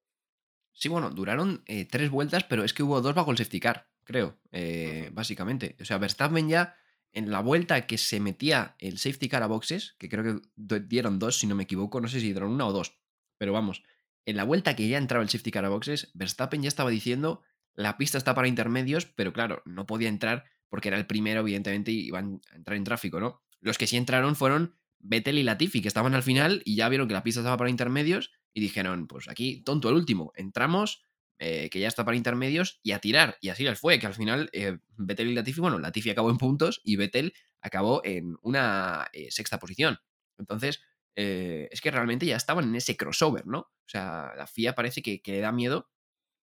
Sí, 0.73 0.89
bueno, 0.89 1.11
duraron 1.11 1.65
eh, 1.67 1.85
tres 1.85 2.11
vueltas, 2.11 2.45
pero 2.45 2.63
es 2.63 2.73
que 2.73 2.85
hubo 2.85 3.01
dos 3.01 3.15
bajo 3.15 3.33
el 3.33 3.37
safety 3.37 3.59
car, 3.59 3.89
creo, 4.05 4.39
eh, 4.53 5.11
básicamente. 5.13 5.77
O 5.81 5.85
sea, 5.85 5.99
Verstappen 5.99 6.49
ya 6.49 6.77
en 7.13 7.33
la 7.33 7.41
vuelta 7.41 7.87
que 7.87 7.99
se 7.99 8.21
metía 8.21 8.77
el 8.79 8.99
safety 8.99 9.29
car 9.29 9.43
a 9.43 9.49
boxes, 9.49 9.97
que 9.99 10.09
creo 10.09 10.41
que 10.41 10.81
dieron 10.81 11.19
dos, 11.19 11.39
si 11.39 11.49
no 11.49 11.57
me 11.57 11.65
equivoco, 11.65 12.01
no 12.01 12.07
sé 12.07 12.21
si 12.21 12.27
dieron 12.27 12.53
una 12.53 12.67
o 12.67 12.73
dos, 12.73 13.01
pero 13.39 13.53
vamos, 13.53 13.83
en 14.25 14.37
la 14.37 14.45
vuelta 14.45 14.77
que 14.77 14.87
ya 14.87 14.99
entraba 14.99 15.25
el 15.25 15.31
safety 15.31 15.51
car 15.51 15.65
a 15.65 15.71
boxes, 15.71 16.13
Verstappen 16.15 16.63
ya 16.63 16.69
estaba 16.69 16.91
diciendo, 16.91 17.43
la 17.75 17.97
pista 17.97 18.19
está 18.19 18.35
para 18.35 18.47
intermedios, 18.47 19.07
pero 19.07 19.33
claro, 19.33 19.63
no 19.65 19.87
podía 19.87 20.09
entrar 20.09 20.45
porque 20.69 20.89
era 20.89 20.99
el 20.99 21.07
primero, 21.07 21.41
evidentemente, 21.41 21.91
y 21.91 22.07
iban 22.07 22.41
a 22.53 22.57
entrar 22.57 22.77
en 22.77 22.85
tráfico, 22.85 23.21
¿no? 23.21 23.43
Los 23.61 23.79
que 23.79 23.87
sí 23.87 23.97
entraron 23.97 24.37
fueron 24.37 24.75
Vettel 25.01 25.39
y 25.39 25.43
Latifi, 25.43 25.81
que 25.81 25.89
estaban 25.89 26.15
al 26.15 26.23
final 26.23 26.63
y 26.65 26.77
ya 26.77 26.89
vieron 26.89 27.09
que 27.09 27.15
la 27.15 27.23
pista 27.23 27.41
estaba 27.41 27.57
para 27.57 27.71
intermedios 27.71 28.33
y 28.53 28.61
dijeron, 28.61 29.07
pues 29.07 29.29
aquí, 29.29 29.63
tonto 29.63 29.89
el 29.89 29.95
último, 29.95 30.33
entramos, 30.35 31.05
eh, 31.39 31.71
que 31.71 31.79
ya 31.79 31.89
está 31.89 32.05
para 32.05 32.17
intermedios 32.17 32.81
y 32.83 32.93
a 32.93 32.99
tirar. 32.99 33.37
Y 33.41 33.51
así 33.51 33.65
les 33.65 33.79
fue, 33.79 33.99
que 33.99 34.07
al 34.07 34.15
final 34.15 34.51
eh, 34.53 34.79
Vettel 34.97 35.29
y 35.29 35.35
Latifi, 35.35 35.61
bueno, 35.61 35.79
Latifi 35.79 36.11
acabó 36.11 36.31
en 36.31 36.39
puntos 36.39 36.81
y 36.85 36.97
Vettel 36.97 37.33
acabó 37.61 38.03
en 38.05 38.37
una 38.43 39.09
eh, 39.13 39.31
sexta 39.31 39.59
posición. 39.59 39.99
Entonces, 40.37 40.81
es 41.21 41.81
que 41.81 41.91
realmente 41.91 42.27
ya 42.27 42.37
estaban 42.37 42.69
en 42.69 42.77
ese 42.77 42.97
crossover, 42.97 43.45
¿no? 43.45 43.59
O 43.59 43.89
sea, 43.89 44.35
la 44.37 44.47
FIA 44.47 44.77
parece 44.77 45.03
que, 45.03 45.21
le 45.25 45.41
da 45.41 45.51
miedo. 45.51 45.91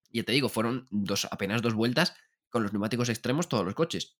Ya 0.10 0.24
te 0.24 0.34
digo, 0.34 0.50
fueron 0.50 0.86
dos, 0.92 1.30
apenas 1.32 1.62
dos 1.62 1.76
vueltas 1.76 2.14
con 2.56 2.64
los 2.64 2.72
neumáticos 2.72 3.10
extremos 3.10 3.50
todos 3.50 3.66
los 3.66 3.76
coches. 3.76 4.16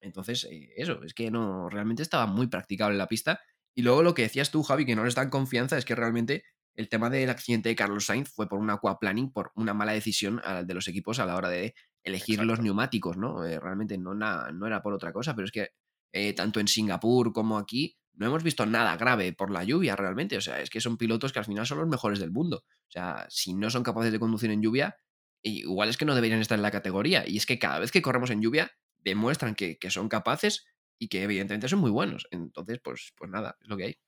Entonces, 0.00 0.42
eh, 0.50 0.72
eso, 0.76 1.04
es 1.04 1.14
que 1.14 1.30
no, 1.30 1.68
realmente 1.68 2.02
estaba 2.02 2.26
muy 2.26 2.48
practicable 2.48 2.98
la 2.98 3.06
pista. 3.06 3.40
Y 3.76 3.82
luego 3.82 4.02
lo 4.02 4.12
que 4.12 4.22
decías 4.22 4.50
tú, 4.50 4.64
Javi, 4.64 4.84
que 4.84 4.96
no 4.96 5.04
les 5.04 5.14
dan 5.14 5.30
confianza, 5.30 5.78
es 5.78 5.84
que 5.84 5.94
realmente 5.94 6.42
el 6.74 6.88
tema 6.88 7.10
del 7.10 7.30
accidente 7.30 7.68
de 7.68 7.76
Carlos 7.76 8.06
Sainz 8.06 8.28
fue 8.28 8.48
por 8.48 8.58
un 8.58 8.70
aquaplaning, 8.70 9.30
por 9.30 9.52
una 9.54 9.72
mala 9.72 9.92
decisión 9.92 10.42
de 10.64 10.74
los 10.74 10.88
equipos 10.88 11.20
a 11.20 11.26
la 11.26 11.36
hora 11.36 11.48
de 11.48 11.76
elegir 12.02 12.42
los 12.42 12.58
neumáticos, 12.58 13.16
¿no? 13.16 13.44
Eh, 13.44 13.60
realmente 13.60 13.96
no, 13.98 14.14
no, 14.14 14.66
era 14.66 14.82
por 14.82 14.92
otra 14.92 15.12
cosa, 15.12 15.36
pero 15.36 15.44
es 15.44 15.52
que 15.52 15.68
eh, 16.12 16.32
tanto 16.32 16.58
en 16.58 16.66
Singapur 16.66 17.32
como 17.32 17.56
aquí 17.56 17.96
no 18.14 18.26
hemos 18.26 18.42
visto 18.42 18.66
nada 18.66 18.96
grave 18.96 19.32
por 19.32 19.52
la 19.52 19.62
lluvia 19.62 19.94
realmente. 19.94 20.36
O 20.36 20.40
sea, 20.40 20.60
es 20.60 20.70
que 20.70 20.80
son 20.80 20.96
pilotos 20.96 21.32
que 21.32 21.38
al 21.38 21.44
final 21.44 21.66
son 21.66 21.78
los 21.78 21.88
mejores 21.88 22.18
del 22.18 22.32
mundo. 22.32 22.64
O 22.66 22.90
sea, 22.90 23.26
si 23.28 23.54
no 23.54 23.70
son 23.70 23.84
capaces 23.84 24.10
de 24.10 24.18
conducir 24.18 24.50
en 24.50 24.60
lluvia, 24.60 24.96
igual 25.42 25.88
es 25.88 25.96
que 25.96 26.04
no 26.04 26.14
deberían 26.14 26.40
estar 26.40 26.58
en 26.58 26.62
la 26.62 26.70
categoría. 26.70 27.24
Y 27.26 27.36
es 27.36 27.46
que 27.46 27.58
cada 27.58 27.78
vez 27.78 27.90
que 27.90 28.02
corremos 28.02 28.30
en 28.30 28.42
lluvia, 28.42 28.72
demuestran 28.98 29.54
que, 29.54 29.78
son 29.88 30.08
capaces 30.08 30.66
y 30.98 31.08
que 31.08 31.22
evidentemente 31.22 31.68
son 31.68 31.78
muy 31.78 31.90
buenos. 31.90 32.26
Entonces, 32.30 32.80
pues, 32.82 33.12
pues 33.16 33.30
nada, 33.30 33.56
es 33.60 33.68
lo 33.68 33.76
que 33.76 33.84
hay. 33.84 33.98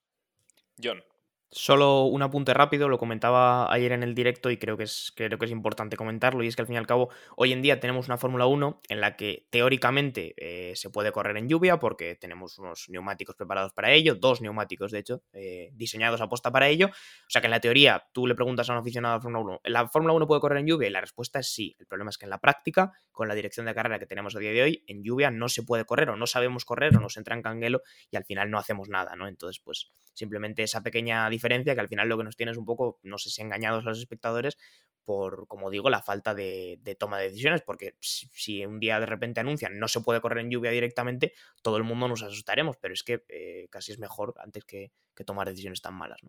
John. 0.82 1.02
Solo 1.50 2.02
un 2.02 2.20
apunte 2.20 2.52
rápido, 2.52 2.90
lo 2.90 2.98
comentaba 2.98 3.72
ayer 3.72 3.92
en 3.92 4.02
el 4.02 4.14
directo 4.14 4.50
y 4.50 4.58
creo 4.58 4.76
que, 4.76 4.82
es, 4.82 5.14
creo 5.16 5.38
que 5.38 5.46
es 5.46 5.50
importante 5.50 5.96
comentarlo, 5.96 6.44
y 6.44 6.46
es 6.46 6.54
que 6.54 6.60
al 6.60 6.66
fin 6.66 6.74
y 6.74 6.78
al 6.78 6.86
cabo 6.86 7.08
hoy 7.36 7.54
en 7.54 7.62
día 7.62 7.80
tenemos 7.80 8.06
una 8.06 8.18
Fórmula 8.18 8.44
1 8.44 8.82
en 8.86 9.00
la 9.00 9.16
que 9.16 9.46
teóricamente 9.48 10.34
eh, 10.36 10.76
se 10.76 10.90
puede 10.90 11.10
correr 11.10 11.38
en 11.38 11.48
lluvia 11.48 11.78
porque 11.78 12.16
tenemos 12.16 12.58
unos 12.58 12.90
neumáticos 12.90 13.34
preparados 13.34 13.72
para 13.72 13.92
ello, 13.92 14.14
dos 14.14 14.42
neumáticos 14.42 14.92
de 14.92 14.98
hecho, 14.98 15.22
eh, 15.32 15.70
diseñados 15.72 16.20
a 16.20 16.28
posta 16.28 16.52
para 16.52 16.68
ello, 16.68 16.88
o 16.88 17.30
sea 17.30 17.40
que 17.40 17.46
en 17.46 17.52
la 17.52 17.60
teoría 17.60 18.04
tú 18.12 18.26
le 18.26 18.34
preguntas 18.34 18.68
a 18.68 18.74
un 18.74 18.80
aficionado 18.80 19.14
de 19.14 19.22
Fórmula 19.22 19.42
1, 19.42 19.60
¿la 19.64 19.88
Fórmula 19.88 20.12
1 20.12 20.26
puede 20.26 20.42
correr 20.42 20.58
en 20.58 20.66
lluvia? 20.66 20.88
Y 20.88 20.90
la 20.90 21.00
respuesta 21.00 21.38
es 21.38 21.48
sí, 21.48 21.74
el 21.78 21.86
problema 21.86 22.10
es 22.10 22.18
que 22.18 22.26
en 22.26 22.30
la 22.30 22.40
práctica, 22.40 22.92
con 23.10 23.26
la 23.26 23.34
dirección 23.34 23.64
de 23.64 23.74
carrera 23.74 23.98
que 23.98 24.06
tenemos 24.06 24.36
a 24.36 24.38
día 24.38 24.52
de 24.52 24.62
hoy, 24.62 24.84
en 24.86 25.02
lluvia 25.02 25.30
no 25.30 25.48
se 25.48 25.62
puede 25.62 25.86
correr 25.86 26.10
o 26.10 26.16
no 26.16 26.26
sabemos 26.26 26.66
correr 26.66 26.94
o 26.94 27.00
nos 27.00 27.16
entra 27.16 27.34
en 27.34 27.40
canguelo 27.40 27.80
y 28.10 28.18
al 28.18 28.26
final 28.26 28.50
no 28.50 28.58
hacemos 28.58 28.90
nada, 28.90 29.16
¿no? 29.16 29.28
Entonces 29.28 29.62
pues 29.64 29.90
simplemente 30.12 30.62
esa 30.62 30.82
pequeña 30.82 31.24
diferencia 31.38 31.74
que 31.74 31.80
al 31.80 31.88
final 31.88 32.08
lo 32.08 32.18
que 32.18 32.24
nos 32.24 32.36
tiene 32.36 32.52
es 32.52 32.58
un 32.58 32.64
poco, 32.64 32.98
no 33.02 33.18
sé 33.18 33.30
si 33.30 33.42
engañados 33.42 33.86
a 33.86 33.90
los 33.90 33.98
espectadores 33.98 34.58
por, 35.08 35.46
como 35.46 35.70
digo, 35.70 35.88
la 35.88 36.02
falta 36.02 36.34
de, 36.34 36.78
toma 36.98 37.18
de 37.18 37.30
decisiones, 37.30 37.62
porque 37.62 37.94
si, 37.98 38.66
un 38.66 38.78
día 38.78 39.00
de 39.00 39.06
repente 39.06 39.40
anuncian 39.40 39.78
no 39.78 39.88
se 39.88 40.02
puede 40.02 40.20
correr 40.20 40.40
en 40.40 40.50
lluvia 40.50 40.70
directamente, 40.70 41.32
todo 41.62 41.78
el 41.78 41.82
mundo 41.82 42.08
nos 42.08 42.22
asustaremos, 42.22 42.76
pero 42.76 42.92
es 42.92 43.02
que 43.02 43.24
eh, 43.30 43.68
casi 43.70 43.92
es 43.92 43.98
mejor 43.98 44.34
antes 44.36 44.66
que, 44.66 44.92
tomar 45.24 45.48
decisiones 45.48 45.80
tan 45.80 45.94
malas. 45.94 46.20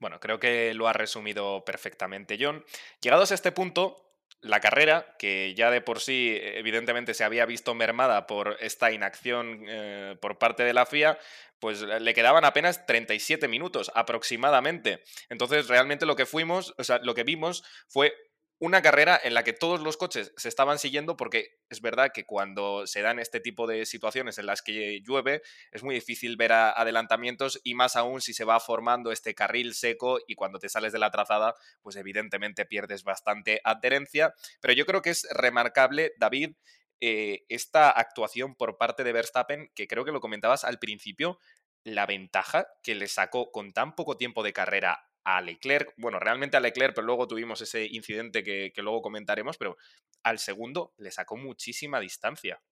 Bueno, 0.00 0.18
creo 0.18 0.40
que 0.40 0.72
lo 0.72 0.88
ha 0.88 0.94
resumido 0.94 1.62
perfectamente 1.66 2.38
John. 2.40 2.64
Llegados 3.02 3.32
a 3.32 3.34
este 3.34 3.52
punto, 3.52 4.07
la 4.40 4.60
carrera, 4.60 5.14
que 5.18 5.54
ya 5.54 5.70
de 5.70 5.80
por 5.80 6.00
sí 6.00 6.38
evidentemente 6.40 7.14
se 7.14 7.24
había 7.24 7.46
visto 7.46 7.74
mermada 7.74 8.26
por 8.26 8.56
esta 8.60 8.92
inacción 8.92 9.64
eh, 9.68 10.16
por 10.20 10.38
parte 10.38 10.62
de 10.62 10.72
la 10.72 10.86
FIA, 10.86 11.18
pues 11.58 11.82
le 11.82 12.14
quedaban 12.14 12.44
apenas 12.44 12.86
37 12.86 13.48
minutos 13.48 13.90
aproximadamente. 13.94 15.02
Entonces 15.28 15.68
realmente 15.68 16.06
lo 16.06 16.16
que 16.16 16.26
fuimos, 16.26 16.74
o 16.78 16.84
sea, 16.84 16.98
lo 17.02 17.14
que 17.14 17.24
vimos 17.24 17.64
fue 17.88 18.14
una 18.60 18.82
carrera 18.82 19.20
en 19.22 19.34
la 19.34 19.44
que 19.44 19.52
todos 19.52 19.80
los 19.80 19.96
coches 19.96 20.32
se 20.36 20.48
estaban 20.48 20.78
siguiendo 20.78 21.16
porque 21.16 21.58
es 21.70 21.80
verdad 21.80 22.10
que 22.12 22.26
cuando 22.26 22.86
se 22.86 23.02
dan 23.02 23.20
este 23.20 23.38
tipo 23.38 23.66
de 23.68 23.86
situaciones 23.86 24.38
en 24.38 24.46
las 24.46 24.62
que 24.62 25.00
llueve 25.02 25.42
es 25.70 25.84
muy 25.84 25.94
difícil 25.94 26.36
ver 26.36 26.52
adelantamientos 26.52 27.60
y 27.62 27.74
más 27.74 27.94
aún 27.94 28.20
si 28.20 28.34
se 28.34 28.44
va 28.44 28.58
formando 28.58 29.12
este 29.12 29.34
carril 29.34 29.74
seco 29.74 30.18
y 30.26 30.34
cuando 30.34 30.58
te 30.58 30.68
sales 30.68 30.92
de 30.92 30.98
la 30.98 31.10
trazada 31.10 31.54
pues 31.82 31.94
evidentemente 31.96 32.66
pierdes 32.66 33.04
bastante 33.04 33.60
adherencia. 33.62 34.34
Pero 34.60 34.74
yo 34.74 34.86
creo 34.86 35.02
que 35.02 35.10
es 35.10 35.26
remarcable 35.30 36.12
David 36.18 36.56
eh, 37.00 37.44
esta 37.48 37.90
actuación 37.90 38.56
por 38.56 38.76
parte 38.76 39.04
de 39.04 39.12
Verstappen 39.12 39.70
que 39.76 39.86
creo 39.86 40.04
que 40.04 40.10
lo 40.12 40.20
comentabas 40.20 40.64
al 40.64 40.80
principio 40.80 41.38
la 41.84 42.06
ventaja 42.06 42.66
que 42.82 42.96
le 42.96 43.06
sacó 43.06 43.52
con 43.52 43.72
tan 43.72 43.94
poco 43.94 44.16
tiempo 44.16 44.42
de 44.42 44.52
carrera 44.52 45.07
a 45.28 45.42
Leclerc, 45.42 45.92
bueno, 45.98 46.18
realmente 46.18 46.56
a 46.56 46.60
Leclerc, 46.60 46.94
pero 46.94 47.06
luego 47.06 47.28
tuvimos 47.28 47.60
ese 47.60 47.84
incidente 47.86 48.42
que, 48.42 48.72
luego 48.78 49.02
comentaremos, 49.02 49.58
pero 49.58 49.76
al 50.22 50.38
segundo 50.38 50.94
le 50.96 51.10
sacó 51.10 51.36
muchísima 51.36 52.00
distancia. 52.00 52.62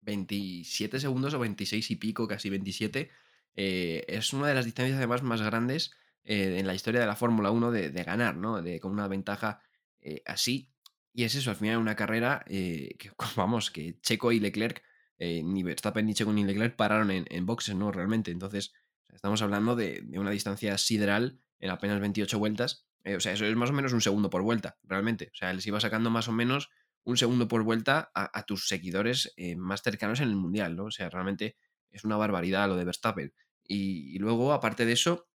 27 0.00 0.98
segundos 0.98 1.32
o 1.34 1.38
26 1.38 1.92
y 1.92 1.96
pico, 1.96 2.26
casi 2.26 2.50
27. 2.50 3.08
Eh, 3.54 4.04
es 4.08 4.32
una 4.32 4.48
de 4.48 4.54
las 4.54 4.64
distancias 4.64 4.96
además 4.96 5.22
más 5.22 5.42
grandes 5.42 5.92
eh, 6.24 6.56
en 6.58 6.66
la 6.66 6.74
historia 6.74 7.00
de 7.00 7.06
la 7.06 7.14
Fórmula 7.14 7.52
1 7.52 7.70
de, 7.70 7.90
ganar, 8.02 8.34
¿no? 8.34 8.60
De, 8.62 8.80
con 8.80 8.90
una 8.90 9.06
ventaja 9.06 9.62
eh, 10.00 10.22
así. 10.26 10.72
Y 11.12 11.22
es 11.22 11.36
eso, 11.36 11.50
al 11.50 11.56
final 11.56 11.78
una 11.78 11.94
carrera 11.94 12.44
que, 12.48 13.12
vamos, 13.36 13.70
que 13.70 14.00
Checo 14.00 14.32
y 14.32 14.40
Leclerc, 14.40 14.82
ni 15.20 15.62
Verstappen 15.62 16.04
ni 16.04 16.14
Checo 16.14 16.32
ni 16.32 16.42
Leclerc 16.42 16.74
pararon 16.74 17.12
en, 17.12 17.46
boxes, 17.46 17.76
¿no? 17.76 17.92
Realmente. 17.92 18.32
Entonces, 18.32 18.72
estamos 19.12 19.40
hablando 19.42 19.76
de, 19.76 20.00
de 20.02 20.18
una 20.18 20.30
distancia 20.30 20.76
sideral 20.76 21.40
en 21.60 21.70
apenas 21.70 22.00
28 22.00 22.38
vueltas. 22.38 22.86
Eh, 23.04 23.16
o 23.16 23.20
sea, 23.20 23.32
eso 23.32 23.46
es 23.46 23.56
más 23.56 23.70
o 23.70 23.72
menos 23.72 23.92
un 23.92 24.00
segundo 24.00 24.30
por 24.30 24.42
vuelta, 24.42 24.78
realmente. 24.82 25.30
O 25.32 25.36
sea, 25.36 25.52
les 25.52 25.66
iba 25.66 25.80
sacando 25.80 26.10
más 26.10 26.28
o 26.28 26.32
menos 26.32 26.70
un 27.04 27.16
segundo 27.16 27.48
por 27.48 27.62
vuelta 27.62 28.10
a, 28.14 28.42
tus 28.44 28.68
seguidores 28.68 29.32
eh, 29.36 29.56
más 29.56 29.82
cercanos 29.82 30.20
en 30.20 30.28
el 30.28 30.36
Mundial, 30.36 30.76
¿no? 30.76 30.84
O 30.84 30.90
sea, 30.90 31.08
realmente 31.08 31.56
es 31.90 32.04
una 32.04 32.16
barbaridad 32.16 32.68
lo 32.68 32.76
de 32.76 32.84
Verstappen. 32.84 33.32
Y, 33.64 34.18
luego, 34.18 34.52
aparte 34.52 34.84
de 34.84 34.92
eso, 34.92 35.28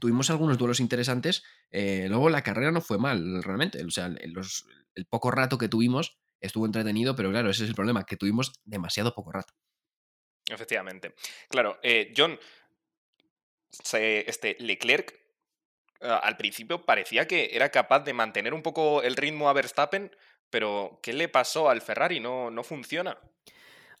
tuvimos 0.00 0.30
algunos 0.30 0.58
duelos 0.58 0.80
interesantes. 0.80 1.44
Eh, 1.70 2.06
luego 2.08 2.28
la 2.28 2.42
carrera 2.42 2.72
no 2.72 2.80
fue 2.80 2.98
mal, 2.98 3.42
realmente. 3.42 3.84
O 3.84 3.90
sea, 3.90 4.06
el 4.06 5.06
poco 5.06 5.30
rato 5.30 5.58
que 5.58 5.68
tuvimos 5.68 6.18
estuvo 6.40 6.66
entretenido, 6.66 7.14
pero 7.14 7.30
claro, 7.30 7.50
ese 7.50 7.64
es 7.64 7.68
el 7.68 7.76
problema, 7.76 8.04
que 8.04 8.16
tuvimos 8.16 8.52
demasiado 8.64 9.14
poco 9.14 9.30
rato. 9.30 9.54
Efectivamente. 10.48 11.14
Claro, 11.48 11.78
John, 12.16 12.38
este 13.92 14.56
Leclerc 14.58 15.19
al 16.00 16.36
principio 16.36 16.84
parecía 16.84 17.26
que 17.26 17.50
era 17.52 17.70
capaz 17.70 18.00
de 18.00 18.12
mantener 18.12 18.54
un 18.54 18.62
poco 18.62 19.02
el 19.02 19.16
ritmo 19.16 19.48
a 19.48 19.52
Verstappen, 19.52 20.14
pero 20.50 20.98
¿qué 21.02 21.12
le 21.12 21.28
pasó 21.28 21.70
al 21.70 21.82
Ferrari? 21.82 22.20
No, 22.20 22.50
no 22.50 22.64
funciona. 22.64 23.18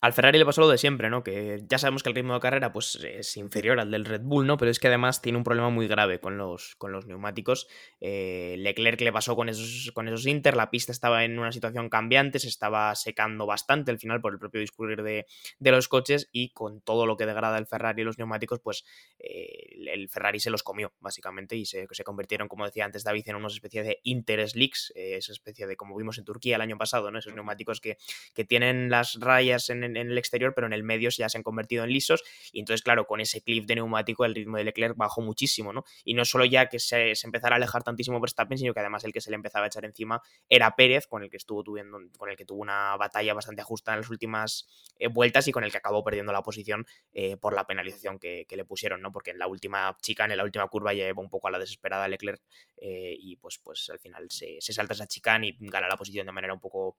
Al 0.02 0.14
Ferrari 0.14 0.38
le 0.38 0.46
pasó 0.46 0.62
lo 0.62 0.68
de 0.70 0.78
siempre, 0.78 1.10
¿no? 1.10 1.22
Que 1.22 1.62
ya 1.68 1.76
sabemos 1.76 2.02
que 2.02 2.08
el 2.08 2.14
ritmo 2.14 2.32
de 2.32 2.40
carrera 2.40 2.72
pues, 2.72 2.94
es 3.04 3.36
inferior 3.36 3.78
al 3.78 3.90
del 3.90 4.06
Red 4.06 4.22
Bull, 4.22 4.46
¿no? 4.46 4.56
Pero 4.56 4.70
es 4.70 4.78
que 4.78 4.88
además 4.88 5.20
tiene 5.20 5.36
un 5.36 5.44
problema 5.44 5.68
muy 5.68 5.88
grave 5.88 6.20
con 6.20 6.38
los, 6.38 6.74
con 6.76 6.90
los 6.90 7.04
neumáticos. 7.04 7.68
Eh, 8.00 8.54
Leclerc 8.58 8.98
le 9.02 9.12
pasó 9.12 9.36
con 9.36 9.50
esos, 9.50 9.92
con 9.92 10.08
esos 10.08 10.26
Inter, 10.26 10.56
la 10.56 10.70
pista 10.70 10.90
estaba 10.90 11.24
en 11.24 11.38
una 11.38 11.52
situación 11.52 11.90
cambiante, 11.90 12.38
se 12.38 12.48
estaba 12.48 12.94
secando 12.94 13.44
bastante 13.44 13.90
al 13.90 13.98
final 13.98 14.22
por 14.22 14.32
el 14.32 14.38
propio 14.38 14.62
discurrir 14.62 15.02
de, 15.02 15.26
los 15.70 15.88
coches 15.88 16.30
y 16.32 16.54
con 16.54 16.80
todo 16.80 17.04
lo 17.04 17.18
que 17.18 17.26
degrada 17.26 17.58
el 17.58 17.66
Ferrari 17.66 18.00
y 18.00 18.04
los 18.06 18.16
neumáticos, 18.16 18.60
pues 18.60 18.86
eh, 19.18 19.76
el 19.92 20.08
Ferrari 20.08 20.40
se 20.40 20.48
los 20.48 20.62
comió, 20.62 20.94
básicamente, 21.00 21.56
y 21.56 21.66
se, 21.66 21.86
se, 21.90 22.04
convirtieron, 22.04 22.48
como 22.48 22.64
decía 22.64 22.86
antes 22.86 23.04
David, 23.04 23.28
en 23.28 23.36
una 23.36 23.48
especie 23.48 23.82
de 23.82 24.00
Inter 24.04 24.48
Slicks, 24.48 24.94
eh, 24.96 25.16
esa 25.16 25.32
especie 25.32 25.66
de, 25.66 25.76
como 25.76 25.94
vimos 25.94 26.16
en 26.16 26.24
Turquía 26.24 26.56
el 26.56 26.62
año 26.62 26.78
pasado, 26.78 27.10
¿no? 27.10 27.18
Esos 27.18 27.34
neumáticos 27.34 27.82
que, 27.82 27.98
que 28.34 28.46
tienen 28.46 28.88
las 28.88 29.20
rayas 29.20 29.68
en 29.68 29.89
en, 29.96 30.10
el 30.10 30.18
exterior, 30.18 30.52
pero 30.54 30.66
en 30.66 30.72
el 30.72 30.82
medio 30.82 31.10
ya 31.10 31.28
se 31.28 31.38
han 31.38 31.42
convertido 31.42 31.84
en 31.84 31.90
lisos. 31.90 32.22
Y 32.52 32.60
entonces, 32.60 32.82
claro, 32.82 33.06
con 33.06 33.20
ese 33.20 33.42
clip 33.42 33.66
de 33.66 33.76
neumático 33.76 34.24
el 34.24 34.34
ritmo 34.34 34.56
de 34.56 34.64
Leclerc 34.64 34.96
bajó 34.96 35.20
muchísimo, 35.20 35.72
¿no? 35.72 35.84
Y 36.04 36.14
no 36.14 36.24
solo 36.24 36.44
ya 36.44 36.68
que 36.68 36.78
se, 36.78 37.12
empezara 37.24 37.54
a 37.54 37.58
alejar 37.58 37.82
tantísimo 37.82 38.20
Verstappen, 38.20 38.58
sino 38.58 38.72
que 38.74 38.80
además 38.80 39.04
el 39.04 39.12
que 39.12 39.20
se 39.20 39.30
le 39.30 39.36
empezaba 39.36 39.64
a 39.64 39.68
echar 39.68 39.84
encima 39.84 40.22
era 40.48 40.74
Pérez, 40.76 41.06
con 41.06 41.22
el 41.22 41.30
que 41.30 41.36
estuvo 41.36 41.62
tuviendo, 41.62 41.98
con 42.16 42.30
el 42.30 42.36
que 42.36 42.44
tuvo 42.44 42.60
una 42.60 42.96
batalla 42.96 43.34
bastante 43.34 43.62
ajustada 43.62 43.96
en 43.96 44.00
las 44.02 44.10
últimas 44.10 44.68
eh, 44.98 45.08
vueltas 45.08 45.46
y 45.48 45.52
con 45.52 45.64
el 45.64 45.70
que 45.70 45.78
acabó 45.78 46.02
perdiendo 46.04 46.32
la 46.32 46.42
posición 46.42 46.86
eh, 47.12 47.36
por 47.36 47.54
la 47.54 47.66
penalización 47.66 48.18
que, 48.18 48.46
le 48.50 48.64
pusieron, 48.64 49.00
¿no? 49.00 49.12
Porque 49.12 49.30
en 49.30 49.38
la 49.38 49.46
última 49.46 49.96
chicane, 50.02 50.34
en 50.34 50.38
la 50.38 50.44
última 50.44 50.66
curva, 50.68 50.92
lleva 50.92 51.22
un 51.22 51.30
poco 51.30 51.48
a 51.48 51.50
la 51.50 51.58
desesperada 51.58 52.08
Leclerc 52.08 52.42
eh, 52.76 53.16
y 53.18 53.36
pues, 53.36 53.58
pues 53.58 53.88
al 53.90 53.98
final 53.98 54.30
se, 54.30 54.56
se 54.60 54.72
salta 54.72 54.94
esa 54.94 55.06
chicane 55.06 55.48
y 55.48 55.56
gana 55.60 55.88
la 55.88 55.96
posición 55.96 56.26
de 56.26 56.32
manera 56.32 56.52
un 56.52 56.60
poco 56.60 56.96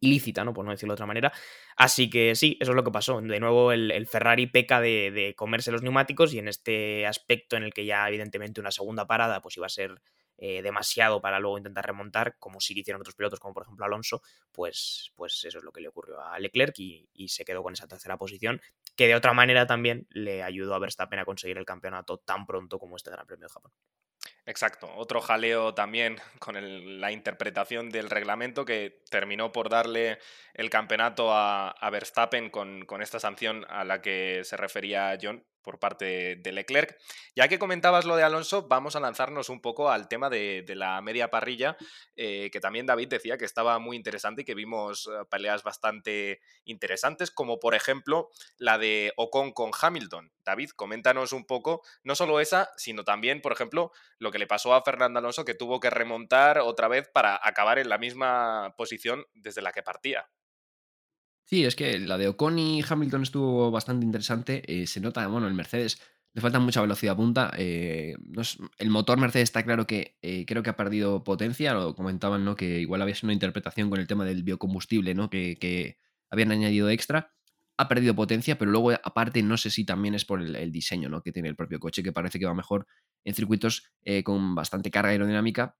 ilícita, 0.00 0.44
¿no? 0.44 0.52
Por 0.52 0.64
no 0.64 0.70
decirlo 0.70 0.92
de 0.92 0.96
otra 0.96 1.06
manera. 1.06 1.32
Así 1.76 2.10
que 2.10 2.34
sí, 2.34 2.56
eso 2.60 2.72
es 2.72 2.76
lo 2.76 2.84
que 2.84 2.90
pasó. 2.90 3.20
De 3.20 3.40
nuevo, 3.40 3.72
el, 3.72 4.06
Ferrari 4.06 4.46
peca 4.46 4.80
de, 4.80 5.34
comerse 5.36 5.72
los 5.72 5.82
neumáticos 5.82 6.32
y 6.34 6.38
en 6.38 6.48
este 6.48 7.06
aspecto 7.06 7.56
en 7.56 7.64
el 7.64 7.74
que 7.74 7.84
ya 7.84 8.06
evidentemente 8.08 8.60
una 8.60 8.70
segunda 8.70 9.06
parada 9.06 9.40
pues 9.40 9.56
iba 9.56 9.66
a 9.66 9.70
ser 9.70 10.00
eh, 10.38 10.62
demasiado 10.62 11.20
para 11.20 11.38
luego 11.38 11.58
intentar 11.58 11.84
remontar, 11.84 12.36
como 12.38 12.60
sí 12.60 12.78
hicieron 12.78 13.02
otros 13.02 13.14
pilotos, 13.14 13.40
como 13.40 13.52
por 13.52 13.64
ejemplo 13.64 13.84
Alonso, 13.84 14.22
pues, 14.52 15.12
pues 15.14 15.44
eso 15.44 15.58
es 15.58 15.64
lo 15.64 15.70
que 15.70 15.82
le 15.82 15.88
ocurrió 15.88 16.18
a 16.20 16.38
Leclerc 16.38 16.78
y, 16.78 17.10
y 17.12 17.28
se 17.28 17.44
quedó 17.44 17.62
con 17.62 17.74
esa 17.74 17.86
tercera 17.86 18.16
posición, 18.16 18.60
que 18.96 19.06
de 19.06 19.14
otra 19.14 19.34
manera 19.34 19.66
también 19.66 20.06
le 20.08 20.42
ayudó 20.42 20.74
a 20.74 20.78
Verstappen 20.78 21.18
a 21.18 21.26
conseguir 21.26 21.58
el 21.58 21.66
campeonato 21.66 22.18
tan 22.18 22.46
pronto 22.46 22.78
como 22.78 22.96
este 22.96 23.10
Gran 23.10 23.26
Premio 23.26 23.48
de 23.48 23.52
Japón. 23.52 23.72
Exacto, 24.50 24.92
otro 24.96 25.20
jaleo 25.20 25.74
también 25.74 26.16
con 26.40 27.00
la 27.00 27.12
interpretación 27.12 27.88
del 27.88 28.10
reglamento 28.10 28.64
que 28.64 29.00
terminó 29.08 29.52
por 29.52 29.68
darle 29.68 30.18
el 30.54 30.70
campeonato 30.70 31.32
a, 31.32 31.88
Verstappen 31.92 32.50
con, 32.50 32.84
con, 32.84 33.00
esta 33.00 33.20
sanción 33.20 33.64
a 33.68 33.84
la 33.84 34.02
que 34.02 34.42
se 34.42 34.56
refería 34.56 35.16
John, 35.22 35.44
por 35.62 35.78
parte 35.78 36.36
de 36.36 36.52
Leclerc. 36.52 36.96
Ya 37.34 37.48
que 37.48 37.58
comentabas 37.58 38.04
lo 38.04 38.16
de 38.16 38.22
Alonso, 38.22 38.66
vamos 38.68 38.96
a 38.96 39.00
lanzarnos 39.00 39.48
un 39.48 39.60
poco 39.60 39.90
al 39.90 40.08
tema 40.08 40.30
de, 40.30 40.64
la 40.68 41.00
media 41.00 41.30
parrilla, 41.30 41.76
eh, 42.16 42.50
que 42.52 42.60
también 42.60 42.86
David 42.86 43.08
decía 43.08 43.36
que 43.36 43.44
estaba 43.44 43.78
muy 43.78 43.96
interesante 43.96 44.42
y 44.42 44.44
que 44.44 44.54
vimos 44.54 45.06
eh, 45.06 45.24
peleas 45.30 45.62
bastante 45.62 46.40
interesantes, 46.64 47.30
como 47.30 47.58
por 47.58 47.74
ejemplo 47.74 48.28
la 48.56 48.78
de 48.78 49.12
Ocon 49.16 49.52
con 49.52 49.70
Hamilton. 49.78 50.32
David, 50.44 50.70
coméntanos 50.70 51.32
un 51.32 51.44
poco, 51.44 51.82
no 52.02 52.14
solo 52.14 52.40
esa, 52.40 52.70
sino 52.76 53.04
también, 53.04 53.40
por 53.40 53.52
ejemplo, 53.52 53.92
lo 54.18 54.30
que 54.30 54.38
le 54.38 54.46
pasó 54.46 54.74
a 54.74 54.82
Fernando 54.82 55.18
Alonso, 55.18 55.44
que 55.44 55.54
tuvo 55.54 55.80
que 55.80 55.90
remontar 55.90 56.58
otra 56.58 56.88
vez 56.88 57.08
para 57.08 57.38
acabar 57.42 57.78
en 57.78 57.88
la 57.88 57.98
misma 57.98 58.74
posición 58.76 59.26
desde 59.34 59.62
la 59.62 59.72
que 59.72 59.82
partía. 59.82 60.28
Sí, 61.44 61.64
es 61.64 61.74
que 61.74 61.98
la 61.98 62.16
de 62.16 62.28
Ocon 62.28 62.58
y 62.58 62.82
Hamilton 62.88 63.22
estuvo 63.22 63.70
bastante 63.70 64.06
interesante. 64.06 64.62
Eh, 64.66 64.86
se 64.86 65.00
nota, 65.00 65.26
bueno, 65.26 65.48
el 65.48 65.54
Mercedes 65.54 66.00
le 66.32 66.40
falta 66.40 66.60
mucha 66.60 66.80
velocidad 66.80 67.16
punta. 67.16 67.50
Eh, 67.58 68.14
el 68.78 68.90
motor 68.90 69.18
Mercedes 69.18 69.48
está 69.48 69.64
claro 69.64 69.86
que 69.86 70.16
eh, 70.22 70.44
creo 70.46 70.62
que 70.62 70.70
ha 70.70 70.76
perdido 70.76 71.24
potencia. 71.24 71.74
Lo 71.74 71.96
comentaban, 71.96 72.44
¿no? 72.44 72.54
Que 72.54 72.80
igual 72.80 73.02
había 73.02 73.16
sido 73.16 73.26
una 73.26 73.32
interpretación 73.32 73.90
con 73.90 73.98
el 73.98 74.06
tema 74.06 74.24
del 74.24 74.44
biocombustible, 74.44 75.14
¿no? 75.14 75.28
Que, 75.28 75.98
habían 76.32 76.52
añadido 76.52 76.88
extra. 76.90 77.34
ha 77.76 77.88
perdido 77.88 78.14
potencia, 78.14 78.56
pero 78.56 78.70
luego 78.70 78.92
aparte 78.92 79.42
no 79.42 79.56
sé 79.56 79.70
si 79.70 79.84
también 79.84 80.14
es 80.14 80.24
por 80.24 80.40
el, 80.40 80.70
diseño 80.70 81.08
¿no? 81.08 81.22
que 81.22 81.32
tiene 81.32 81.48
el 81.48 81.56
propio 81.56 81.80
coche, 81.80 82.04
que 82.04 82.12
parece 82.12 82.38
que 82.38 82.46
va 82.46 82.54
mejor 82.54 82.86
en 83.24 83.34
circuitos 83.34 83.90
con 84.22 84.54
bastante 84.54 84.92
carga 84.92 85.10
aerodinámica. 85.10 85.76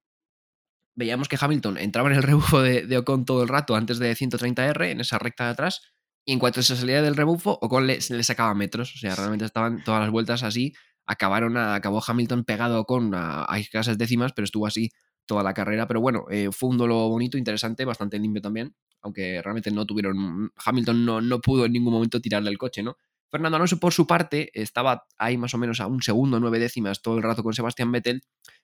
Veíamos 1.01 1.29
que 1.29 1.39
Hamilton 1.41 1.79
entraba 1.79 2.11
en 2.11 2.17
el 2.17 2.23
rebufo 2.23 2.61
de, 2.61 2.99
Ocon 2.99 3.25
todo 3.25 3.43
el 3.43 3.49
rato 3.49 3.75
antes 3.75 3.99
de 3.99 4.15
130R, 4.15 4.91
en 4.91 5.01
esa 5.01 5.19
recta 5.19 5.47
de 5.47 5.51
atrás, 5.53 5.81
y 6.27 6.35
en 6.35 6.39
cuanto 6.39 6.63
se 6.63 6.77
salía 6.77 7.01
del 7.01 7.17
rebufo, 7.17 7.59
Ocon 7.63 7.87
le, 7.87 7.99
le 8.11 8.23
sacaba 8.23 8.55
metros, 8.55 8.95
o 8.95 8.99
sea, 8.99 9.17
realmente 9.17 9.47
estaban 9.47 9.83
todas 9.83 10.03
las 10.03 10.11
vueltas 10.11 10.43
así, 10.43 10.75
acabaron 11.07 11.57
acabó 11.57 12.03
Hamilton 12.07 12.45
pegado 12.45 12.87
a, 13.15 13.47
a 13.49 13.59
escasas 13.59 13.97
décimas, 13.97 14.33
pero 14.35 14.45
estuvo 14.45 14.67
así 14.67 14.91
toda 15.25 15.43
la 15.43 15.55
carrera. 15.55 15.87
Pero 15.87 16.01
bueno, 16.01 16.27
eh, 16.31 16.51
fue 16.53 16.69
un 16.69 16.77
duelo 16.77 17.09
bonito, 17.09 17.39
interesante, 17.39 17.85
bastante 17.85 18.19
limpio 18.19 18.43
también, 18.43 18.75
aunque 19.01 19.41
realmente 19.43 19.71
no 19.71 19.87
tuvieron. 19.87 20.53
Hamilton 20.65 21.05
no, 21.05 21.21
no 21.21 21.41
pudo 21.41 21.65
en 21.65 21.73
ningún 21.73 21.95
momento 21.95 22.21
tirarle 22.21 22.51
el 22.51 22.59
coche, 22.59 22.83
¿no? 22.83 22.97
Fernando 23.31 23.57
Alonso, 23.57 23.79
por 23.79 23.93
su 23.93 24.07
parte, 24.07 24.51
estaba 24.55 25.05
ahí 25.17 25.39
más 25.39 25.55
o 25.55 25.59
menos 25.59 25.81
a 25.81 25.87
un 25.87 26.03
segundo, 26.03 26.41
nueve 26.41 26.59
décimas 26.59 27.01
todo 27.01 27.17
el 27.17 27.23
rato 27.23 27.45
con 27.45 27.55
Sebastián 27.55 27.93
Vettel. 27.93 28.23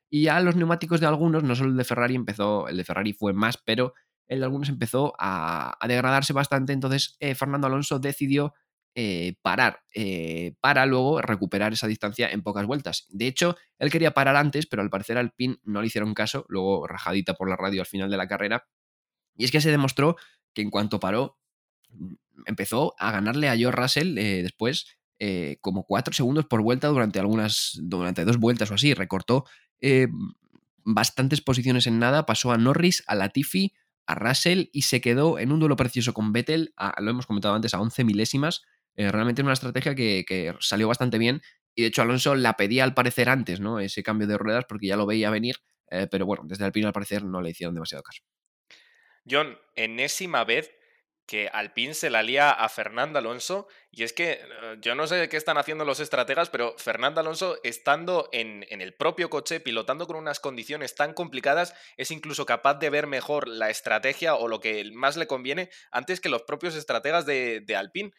Y 0.08 0.24
ya 0.24 0.40
los 0.40 0.56
neumáticos 0.56 1.00
de 1.00 1.06
algunos, 1.06 1.42
no 1.42 1.54
solo 1.56 1.70
el 1.70 1.76
de 1.76 1.84
Ferrari 1.84 2.14
empezó, 2.14 2.68
el 2.68 2.76
de 2.76 2.84
Ferrari 2.84 3.12
fue 3.12 3.32
más, 3.32 3.58
pero 3.58 3.94
el 4.28 4.40
de 4.40 4.44
algunos 4.44 4.68
empezó 4.68 5.14
a, 5.18 5.76
degradarse 5.86 6.32
bastante. 6.32 6.72
Entonces, 6.72 7.16
eh, 7.20 7.34
Fernando 7.34 7.66
Alonso 7.66 7.98
decidió 7.98 8.54
eh, 8.94 9.34
parar 9.42 9.82
eh, 9.94 10.54
para 10.60 10.86
luego 10.86 11.20
recuperar 11.20 11.72
esa 11.72 11.86
distancia 11.86 12.30
en 12.30 12.42
pocas 12.42 12.66
vueltas. 12.66 13.06
De 13.10 13.26
hecho, 13.26 13.56
él 13.78 13.90
quería 13.90 14.12
parar 14.12 14.36
antes, 14.36 14.66
pero 14.66 14.82
al 14.82 14.90
parecer 14.90 15.18
al 15.18 15.32
PIN 15.32 15.58
no 15.64 15.80
le 15.80 15.88
hicieron 15.88 16.14
caso, 16.14 16.46
luego 16.48 16.86
rajadita 16.86 17.34
por 17.34 17.48
la 17.48 17.56
radio 17.56 17.82
al 17.82 17.86
final 17.86 18.10
de 18.10 18.16
la 18.16 18.28
carrera. 18.28 18.66
Y 19.36 19.44
es 19.44 19.50
que 19.50 19.60
se 19.60 19.70
demostró 19.70 20.16
que 20.54 20.62
en 20.62 20.70
cuanto 20.70 20.98
paró, 20.98 21.38
mm, 21.90 22.14
empezó 22.46 22.94
a 22.98 23.12
ganarle 23.12 23.48
a 23.48 23.56
George 23.56 23.80
Russell 23.80 24.14
después 24.14 24.86
como 25.62 25.84
cuatro 25.84 26.12
segundos 26.12 26.44
por 26.44 26.60
vuelta 26.60 26.88
durante 26.88 27.18
algunas, 27.18 27.78
durante 27.82 28.26
dos 28.26 28.36
vueltas 28.36 28.70
o 28.70 28.74
así. 28.74 28.92
Recortó 28.92 29.46
bastantes 30.84 31.40
posiciones 31.40 31.86
en 31.86 31.98
nada, 31.98 32.26
pasó 32.26 32.52
a 32.52 32.58
Norris, 32.58 33.04
a 33.06 33.14
Latifi, 33.14 33.74
a 34.06 34.14
Russell 34.14 34.66
y 34.72 34.82
se 34.82 35.00
quedó 35.00 35.38
en 35.38 35.52
un 35.52 35.60
duelo 35.60 35.76
precioso 35.76 36.14
con 36.14 36.32
Vettel, 36.32 36.74
lo 36.98 37.10
hemos 37.10 37.26
comentado 37.26 37.54
antes, 37.54 37.74
a 37.74 37.80
11 37.80 38.04
milésimas 38.04 38.62
eh, 38.96 39.12
realmente 39.12 39.42
una 39.42 39.52
estrategia 39.52 39.94
que, 39.94 40.54
salió 40.60 40.88
bastante 40.88 41.18
bien 41.18 41.42
y 41.74 41.82
de 41.82 41.88
hecho 41.88 42.02
Alonso 42.02 42.34
la 42.34 42.54
pedía 42.54 42.84
al 42.84 42.94
parecer 42.94 43.28
antes, 43.28 43.60
¿no? 43.60 43.78
Ese 43.78 44.02
cambio 44.02 44.26
de 44.26 44.38
ruedas 44.38 44.64
porque 44.66 44.86
ya 44.86 44.96
lo 44.96 45.04
veía 45.04 45.28
venir, 45.28 45.56
eh, 45.90 46.08
pero 46.10 46.24
bueno, 46.24 46.44
desde 46.46 46.64
Alpine 46.64 46.86
al 46.86 46.94
parecer 46.94 47.22
no 47.22 47.42
le 47.42 47.50
hicieron 47.50 47.74
demasiado 47.74 48.02
caso. 48.02 48.22
John, 49.28 49.58
enésima 49.74 50.44
vez 50.44 50.72
que 51.26 51.48
Alpine 51.52 51.94
se 51.94 52.08
la 52.08 52.22
lía 52.22 52.50
a 52.50 52.68
Fernando 52.68 53.18
Alonso 53.18 53.66
y 53.90 54.04
es 54.04 54.12
que 54.12 54.32
eh, 54.32 54.76
yo 54.80 54.94
no 54.94 55.06
sé 55.06 55.28
qué 55.28 55.36
están 55.36 55.58
haciendo 55.58 55.84
los 55.84 56.00
estrategas, 56.00 56.50
pero 56.50 56.74
Fernando 56.78 57.20
Alonso 57.20 57.58
estando 57.64 58.28
en, 58.32 58.64
el 58.70 58.94
propio 58.94 59.28
coche, 59.28 59.60
pilotando 59.60 60.06
con 60.06 60.16
unas 60.16 60.38
condiciones 60.38 60.94
tan 60.94 61.14
complicadas, 61.14 61.74
es 61.96 62.10
incluso 62.10 62.46
capaz 62.46 62.74
de 62.74 62.90
ver 62.90 63.06
mejor 63.06 63.48
la 63.48 63.70
estrategia 63.70 64.36
o 64.36 64.48
lo 64.48 64.60
que 64.60 64.90
más 64.92 65.16
le 65.16 65.26
conviene 65.26 65.70
antes 65.90 66.20
que 66.20 66.28
los 66.28 66.42
propios 66.42 66.76
estrategas 66.76 67.26
de, 67.26 67.60
de 67.60 67.76
Alpine. 67.76 68.12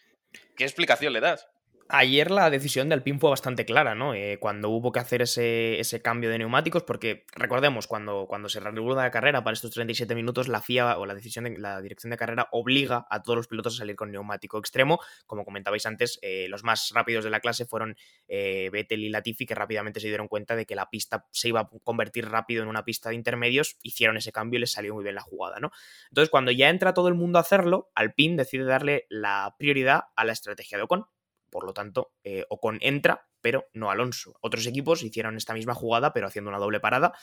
¿Qué 0.55 0.65
explicación 0.65 1.13
le 1.13 1.21
das? 1.21 1.47
Ayer 1.89 2.31
la 2.31 2.49
decisión 2.49 2.89
de 2.89 2.95
Alpine 2.95 3.17
fue 3.17 3.29
bastante 3.29 3.65
clara, 3.65 3.95
¿no? 3.95 4.13
Eh, 4.13 4.39
cuando 4.41 4.69
hubo 4.69 4.91
que 4.91 4.99
hacer 4.99 5.21
ese, 5.21 6.01
cambio 6.03 6.29
de 6.29 6.37
neumáticos, 6.37 6.83
porque 6.83 7.25
recordemos, 7.33 7.87
cuando, 7.87 8.27
se 8.49 8.59
reanuda 8.59 9.03
la 9.03 9.11
carrera 9.11 9.41
para 9.43 9.53
estos 9.53 9.71
37 9.71 10.13
minutos, 10.13 10.49
la 10.49 10.61
FIA 10.61 10.97
o 10.97 11.05
la, 11.05 11.15
decisión 11.15 11.45
de, 11.45 11.57
la 11.57 11.81
dirección 11.81 12.11
de 12.11 12.17
carrera 12.17 12.49
obliga 12.51 13.07
a 13.09 13.23
todos 13.23 13.37
los 13.37 13.47
pilotos 13.47 13.75
a 13.75 13.77
salir 13.77 13.95
con 13.95 14.11
neumático 14.11 14.57
extremo. 14.57 14.99
Como 15.25 15.45
comentabais 15.45 15.85
antes, 15.85 16.19
eh, 16.21 16.47
los 16.49 16.65
más 16.65 16.91
rápidos 16.93 17.23
de 17.23 17.29
la 17.29 17.39
clase 17.39 17.65
fueron 17.65 17.95
eh, 18.27 18.69
Vettel 18.69 19.05
y 19.05 19.09
Latifi, 19.09 19.45
que 19.45 19.55
rápidamente 19.55 20.01
se 20.01 20.07
dieron 20.07 20.27
cuenta 20.27 20.57
de 20.57 20.65
que 20.65 20.75
la 20.75 20.89
pista 20.89 21.25
se 21.31 21.47
iba 21.47 21.61
a 21.61 21.69
convertir 21.85 22.27
rápido 22.27 22.63
en 22.63 22.69
una 22.69 22.83
pista 22.83 23.09
de 23.09 23.15
intermedios, 23.15 23.77
hicieron 23.81 24.17
ese 24.17 24.33
cambio 24.33 24.57
y 24.57 24.61
les 24.61 24.71
salió 24.73 24.93
muy 24.93 25.03
bien 25.03 25.15
la 25.15 25.21
jugada, 25.21 25.61
¿no? 25.61 25.71
Entonces, 26.09 26.29
cuando 26.29 26.51
ya 26.51 26.67
entra 26.67 26.93
todo 26.93 27.07
el 27.07 27.15
mundo 27.15 27.37
a 27.37 27.41
hacerlo, 27.41 27.91
Alpine 27.95 28.35
decide 28.35 28.65
darle 28.65 29.05
la 29.09 29.55
prioridad 29.57 30.05
a 30.17 30.25
la 30.25 30.33
estrategia 30.33 30.77
de 30.77 30.83
Ocon 30.83 31.05
por 31.49 31.65
lo 31.65 31.73
tanto, 31.73 32.13
eh, 32.23 32.45
Ocon 32.49 32.77
entra, 32.81 33.27
pero 33.41 33.67
no 33.73 33.89
Alonso. 33.91 34.35
Otros 34.41 34.65
equipos 34.67 35.03
hicieron 35.03 35.37
esta 35.37 35.53
misma 35.53 35.73
jugada, 35.73 36.13
pero 36.13 36.27
haciendo 36.27 36.49
una 36.49 36.59
doble 36.59 36.79
parada, 36.79 37.13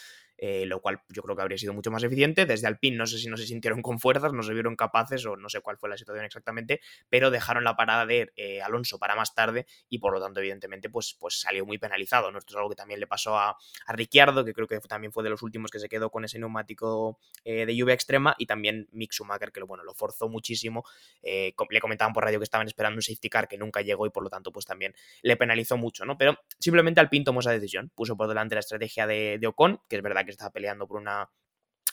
eh, 0.46 0.66
lo 0.66 0.82
cual 0.82 1.00
yo 1.08 1.22
creo 1.22 1.34
que 1.34 1.40
habría 1.40 1.56
sido 1.56 1.72
mucho 1.72 1.90
más 1.90 2.02
eficiente. 2.02 2.44
Desde 2.44 2.66
Alpine 2.66 2.98
no 2.98 3.06
sé 3.06 3.16
si 3.16 3.30
no 3.30 3.38
se 3.38 3.46
sintieron 3.46 3.80
con 3.80 3.98
fuerzas, 3.98 4.34
no 4.34 4.42
se 4.42 4.52
vieron 4.52 4.76
capaces 4.76 5.24
o 5.24 5.36
no 5.36 5.48
sé 5.48 5.62
cuál 5.62 5.78
fue 5.78 5.88
la 5.88 5.96
situación 5.96 6.26
exactamente, 6.26 6.82
pero 7.08 7.30
dejaron 7.30 7.64
la 7.64 7.76
parada 7.76 8.04
de 8.04 8.30
eh, 8.36 8.60
Alonso 8.60 8.98
para 8.98 9.16
más 9.16 9.34
tarde 9.34 9.64
y 9.88 10.00
por 10.00 10.12
lo 10.12 10.20
tanto 10.20 10.40
evidentemente 10.40 10.90
pues, 10.90 11.16
pues 11.18 11.40
salió 11.40 11.64
muy 11.64 11.78
penalizado. 11.78 12.30
¿no? 12.30 12.38
Esto 12.38 12.52
es 12.52 12.56
algo 12.58 12.68
que 12.68 12.76
también 12.76 13.00
le 13.00 13.06
pasó 13.06 13.38
a, 13.38 13.56
a 13.86 13.92
Ricciardo, 13.94 14.44
que 14.44 14.52
creo 14.52 14.66
que 14.68 14.78
también 14.80 15.14
fue 15.14 15.24
de 15.24 15.30
los 15.30 15.42
últimos 15.42 15.70
que 15.70 15.78
se 15.78 15.88
quedó 15.88 16.10
con 16.10 16.26
ese 16.26 16.38
neumático 16.38 17.18
eh, 17.42 17.64
de 17.64 17.74
lluvia 17.74 17.94
extrema 17.94 18.34
y 18.36 18.44
también 18.44 18.86
Mick 18.92 19.14
Schumacher 19.14 19.50
que 19.50 19.60
lo, 19.60 19.66
bueno, 19.66 19.82
lo 19.82 19.94
forzó 19.94 20.28
muchísimo. 20.28 20.84
le 21.22 21.80
comentaban 21.80 22.12
por 22.12 22.22
radio 22.22 22.38
que 22.38 22.44
estaban 22.44 22.66
esperando 22.66 22.98
un 22.98 23.02
safety 23.02 23.30
car 23.30 23.48
que 23.48 23.56
nunca 23.56 23.80
llegó 23.80 24.04
y 24.04 24.10
por 24.10 24.22
lo 24.22 24.28
tanto 24.28 24.52
pues 24.52 24.66
también 24.66 24.94
le 25.22 25.38
penalizó 25.38 25.78
mucho, 25.78 26.04
¿no? 26.04 26.18
Pero 26.18 26.36
simplemente 26.58 27.00
Alpine 27.00 27.24
tomó 27.24 27.40
esa 27.40 27.50
decisión, 27.50 27.90
puso 27.94 28.14
por 28.14 28.28
delante 28.28 28.56
la 28.56 28.60
estrategia 28.60 29.06
de, 29.06 29.38
de 29.40 29.46
Ocon, 29.46 29.80
que 29.88 29.96
es 29.96 30.02
verdad 30.02 30.26
que 30.26 30.33
estaba 30.34 30.52
peleando 30.52 30.86
por 30.86 31.00
una 31.00 31.28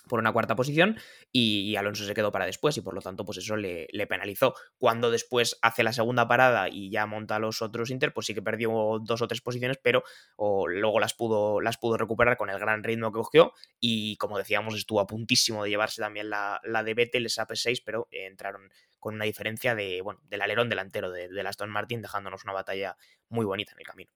por 0.07 0.19
una 0.19 0.31
cuarta 0.31 0.55
posición 0.55 0.97
y, 1.31 1.75
Alonso 1.75 2.05
se 2.05 2.13
quedó 2.13 2.31
para 2.31 2.45
después 2.45 2.75
y 2.77 2.81
por 2.81 2.93
lo 2.93 3.01
tanto 3.01 3.25
pues 3.25 3.37
eso 3.37 3.55
le, 3.55 3.87
penalizó. 4.07 4.55
Cuando 4.77 5.11
después 5.11 5.57
hace 5.61 5.83
la 5.83 5.93
segunda 5.93 6.27
parada 6.27 6.69
y 6.69 6.89
ya 6.89 7.05
monta 7.05 7.39
los 7.39 7.61
otros 7.61 7.89
Inter, 7.89 8.13
pues 8.13 8.27
sí 8.27 8.33
que 8.33 8.41
perdió 8.41 8.99
dos 9.01 9.21
o 9.21 9.27
tres 9.27 9.41
posiciones, 9.41 9.77
pero 9.81 10.03
luego 10.37 10.99
las 10.99 11.13
pudo, 11.13 11.61
las 11.61 11.77
pudo 11.77 11.97
recuperar 11.97 12.37
con 12.37 12.49
el 12.49 12.59
gran 12.59 12.83
ritmo 12.83 13.11
que 13.11 13.19
cogió 13.19 13.53
y 13.79 14.17
como 14.17 14.37
decíamos 14.37 14.75
estuvo 14.75 14.99
a 14.99 15.07
puntísimo 15.07 15.63
de 15.63 15.69
llevarse 15.69 16.01
también 16.01 16.29
la, 16.29 16.59
la 16.63 16.83
de 16.83 16.93
Vettel, 16.93 17.25
esa 17.25 17.47
P6, 17.47 17.81
pero 17.85 18.07
entraron 18.11 18.69
con 18.99 19.15
una 19.15 19.25
diferencia 19.25 19.75
de, 19.75 20.01
bueno, 20.01 20.19
del 20.25 20.41
alerón 20.41 20.69
delantero 20.69 21.11
de, 21.11 21.27
de 21.27 21.41
Aston 21.41 21.69
Martin 21.69 22.01
dejándonos 22.01 22.43
una 22.43 22.53
batalla 22.53 22.97
muy 23.29 23.45
bonita 23.45 23.71
en 23.73 23.79
el 23.79 23.85
camino. 23.85 24.11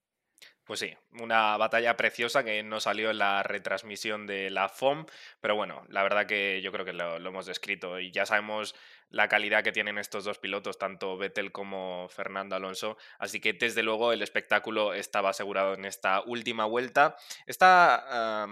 Pues 0.66 0.80
sí, 0.80 0.92
una 1.22 1.56
batalla 1.58 1.96
preciosa 1.96 2.44
que 2.44 2.64
no 2.64 2.80
salió 2.80 3.12
en 3.12 3.20
la 3.20 3.44
retransmisión 3.44 4.26
de 4.26 4.50
la 4.50 4.68
FOM, 4.68 5.06
pero 5.40 5.56
bueno, 5.56 5.86
la 5.90 6.02
verdad 6.02 6.26
que 6.26 6.60
yo 6.64 6.72
creo 6.72 6.84
que 6.84 6.92
lo, 6.92 7.18
hemos 7.18 7.46
descrito 7.46 8.00
y 8.00 8.10
ya 8.10 8.26
sabemos 8.26 8.74
la 9.10 9.28
calidad 9.28 9.64
que 9.64 9.72
tienen 9.72 10.00
estos 10.00 10.24
dos 10.24 10.40
pilotos, 10.40 10.80
tanto 10.80 11.18
Vettel 11.18 11.52
como 11.52 12.10
Fernando 12.10 12.56
Alonso, 12.56 12.98
así 13.20 13.40
que 13.40 13.54
desde 13.54 13.84
luego 13.84 14.12
el 14.12 14.24
espectáculo 14.24 14.96
estaba 14.96 15.30
asegurado 15.30 15.76
en 15.76 15.86
esta 15.86 16.22
última 16.26 16.66
vuelta. 16.66 17.16
Esta, 17.46 18.48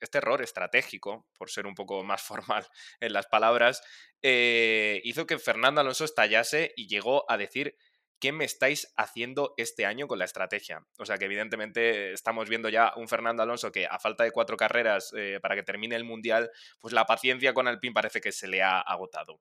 este 0.00 0.18
error 0.18 0.40
estratégico, 0.40 1.26
por 1.36 1.50
ser 1.50 1.66
un 1.66 1.74
poco 1.74 2.02
más 2.02 2.22
formal 2.62 2.66
en 3.00 3.12
las 3.12 3.26
palabras, 3.26 3.82
eh, 4.22 5.02
hizo 5.04 5.26
que 5.26 5.38
Fernando 5.38 5.82
Alonso 5.82 6.06
estallase 6.06 6.72
y 6.76 6.88
llegó 6.88 7.30
a 7.30 7.36
decir 7.36 7.76
¿qué 8.20 8.32
me 8.32 8.44
estáis 8.44 8.92
haciendo 8.96 9.54
este 9.56 9.86
año 9.86 10.06
con 10.06 10.18
la 10.18 10.24
estrategia? 10.24 10.84
O 10.98 11.06
sea 11.06 11.18
que 11.18 11.26
evidentemente 11.26 12.12
estamos 12.12 12.48
viendo 12.48 12.68
ya 12.68 12.92
un 12.96 13.08
Fernando 13.08 13.42
Alonso 13.42 13.72
que 13.72 13.86
a 13.86 13.98
falta 13.98 14.24
de 14.24 14.32
cuatro 14.32 14.56
carreras 14.56 15.12
eh, 15.16 15.38
para 15.40 15.54
que 15.54 15.62
termine 15.62 15.96
el 15.96 16.04
Mundial, 16.04 16.50
pues 16.80 16.94
la 16.94 17.06
paciencia 17.06 17.54
con 17.54 17.68
Alpine 17.68 17.94
parece 17.94 18.20
que 18.20 18.32
se 18.32 18.48
le 18.48 18.62
ha 18.62 18.80
agotado. 18.80 19.40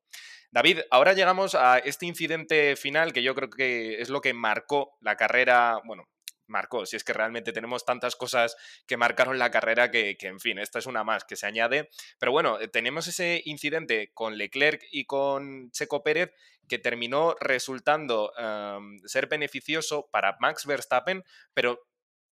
David, 0.52 0.80
ahora 0.92 1.14
llegamos 1.14 1.56
a 1.56 1.80
este 1.80 2.06
incidente 2.06 2.76
final 2.76 3.14
que 3.14 3.24
yo 3.24 3.36
creo 3.36 3.50
que 3.50 4.02
es 4.02 4.10
lo 4.10 4.22
que 4.22 4.34
marcó 4.34 4.98
la 5.02 5.16
carrera, 5.16 5.80
bueno, 5.86 6.08
marcó, 6.48 6.86
si 6.86 6.96
es 6.96 7.04
que 7.04 7.14
realmente 7.14 7.54
tenemos 7.54 7.86
tantas 7.86 8.16
cosas 8.16 8.56
que 8.86 8.98
marcaron 8.98 9.40
la 9.40 9.52
carrera 9.52 9.92
que, 9.92 10.18
en 10.22 10.40
fin, 10.40 10.60
esta 10.60 10.80
es 10.80 10.86
una 10.86 11.04
más 11.04 11.24
que 11.24 11.36
se 11.36 11.48
añade. 11.48 11.90
Pero 12.20 12.32
bueno, 12.32 12.60
eh, 12.60 12.68
tenemos 12.68 13.08
ese 13.08 13.42
incidente 13.46 14.12
con 14.14 14.38
Leclerc 14.38 14.84
y 14.92 15.06
con 15.06 15.72
Checo 15.72 16.04
Pérez 16.04 16.34
que 16.68 16.80
terminó 16.80 17.36
resultando 17.40 18.34
ser 19.06 19.28
beneficioso 19.28 20.10
para 20.12 20.36
Max 20.42 20.66
Verstappen, 20.66 21.24
pero 21.54 21.88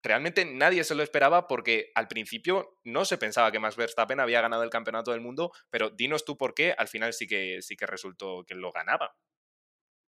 realmente 0.05 0.45
nadie 0.45 0.84
se 0.84 0.95
lo 0.95 1.03
esperaba 1.03 1.47
porque 1.47 1.91
al 1.95 2.07
principio 2.07 2.78
no 2.84 3.05
se 3.05 3.18
pensaba 3.18 3.51
que 3.51 3.59
Max 3.59 3.76
Verstappen 3.76 4.20
había 4.20 4.41
ganado 4.41 4.63
el 4.63 4.70
campeonato 4.70 5.11
del 5.11 5.22
mundo, 5.22 5.51
pero 5.70 5.89
dinos 5.89 6.26
tú 6.26 6.38
por 6.38 6.53
qué, 6.53 6.76
al 6.78 6.88
final 6.88 7.13
sí 7.13 7.28
que, 7.28 7.61
sí 7.61 7.76
que 7.76 7.88
resultó 7.88 8.43
que 8.45 8.55
lo 8.55 8.72
ganaba. 8.72 9.16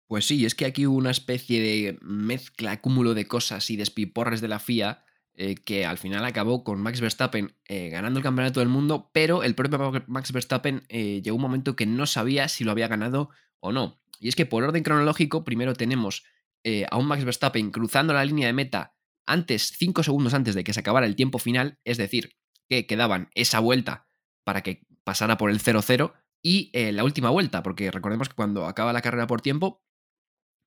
Pues 0.08 0.26
sí, 0.26 0.46
es 0.46 0.54
que 0.54 0.64
aquí 0.64 0.86
hubo 0.86 0.96
una 0.96 1.10
especie 1.10 1.60
de 1.60 1.98
mezcla, 2.00 2.80
cúmulo 2.80 3.12
de 3.12 3.26
cosas 3.26 3.68
y 3.68 3.76
despiporres 3.76 4.40
de 4.40 4.48
la 4.48 4.58
FIA 4.58 5.04
eh, 5.34 5.54
que 5.54 5.84
al 5.84 5.98
final 5.98 6.24
acabó 6.24 6.64
con 6.64 6.80
Max 6.80 7.00
Verstappen 7.00 7.54
eh, 7.68 7.90
ganando 7.90 8.18
el 8.18 8.24
campeonato 8.24 8.58
del 8.60 8.70
mundo, 8.70 9.10
pero 9.12 9.44
el 9.44 9.54
propio 9.54 10.02
Max 10.06 10.32
Verstappen 10.32 10.82
eh, 10.88 11.20
llegó 11.22 11.36
un 11.36 11.42
momento 11.42 11.76
que 11.76 11.84
no 11.84 12.06
sabía 12.06 12.48
si 12.48 12.64
lo 12.64 12.72
había 12.72 12.88
ganado 12.88 13.28
o 13.60 13.70
no. 13.70 14.00
Y 14.18 14.28
es 14.28 14.34
que 14.34 14.46
por 14.46 14.64
orden 14.64 14.82
cronológico, 14.82 15.44
primero 15.44 15.74
tenemos 15.74 16.24
a 16.90 16.98
un 16.98 17.06
Max 17.06 17.24
Verstappen 17.24 17.70
cruzando 17.70 18.12
la 18.12 18.24
línea 18.24 18.46
de 18.46 18.52
meta 18.52 18.94
antes, 19.26 19.72
5 19.78 20.02
segundos 20.02 20.34
antes 20.34 20.54
de 20.54 20.64
que 20.64 20.74
se 20.74 20.80
acabara 20.80 21.06
el 21.06 21.16
tiempo 21.16 21.38
final, 21.38 21.78
es 21.84 21.96
decir, 21.96 22.36
que 22.68 22.86
quedaban 22.86 23.30
esa 23.34 23.60
vuelta 23.60 24.06
para 24.44 24.62
que 24.62 24.84
pasara 25.02 25.38
por 25.38 25.50
el 25.50 25.60
0-0 25.62 26.12
y 26.42 26.70
la 26.92 27.04
última 27.04 27.30
vuelta, 27.30 27.62
porque 27.62 27.90
recordemos 27.90 28.28
que 28.28 28.34
cuando 28.34 28.66
acaba 28.66 28.92
la 28.92 29.00
carrera 29.00 29.26
por 29.26 29.40
tiempo, 29.40 29.82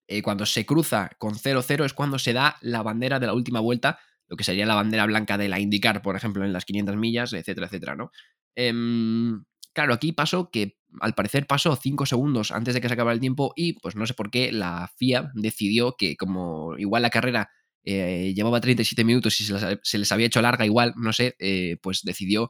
eh, 0.07 0.21
cuando 0.21 0.45
se 0.45 0.65
cruza 0.65 1.09
con 1.17 1.35
0-0 1.35 1.85
es 1.85 1.93
cuando 1.93 2.19
se 2.19 2.33
da 2.33 2.57
la 2.61 2.83
bandera 2.83 3.19
de 3.19 3.27
la 3.27 3.33
última 3.33 3.59
vuelta, 3.59 3.99
lo 4.27 4.37
que 4.37 4.43
sería 4.43 4.65
la 4.65 4.75
bandera 4.75 5.05
blanca 5.05 5.37
de 5.37 5.49
la 5.49 5.59
IndyCar, 5.59 6.01
por 6.01 6.15
ejemplo, 6.15 6.43
en 6.45 6.53
las 6.53 6.65
500 6.65 6.95
millas, 6.95 7.33
etcétera, 7.33 7.67
etcétera, 7.67 7.95
¿no? 7.95 8.11
Em, 8.55 9.43
claro, 9.73 9.93
aquí 9.93 10.11
pasó 10.11 10.49
que 10.51 10.77
al 10.99 11.13
parecer 11.13 11.47
pasó 11.47 11.75
5 11.75 12.05
segundos 12.05 12.51
antes 12.51 12.73
de 12.73 12.81
que 12.81 12.87
se 12.87 12.93
acabara 12.93 13.13
el 13.13 13.19
tiempo 13.19 13.53
y 13.55 13.73
pues 13.79 13.95
no 13.95 14.05
sé 14.05 14.13
por 14.13 14.29
qué 14.29 14.51
la 14.51 14.91
FIA 14.97 15.31
decidió 15.35 15.95
que 15.97 16.17
como 16.17 16.77
igual 16.77 17.01
la 17.03 17.09
carrera 17.09 17.49
eh, 17.83 18.33
llevaba 18.35 18.61
37 18.61 19.03
minutos 19.03 19.39
y 19.41 19.45
se 19.45 19.97
les, 19.97 20.11
había 20.11 20.27
hecho 20.27 20.41
larga 20.41 20.65
igual, 20.65 20.93
no 20.97 21.13
sé, 21.13 21.35
eh, 21.39 21.77
pues 21.81 22.01
decidió 22.03 22.49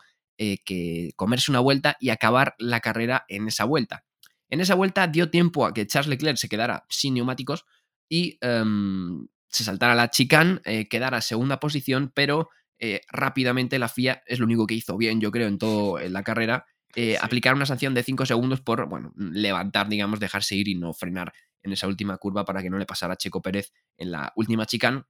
que 0.66 1.12
comerse 1.16 1.52
una 1.52 1.60
vuelta 1.60 1.98
y 2.00 2.10
acabar 2.10 2.56
la 2.58 2.80
carrera 2.80 3.26
en 3.28 3.48
esa 3.48 3.64
vuelta. 3.64 4.04
En 4.52 4.60
esa 4.60 4.76
vuelta 4.76 5.08
dio 5.08 5.30
tiempo 5.30 5.66
a 5.66 5.74
que 5.74 5.88
Charles 5.88 6.10
Leclerc 6.10 6.38
se 6.38 6.50
quedara 6.50 6.86
sin 6.90 7.14
neumáticos 7.14 7.66
y 8.10 8.38
em, 8.42 9.28
se 9.48 9.64
saltara 9.64 9.96
la 9.96 10.12
chicane, 10.12 10.60
eh, 10.66 10.90
quedara 10.90 11.22
segunda 11.22 11.60
posición, 11.60 12.12
pero 12.14 12.50
eh, 12.78 13.02
rápidamente 13.10 13.80
la 13.80 13.88
FIA 13.88 14.24
es 14.26 14.40
lo 14.40 14.46
único 14.46 14.68
que 14.68 14.76
hizo 14.76 14.98
bien, 14.98 15.22
yo 15.22 15.32
creo, 15.32 15.48
en 15.48 15.58
toda 15.58 16.04
la 16.10 16.24
carrera, 16.24 16.66
eh, 16.96 17.18
aplicar 17.22 17.56
una 17.56 17.66
sanción 17.66 17.94
de 17.94 18.04
5 18.04 18.26
segundos 18.26 18.60
por, 18.60 18.90
bueno, 18.90 19.14
levantar, 19.16 19.88
digamos, 19.88 20.20
dejarse 20.20 20.56
ir 20.56 20.68
y 20.68 20.76
no 20.76 20.94
frenar 20.94 21.32
en 21.64 21.72
esa 21.72 21.88
última 21.88 22.18
curva 22.18 22.44
para 22.44 22.62
que 22.62 22.70
no 22.70 22.78
le 22.78 22.86
pasara 22.86 23.14
a 23.14 23.18
Checo 23.18 23.42
Pérez 23.42 23.72
en 23.98 24.12
la 24.12 24.34
última 24.36 24.66
chicane. 24.66 25.04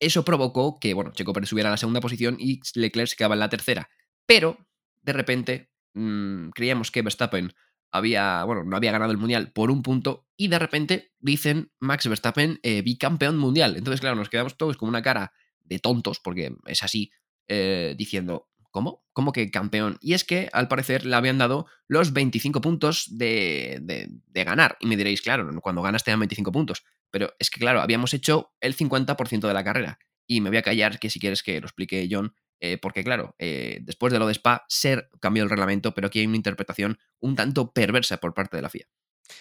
Eso 0.00 0.24
provocó 0.24 0.80
que, 0.80 0.92
bueno, 0.92 1.12
Checo 1.12 1.32
Pérez 1.32 1.48
subiera 1.48 1.70
a 1.70 1.72
la 1.72 1.76
segunda 1.76 2.00
posición 2.00 2.36
y 2.40 2.60
Leclerc 2.74 3.10
se 3.10 3.16
quedaba 3.16 3.34
en 3.34 3.40
la 3.40 3.48
tercera. 3.48 3.88
Pero, 4.26 4.58
de 5.02 5.12
repente, 5.12 5.70
mm, 5.94 6.48
creíamos 6.50 6.90
que 6.90 7.02
Verstappen 7.02 7.52
había, 7.90 8.44
bueno, 8.44 8.64
no 8.64 8.76
había 8.76 8.92
ganado 8.92 9.12
el 9.12 9.18
mundial 9.18 9.52
por 9.52 9.70
un 9.70 9.82
punto 9.82 10.26
y 10.36 10.48
de 10.48 10.58
repente 10.58 11.12
dicen 11.18 11.72
Max 11.80 12.06
Verstappen 12.08 12.60
eh, 12.62 12.82
bicampeón 12.82 13.38
mundial. 13.38 13.76
Entonces, 13.76 14.00
claro, 14.00 14.16
nos 14.16 14.28
quedamos 14.28 14.56
todos 14.56 14.76
con 14.76 14.88
una 14.88 15.02
cara 15.02 15.32
de 15.64 15.78
tontos, 15.78 16.20
porque 16.20 16.54
es 16.66 16.82
así, 16.82 17.10
eh, 17.48 17.94
diciendo, 17.96 18.48
¿cómo? 18.70 19.04
¿Cómo 19.12 19.32
que 19.32 19.50
campeón? 19.50 19.98
Y 20.00 20.12
es 20.12 20.24
que 20.24 20.48
al 20.52 20.68
parecer 20.68 21.06
le 21.06 21.16
habían 21.16 21.38
dado 21.38 21.66
los 21.88 22.12
25 22.12 22.60
puntos 22.60 23.06
de, 23.10 23.78
de, 23.82 24.08
de 24.10 24.44
ganar. 24.44 24.76
Y 24.80 24.86
me 24.86 24.96
diréis, 24.96 25.22
claro, 25.22 25.48
cuando 25.60 25.82
ganas 25.82 26.04
te 26.04 26.10
dan 26.10 26.20
25 26.20 26.52
puntos. 26.52 26.84
Pero 27.10 27.32
es 27.38 27.50
que, 27.50 27.60
claro, 27.60 27.80
habíamos 27.80 28.12
hecho 28.14 28.52
el 28.60 28.76
50% 28.76 29.48
de 29.48 29.54
la 29.54 29.64
carrera. 29.64 29.98
Y 30.26 30.40
me 30.40 30.50
voy 30.50 30.58
a 30.58 30.62
callar 30.62 30.98
que 30.98 31.08
si 31.08 31.20
quieres 31.20 31.42
que 31.42 31.60
lo 31.60 31.66
explique 31.66 32.08
John, 32.10 32.34
eh, 32.60 32.78
porque 32.78 33.04
claro, 33.04 33.34
eh, 33.38 33.78
después 33.82 34.12
de 34.12 34.18
lo 34.18 34.26
de 34.26 34.32
Spa, 34.32 34.64
Ser 34.68 35.08
cambió 35.20 35.42
el 35.42 35.50
reglamento, 35.50 35.94
pero 35.94 36.08
aquí 36.08 36.20
hay 36.20 36.26
una 36.26 36.36
interpretación 36.36 36.98
un 37.20 37.36
tanto 37.36 37.72
perversa 37.72 38.18
por 38.18 38.34
parte 38.34 38.56
de 38.56 38.62
la 38.62 38.70
FIA. 38.70 38.86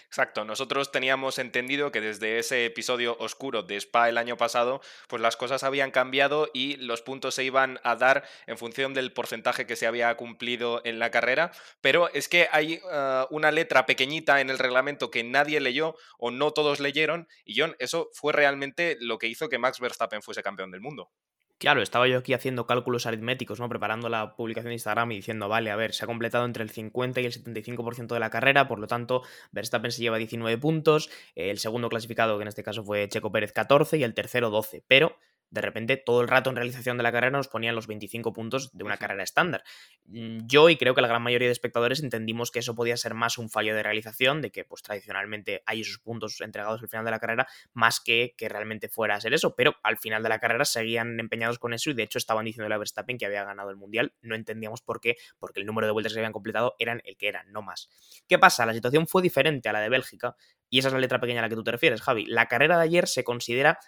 Exacto, 0.07 0.45
nosotros 0.45 0.91
teníamos 0.91 1.39
entendido 1.39 1.91
que 1.91 2.01
desde 2.01 2.39
ese 2.39 2.65
episodio 2.65 3.17
oscuro 3.19 3.63
de 3.63 3.75
Spa 3.75 4.09
el 4.09 4.17
año 4.17 4.37
pasado, 4.37 4.81
pues 5.07 5.21
las 5.21 5.35
cosas 5.35 5.63
habían 5.63 5.91
cambiado 5.91 6.49
y 6.53 6.77
los 6.77 7.01
puntos 7.01 7.35
se 7.35 7.43
iban 7.43 7.79
a 7.83 7.95
dar 7.95 8.23
en 8.47 8.57
función 8.57 8.93
del 8.93 9.13
porcentaje 9.13 9.65
que 9.65 9.75
se 9.75 9.87
había 9.87 10.15
cumplido 10.15 10.81
en 10.85 10.99
la 10.99 11.11
carrera, 11.11 11.51
pero 11.81 12.11
es 12.13 12.27
que 12.27 12.47
hay 12.51 12.79
ah, 12.91 13.27
una 13.29 13.51
letra 13.51 13.85
pequeñita 13.85 14.41
en 14.41 14.49
el 14.49 14.59
reglamento 14.59 15.11
que 15.11 15.23
nadie 15.23 15.59
leyó 15.59 15.95
o 16.17 16.31
no 16.31 16.51
todos 16.51 16.79
leyeron 16.79 17.27
y 17.43 17.59
John, 17.59 17.75
eso 17.79 18.09
fue 18.13 18.33
realmente 18.33 18.97
lo 18.99 19.17
que 19.17 19.27
hizo 19.27 19.49
que 19.49 19.59
Max 19.59 19.79
Verstappen 19.79 20.21
fuese 20.21 20.43
campeón 20.43 20.71
del 20.71 20.81
mundo. 20.81 21.11
Claro, 21.57 21.81
estaba 21.81 22.05
yo 22.07 22.17
aquí 22.17 22.33
haciendo 22.33 22.65
cálculos 22.65 23.05
aritméticos, 23.05 23.61
¿no? 23.61 23.69
Preparando 23.69 24.09
la 24.09 24.35
publicación 24.35 24.69
de 24.69 24.75
Instagram 24.75 25.13
y 25.13 25.15
diciendo, 25.15 25.47
vale, 25.47 25.71
a 25.71 25.77
ver, 25.77 25.93
se 25.93 26.03
ha 26.03 26.07
completado 26.07 26.43
entre 26.45 26.63
el 26.63 26.69
50 26.69 27.21
y 27.21 27.25
el 27.25 27.31
75% 27.31 28.13
de 28.13 28.19
la 28.19 28.29
carrera, 28.29 28.67
por 28.67 28.77
lo 28.79 28.87
tanto, 28.87 29.23
Verstappen 29.51 29.91
se 29.91 30.01
lleva 30.01 30.17
19 30.17 30.57
puntos, 30.57 31.09
el 31.33 31.57
segundo 31.57 31.87
clasificado, 31.87 32.37
que 32.37 32.41
en 32.41 32.49
este 32.49 32.63
caso 32.63 32.83
fue 32.83 33.07
Checo 33.07 33.31
Pérez, 33.31 33.53
14 33.53 33.97
y 33.97 34.03
el 34.03 34.13
tercero 34.13 34.49
12, 34.49 34.83
pero 34.87 35.17
de 35.49 35.61
repente 35.61 35.97
todo 35.97 36.21
el 36.21 36.27
rato 36.27 36.49
en 36.49 36.55
realización 36.55 36.97
de 36.97 37.03
la 37.03 37.11
carrera 37.11 37.37
nos 37.37 37.47
ponían 37.47 37.75
los 37.75 37.87
25 37.87 38.33
puntos 38.33 38.71
de 38.73 38.83
una 38.83 38.97
carrera 38.97 39.23
estándar. 39.23 39.63
Mm, 40.05 40.39
yo 40.45 40.69
y 40.69 40.77
creo 40.77 40.95
que 40.95 41.01
la 41.01 41.07
gran 41.07 41.21
mayoría 41.21 41.47
de 41.47 41.51
espectadores 41.51 42.03
entendimos 42.03 42.51
que 42.51 42.59
eso 42.59 42.75
podía 42.75 42.97
ser 42.97 43.13
más 43.13 43.37
un 43.37 43.49
fallo 43.49 43.75
de 43.75 43.83
realización, 43.83 44.41
de 44.41 44.51
que 44.51 44.63
pues 44.63 44.81
tradicionalmente 44.81 45.63
hay 45.65 45.81
esos 45.81 45.99
puntos 45.99 46.41
entregados 46.41 46.81
al 46.81 46.89
final 46.89 47.05
de 47.05 47.11
la 47.11 47.19
carrera, 47.19 47.47
más 47.73 47.99
que 47.99 48.35
que 48.37 48.49
realmente 48.49 48.89
fuera 48.89 49.15
a 49.15 49.21
ser 49.21 49.33
eso, 49.33 49.55
pero 49.55 49.75
al 49.83 49.97
final 49.97 50.23
de 50.23 50.29
la 50.29 50.39
carrera 50.39 50.65
seguían 50.65 51.19
empeñados 51.19 51.59
con 51.59 51.73
eso 51.73 51.89
y 51.89 51.93
de 51.93 52.03
hecho 52.03 52.17
estaban 52.17 52.45
diciendo 52.45 52.73
a 52.73 52.77
Verstappen 52.77 53.17
que 53.17 53.25
había 53.25 53.43
ganado 53.43 53.69
el 53.69 53.75
Mundial, 53.75 54.13
no 54.21 54.35
entendíamos 54.35 54.81
por 54.81 54.99
qué, 54.99 55.15
porque 55.39 55.59
el 55.59 55.65
número 55.65 55.87
de 55.87 55.93
vueltas 55.93 56.13
que 56.13 56.19
habían 56.19 56.33
completado 56.33 56.75
eran 56.79 57.01
el 57.05 57.17
que 57.17 57.27
eran, 57.27 57.51
no 57.51 57.61
más. 57.61 57.89
¿Qué 58.27 58.39
pasa? 58.39 58.65
La 58.65 58.73
situación 58.73 59.07
fue 59.07 59.21
diferente 59.21 59.69
a 59.69 59.73
la 59.73 59.79
de 59.79 59.89
Bélgica 59.89 60.35
y 60.69 60.79
esa 60.79 60.89
es 60.89 60.93
la 60.93 60.99
letra 60.99 61.19
pequeña 61.19 61.39
a 61.39 61.43
la 61.43 61.49
que 61.49 61.55
tú 61.55 61.63
te 61.63 61.71
refieres, 61.71 62.01
Javi. 62.01 62.25
La 62.25 62.47
carrera 62.47 62.77
de 62.77 62.83
ayer 62.83 63.07
se 63.07 63.23
considera 63.23 63.79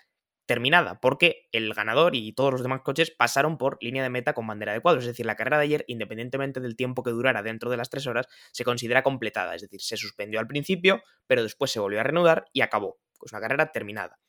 terminada, 0.47 0.99
porque 0.99 1.47
el 1.51 1.73
ganador 1.73 2.15
y 2.15 2.31
todos 2.33 2.51
los 2.51 2.63
demás 2.63 2.81
coches 2.81 3.11
pasaron 3.11 3.57
por 3.57 3.77
línea 3.81 4.01
de 4.01 4.09
meta 4.09 4.33
con 4.33 4.47
bandera 4.47 4.73
de 4.73 4.81
cuadros. 4.81 5.03
Es 5.03 5.09
decir, 5.09 5.25
la 5.25 5.35
carrera 5.35 5.57
de 5.57 5.65
ayer, 5.65 5.85
independientemente 5.87 6.59
del 6.59 6.75
tiempo 6.75 7.03
que 7.03 7.11
durara 7.11 7.43
dentro 7.43 7.69
de 7.69 7.77
las 7.77 7.89
tres 7.89 8.07
horas, 8.07 8.27
se 8.51 8.63
considera 8.63 9.03
completada. 9.03 9.53
Es 9.53 9.61
decir, 9.61 9.81
se 9.81 9.97
suspendió 9.97 10.39
al 10.39 10.47
principio, 10.47 11.03
pero 11.27 11.43
después 11.43 11.69
se 11.69 11.79
volvió 11.79 11.99
a 11.99 12.03
reanudar 12.03 12.45
y 12.53 12.61
acabó. 12.61 12.97
Es 13.23 13.31
una 13.31 13.41
carrera 13.41 13.71
terminada. 13.71 14.19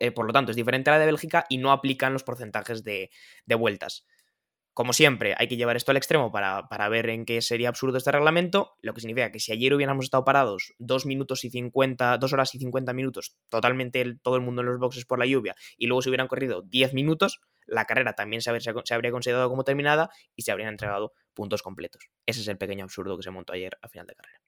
Eh, 0.00 0.12
por 0.12 0.26
lo 0.26 0.32
tanto, 0.32 0.50
es 0.50 0.56
diferente 0.56 0.90
a 0.90 0.92
la 0.92 0.98
de 1.00 1.06
Bélgica 1.06 1.46
y 1.48 1.56
no 1.56 1.72
aplican 1.72 2.12
los 2.12 2.22
porcentajes 2.22 2.84
de 2.84 3.10
vueltas. 3.56 4.06
Como 4.74 4.94
siempre, 4.94 5.34
hay 5.36 5.48
que 5.48 5.56
llevar 5.56 5.76
esto 5.76 5.90
al 5.90 5.98
extremo 5.98 6.32
para, 6.32 6.88
ver 6.88 7.10
en 7.10 7.26
qué 7.26 7.42
sería 7.42 7.68
absurdo 7.68 7.98
este 7.98 8.10
reglamento, 8.10 8.74
lo 8.80 8.94
que 8.94 9.02
significa 9.02 9.30
que 9.30 9.38
si 9.38 9.52
ayer 9.52 9.74
hubiéramos 9.74 10.06
estado 10.06 10.24
parados 10.24 10.72
2 10.78 11.04
minutos 11.04 11.44
y 11.44 11.50
50, 11.50 12.16
2 12.16 12.32
horas 12.32 12.54
y 12.54 12.58
50 12.58 12.92
minutos, 12.94 13.36
totalmente 13.50 14.16
todo 14.22 14.36
el 14.36 14.40
mundo 14.40 14.62
en 14.62 14.68
los 14.68 14.78
boxes 14.78 15.04
por 15.04 15.18
la 15.18 15.26
lluvia, 15.26 15.54
y 15.76 15.88
luego 15.88 16.00
se 16.00 16.08
hubieran 16.08 16.26
corrido 16.26 16.62
10 16.62 16.94
minutos, 16.94 17.40
la 17.66 17.84
carrera 17.84 18.14
también 18.14 18.40
se 18.40 18.48
habría, 18.48 18.72
se 18.84 18.94
habría 18.94 19.10
considerado 19.10 19.50
como 19.50 19.62
terminada 19.62 20.08
y 20.34 20.42
se 20.42 20.52
habrían 20.52 20.70
entregado 20.70 21.12
puntos 21.34 21.62
completos. 21.62 22.08
Ese 22.24 22.40
es 22.40 22.48
el 22.48 22.56
pequeño 22.56 22.84
absurdo 22.84 23.16
que 23.16 23.22
se 23.22 23.30
montó 23.30 23.52
ayer 23.52 23.76
a 23.82 23.88
final 23.88 24.06
de 24.06 24.14
carrera. 24.14 24.40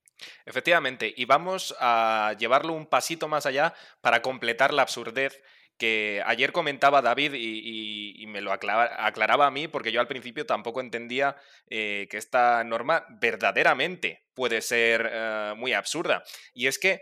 Efectivamente, 0.47 1.12
y 1.14 1.25
vamos 1.27 1.75
a 1.81 2.35
llevarlo 2.39 2.72
un 2.72 2.87
pasito 2.87 3.29
más 3.29 3.47
allá 3.47 3.75
para 4.01 4.22
completar 4.22 4.72
la 4.72 4.83
absurdez 4.83 5.43
que 5.79 6.22
ayer 6.25 6.53
comentaba 6.53 7.03
David 7.03 7.33
y, 7.35 8.25
me 8.29 8.41
lo 8.41 8.53
aclaraba 8.53 9.47
a 9.47 9.51
mí 9.51 9.68
porque 9.68 9.93
yo 9.93 10.01
al 10.01 10.09
principio 10.09 10.45
tampoco 10.45 10.81
entendía 10.81 11.37
eh, 11.70 12.09
que 12.11 12.16
esta 12.16 12.64
norma 12.64 13.07
verdaderamente 13.09 14.25
puede 14.35 14.61
ser 14.61 15.09
eh, 15.12 15.55
muy 15.57 15.72
absurda. 15.72 16.25
Y 16.53 16.66
es 16.66 16.79
que 16.79 17.01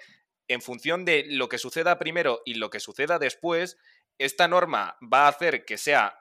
en 0.48 0.60
función 0.60 1.06
de 1.06 1.24
lo 1.28 1.48
que 1.48 1.56
suceda 1.56 1.98
primero 1.98 2.42
y 2.44 2.54
lo 2.54 2.68
que 2.68 2.80
suceda 2.80 3.18
después, 3.18 3.78
esta 4.18 4.48
norma 4.48 4.96
va 5.00 5.24
a 5.24 5.28
hacer 5.28 5.64
que 5.64 5.78
sea 5.78 6.18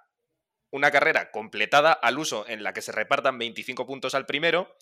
una 0.72 0.92
carrera 0.92 1.32
completada 1.32 1.92
al 1.92 2.18
uso 2.18 2.48
en 2.48 2.64
la 2.64 2.74
que 2.74 2.82
se 2.82 2.94
repartan 2.94 3.38
25 3.38 3.86
puntos 3.86 4.16
al 4.16 4.26
primero, 4.26 4.74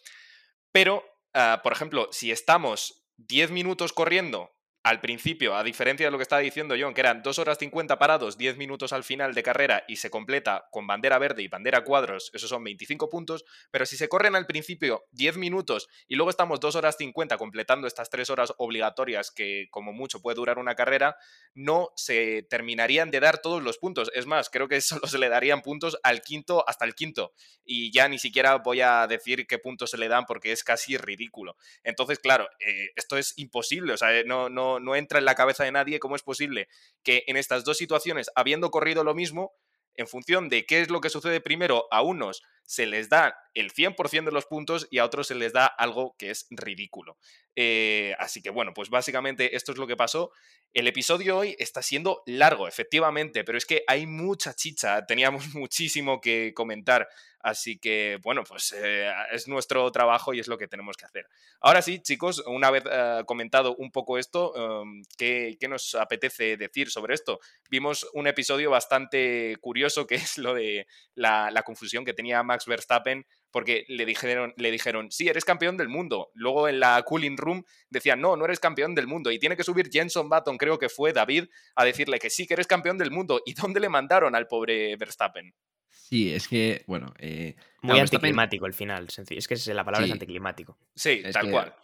pero, 0.71 1.03
ah, 1.33 1.61
por 1.63 1.73
ejemplo, 1.73 2.09
si 2.11 2.31
estamos 2.31 3.07
10 3.17 3.51
minutos 3.51 3.91
corriendo 3.91 4.51
al 4.81 5.01
principio, 5.01 5.55
a 5.55 5.63
diferencia 5.63 6.07
de 6.07 6.11
lo 6.11 6.17
que 6.17 6.23
estaba 6.23 6.41
diciendo 6.41 6.75
John, 6.79 6.93
que 6.93 7.01
eran 7.01 7.21
2 7.21 7.39
horas 7.39 7.57
50 7.57 7.99
parados, 7.99 8.37
10 8.37 8.55
minutos 8.55 8.93
al 8.93 9.03
final 9.03 9.33
de 9.33 9.43
carrera 9.43 9.83
y 9.89 9.97
se 9.97 10.09
completa 10.09 10.67
con 10.71 10.87
bandera 10.87 11.19
verde 11.19 11.43
y 11.43 11.49
bandera 11.49 11.83
cuadros, 11.83 12.31
esos 12.33 12.49
son 12.49 12.63
25 12.63 13.09
puntos, 13.09 13.43
pero 13.71 13.85
si 13.85 13.97
se 13.97 14.07
corren 14.07 14.37
al 14.37 14.45
principio 14.45 15.05
10 15.11 15.35
minutos 15.35 15.89
y 16.07 16.15
luego 16.15 16.29
estamos 16.29 16.61
2 16.61 16.75
horas 16.75 16.95
50 16.97 17.37
completando 17.37 17.87
estas 17.87 18.09
3 18.09 18.29
horas 18.29 18.53
obligatorias 18.57 19.31
que 19.31 19.67
como 19.69 19.91
mucho 19.91 20.21
puede 20.21 20.35
durar 20.35 20.57
una 20.57 20.75
carrera, 20.75 21.17
no 21.53 21.89
se 21.97 22.43
terminarían 22.49 23.11
de 23.11 23.19
dar 23.19 23.41
todos 23.41 23.61
los 23.61 23.79
puntos. 23.79 24.09
Es 24.13 24.27
más, 24.27 24.49
creo 24.49 24.69
que 24.69 24.79
solo 24.79 25.01
se 25.07 25.17
le 25.17 25.27
darían 25.27 25.61
puntos 25.61 25.99
al 26.03 26.21
quinto 26.21 26.63
hasta 26.67 26.85
el 26.85 26.95
quinto 26.95 27.33
y 27.65 27.91
ya 27.91 28.07
ni 28.07 28.17
siquiera 28.17 28.55
voy 28.55 28.79
a 28.79 29.05
decir 29.07 29.45
qué 29.45 29.59
puntos 29.59 29.91
se 29.91 29.97
le 29.97 30.07
dan 30.07 30.23
porque 30.25 30.53
es 30.53 30.63
casi 30.63 30.95
ridículo. 30.95 31.57
Entonces, 31.83 32.19
claro, 32.19 32.47
eh, 32.65 32.91
esto 32.95 33.17
es 33.17 33.37
imposible, 33.37 33.93
o 33.93 33.97
sea, 33.97 34.23
no, 34.23 34.47
no 34.49 34.68
no, 34.77 34.95
entra 34.95 35.17
en 35.17 35.25
la 35.25 35.33
cabeza 35.33 35.63
de 35.63 35.71
nadie 35.71 35.99
cómo 35.99 36.15
es 36.15 36.21
posible 36.21 36.67
que 37.01 37.23
en 37.25 37.37
estas 37.37 37.63
dos 37.63 37.77
situaciones, 37.77 38.29
habiendo 38.35 38.69
corrido 38.69 39.03
lo 39.03 39.15
mismo, 39.15 39.53
en 39.95 40.07
función 40.07 40.49
de 40.49 40.65
qué 40.67 40.81
es 40.81 40.91
lo 40.91 41.01
que 41.01 41.09
sucede 41.09 41.41
primero, 41.41 41.87
a 41.89 42.03
unos 42.03 42.43
se 42.69 42.85
les 42.85 43.09
da 43.09 43.35
el 43.55 43.73
100% 43.73 44.25
de 44.25 44.31
los 44.31 44.45
puntos 44.45 44.87
y 44.91 44.99
a 44.99 45.05
otros 45.05 45.25
se 45.25 45.33
les 45.33 45.53
da 45.53 45.65
algo 45.65 46.15
que 46.19 46.29
es 46.29 46.45
ridículo. 46.51 47.17
Eh, 47.55 48.15
así 48.19 48.43
que 48.43 48.51
bueno, 48.51 48.75
pues 48.75 48.91
básicamente 48.91 49.55
esto 49.55 49.71
es 49.71 49.79
lo 49.79 49.87
que 49.87 49.97
pasó. 49.97 50.31
El 50.71 50.87
episodio 50.87 51.39
hoy 51.39 51.55
está 51.57 51.81
siendo 51.81 52.21
largo, 52.27 52.67
efectivamente, 52.67 53.43
pero 53.43 53.57
es 53.57 53.65
que 53.65 53.83
hay 53.87 54.05
mucha 54.05 54.53
chicha, 54.53 55.03
teníamos 55.07 55.47
muchísimo 55.55 56.21
que 56.21 56.53
comentar. 56.53 57.09
Así 57.41 57.79
que, 57.79 58.19
bueno, 58.21 58.43
pues 58.43 58.73
eh, 58.77 59.09
es 59.31 59.47
nuestro 59.47 59.89
trabajo 59.93 60.33
y 60.33 60.41
es 60.41 60.49
lo 60.49 60.57
que 60.57 60.67
tenemos 60.67 60.97
que 60.97 61.05
hacer. 61.05 61.25
Ahora 61.61 61.81
sí, 61.81 62.01
chicos, 62.01 62.43
una 62.45 62.69
vez 62.69 62.83
eh, 62.91 63.23
comentado 63.25 63.75
un 63.77 63.91
poco 63.91 64.17
esto, 64.17 64.81
em, 64.83 65.03
¿qué, 65.17 65.57
nos 65.69 65.95
apetece 65.95 66.57
decir 66.57 66.91
sobre 66.91 67.13
esto? 67.13 67.39
Vimos 67.69 68.05
un 68.13 68.27
episodio 68.27 68.69
bastante 68.69 69.55
curioso 69.61 70.05
que 70.05 70.15
es 70.15 70.37
lo 70.37 70.53
de 70.53 70.85
la, 71.15 71.49
la 71.49 71.63
confusión 71.63 72.03
que 72.03 72.13
tenía 72.13 72.43
Max 72.43 72.58
Verstappen 72.65 73.25
porque 73.51 73.85
le 73.87 74.05
dijeron, 74.05 74.53
le 74.57 74.71
dijeron, 74.71 75.11
sí, 75.11 75.27
eres 75.27 75.45
campeón 75.45 75.77
del 75.77 75.89
mundo. 75.89 76.29
Luego 76.33 76.67
en 76.67 76.79
la 76.79 77.01
cooling 77.03 77.37
room 77.37 77.63
decían, 77.89 78.21
no, 78.21 78.35
no 78.35 78.45
eres 78.45 78.59
campeón 78.59 78.95
del 78.95 79.07
mundo. 79.07 79.31
Y 79.31 79.39
tiene 79.39 79.57
que 79.57 79.63
subir 79.63 79.89
Jenson 79.91 80.29
Button, 80.29 80.57
creo 80.57 80.77
que 80.77 80.89
fue 80.89 81.13
David, 81.13 81.45
a 81.75 81.85
decirle 81.85 82.19
que 82.19 82.29
sí, 82.29 82.45
que 82.45 82.53
eres 82.53 82.67
campeón 82.67 82.97
del 82.97 83.11
mundo. 83.11 83.41
¿Y 83.45 83.53
dónde 83.53 83.79
le 83.79 83.89
mandaron 83.89 84.35
al 84.35 84.47
pobre 84.47 84.95
Verstappen? 84.97 85.53
Sí, 85.89 86.33
es 86.33 86.47
que, 86.47 86.83
bueno. 86.87 87.13
Eh, 87.19 87.55
Muy 87.81 87.99
anticlimático 87.99 88.65
el 88.65 88.73
final. 88.73 89.07
Es 89.29 89.47
que 89.47 89.73
la 89.73 89.83
palabra 89.83 90.05
es 90.05 90.11
anticlimático. 90.11 90.77
Sí, 90.95 91.23
tal 91.31 91.51
cual. 91.51 91.75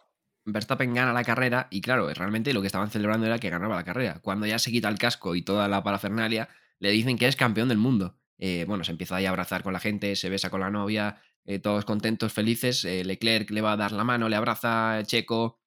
Verstappen 0.46 0.94
gana 0.94 1.12
la 1.12 1.24
carrera 1.24 1.68
y 1.72 1.82
claro, 1.82 2.14
realmente 2.14 2.54
lo 2.54 2.62
que 2.62 2.68
estaban 2.68 2.92
celebrando 2.92 3.26
era 3.26 3.40
que 3.40 3.50
ganaba 3.50 3.76
la 3.76 3.84
carrera. 3.84 4.20
Cuando 4.22 4.46
ya 4.46 4.60
se 4.60 4.72
quita 4.72 4.90
el 4.90 5.00
casco 5.00 5.36
y 5.36 5.42
toda 5.42 5.68
la 5.68 5.82
parafernalia, 5.84 6.50
le 6.80 6.92
dicen 6.92 7.18
que 7.18 7.28
es 7.28 7.36
campeón 7.36 7.68
del 7.68 7.80
mundo. 7.80 8.16
Eh, 8.38 8.66
bueno, 8.68 8.84
se 8.84 8.92
empieza 8.92 9.16
ahí 9.16 9.26
a 9.26 9.30
abrazar 9.30 9.64
con 9.64 9.74
la 9.74 9.80
gente, 9.80 10.16
se 10.16 10.30
besa 10.30 10.50
con 10.50 10.60
la 10.60 10.70
novia, 10.70 11.22
eh, 11.46 11.60
todos 11.60 11.86
contentos, 11.86 12.34
felices. 12.34 12.84
Eh, 12.86 13.04
Leclerc 13.04 13.50
le 13.52 13.62
va 13.62 13.74
a 13.74 13.78
dar 13.78 13.92
la 13.92 14.04
mano, 14.04 14.30
le 14.30 14.36
abraza 14.36 15.02
Checo, 15.04 15.60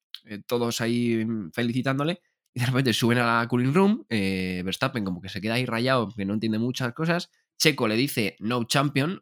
todos 0.45 0.81
ahí 0.81 1.25
mm, 1.25 1.51
felicitándole. 1.51 2.21
Y 2.53 2.61
de 2.61 2.65
repente 2.65 2.93
suben 2.93 3.19
a 3.19 3.41
la 3.41 3.47
cooling 3.47 3.73
room, 3.73 4.05
Verstappen 4.09 5.05
como 5.05 5.21
que 5.21 5.29
se 5.29 5.39
queda 5.39 5.53
ahí 5.55 5.65
rayado, 5.65 6.09
que 6.09 6.25
no 6.25 6.33
entiende 6.33 6.57
muchas 6.57 6.93
cosas. 6.93 7.29
Checo 7.57 7.87
le 7.87 7.95
dice 7.95 8.35
no 8.39 8.63
champion, 8.63 9.21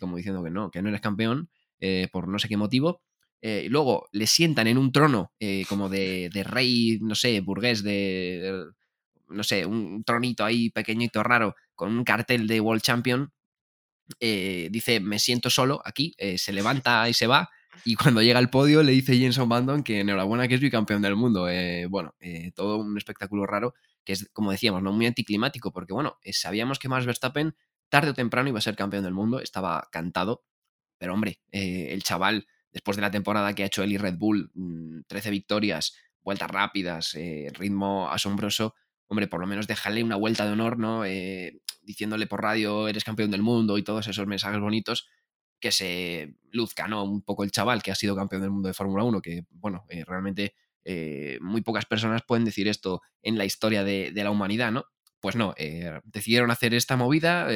como 0.00 0.16
diciendo 0.16 0.44
que 0.44 0.50
no, 0.50 0.70
que 0.70 0.80
no 0.80 0.88
eres 0.88 1.00
campeón, 1.00 1.50
por 2.12 2.28
no 2.28 2.38
sé 2.38 2.48
qué 2.48 2.56
motivo. 2.56 3.02
y 3.42 3.68
luego 3.68 4.08
le 4.12 4.28
sientan 4.28 4.68
en 4.68 4.78
un 4.78 4.92
trono 4.92 5.32
como 5.68 5.88
de, 5.88 6.30
de, 6.32 6.44
rey, 6.44 7.00
no 7.02 7.16
sé, 7.16 7.40
burgués, 7.40 7.82
de, 7.82 8.66
no 9.28 9.42
sé, 9.42 9.66
un 9.66 10.04
tronito 10.04 10.44
ahí 10.44 10.70
pequeñito, 10.70 11.24
raro, 11.24 11.56
con 11.78 11.96
un 11.96 12.02
cartel 12.02 12.48
de 12.48 12.60
World 12.60 12.82
Champion, 12.82 13.32
eh, 14.18 14.68
dice, 14.72 14.98
me 14.98 15.20
siento 15.20 15.48
solo 15.48 15.80
aquí, 15.84 16.12
eh, 16.18 16.36
se 16.36 16.52
levanta 16.52 17.08
y 17.08 17.14
se 17.14 17.28
va, 17.28 17.50
y 17.84 17.94
cuando 17.94 18.20
llega 18.20 18.40
al 18.40 18.50
podio 18.50 18.82
le 18.82 18.90
dice 18.90 19.16
Jenson 19.16 19.48
Bandon 19.48 19.84
que 19.84 20.00
enhorabuena 20.00 20.48
que 20.48 20.56
es 20.56 20.60
bicampeón 20.60 21.02
del 21.02 21.14
mundo. 21.14 21.48
Eh, 21.48 21.86
bueno, 21.88 22.16
todo 22.56 22.78
un 22.78 22.98
espectáculo 22.98 23.46
raro, 23.46 23.74
que 24.04 24.14
es, 24.14 24.28
como 24.32 24.50
decíamos, 24.50 24.82
no 24.82 24.92
muy 24.92 25.06
anticlimático, 25.06 25.70
porque 25.70 25.92
bueno, 25.92 26.18
sabíamos 26.32 26.80
que 26.80 26.88
Max 26.88 27.06
Verstappen 27.06 27.54
tarde 27.88 28.10
o 28.10 28.14
temprano 28.14 28.48
iba 28.48 28.58
a 28.58 28.62
ser 28.62 28.74
campeón 28.74 29.04
del 29.04 29.14
mundo, 29.14 29.38
estaba 29.38 29.88
cantado, 29.92 30.42
pero 30.98 31.14
hombre, 31.14 31.40
el 31.52 32.02
chaval, 32.02 32.48
después 32.72 32.96
de 32.96 33.02
la 33.02 33.12
temporada 33.12 33.54
que 33.54 33.62
ha 33.62 33.66
hecho 33.66 33.84
él 33.84 33.92
y 33.92 33.98
Red 33.98 34.16
Bull, 34.18 34.50
13 35.06 35.28
mm, 35.28 35.30
victorias, 35.30 35.96
vueltas 36.22 36.50
rápidas, 36.50 37.16
ritmo 37.54 38.10
asombroso, 38.10 38.74
hombre, 39.08 39.26
por 39.26 39.40
lo 39.40 39.46
menos 39.46 39.66
déjale 39.66 40.02
una 40.04 40.16
vuelta 40.16 40.44
de 40.44 40.52
honor, 40.52 40.78
¿no? 40.78 41.04
Eh, 41.04 41.60
diciéndole 41.88 42.26
por 42.26 42.42
radio, 42.42 42.86
eres 42.86 43.02
campeón 43.02 43.30
del 43.30 43.40
mundo 43.40 43.78
y 43.78 43.82
todos 43.82 44.06
esos 44.06 44.26
mensajes 44.26 44.60
bonitos, 44.60 45.08
que 45.58 45.72
se 45.72 46.34
luzca, 46.50 46.86
¿no? 46.86 47.02
Un 47.02 47.22
poco 47.22 47.44
el 47.44 47.50
chaval 47.50 47.82
que 47.82 47.90
ha 47.90 47.94
sido 47.94 48.14
campeón 48.14 48.42
del 48.42 48.50
mundo 48.50 48.68
de 48.68 48.74
Fórmula 48.74 49.04
1, 49.04 49.22
que, 49.22 49.46
bueno, 49.50 49.86
eh, 49.88 50.04
realmente 50.04 50.54
eh, 50.84 51.38
muy 51.40 51.62
pocas 51.62 51.86
personas 51.86 52.22
pueden 52.22 52.44
decir 52.44 52.68
esto 52.68 53.00
en 53.22 53.38
la 53.38 53.46
historia 53.46 53.84
de, 53.84 54.12
la 54.14 54.30
humanidad, 54.30 54.70
¿no? 54.70 54.84
Pues 55.20 55.34
no, 55.34 55.54
decidieron 56.04 56.52
hacer 56.52 56.74
esta 56.74 56.96
movida 56.96 57.48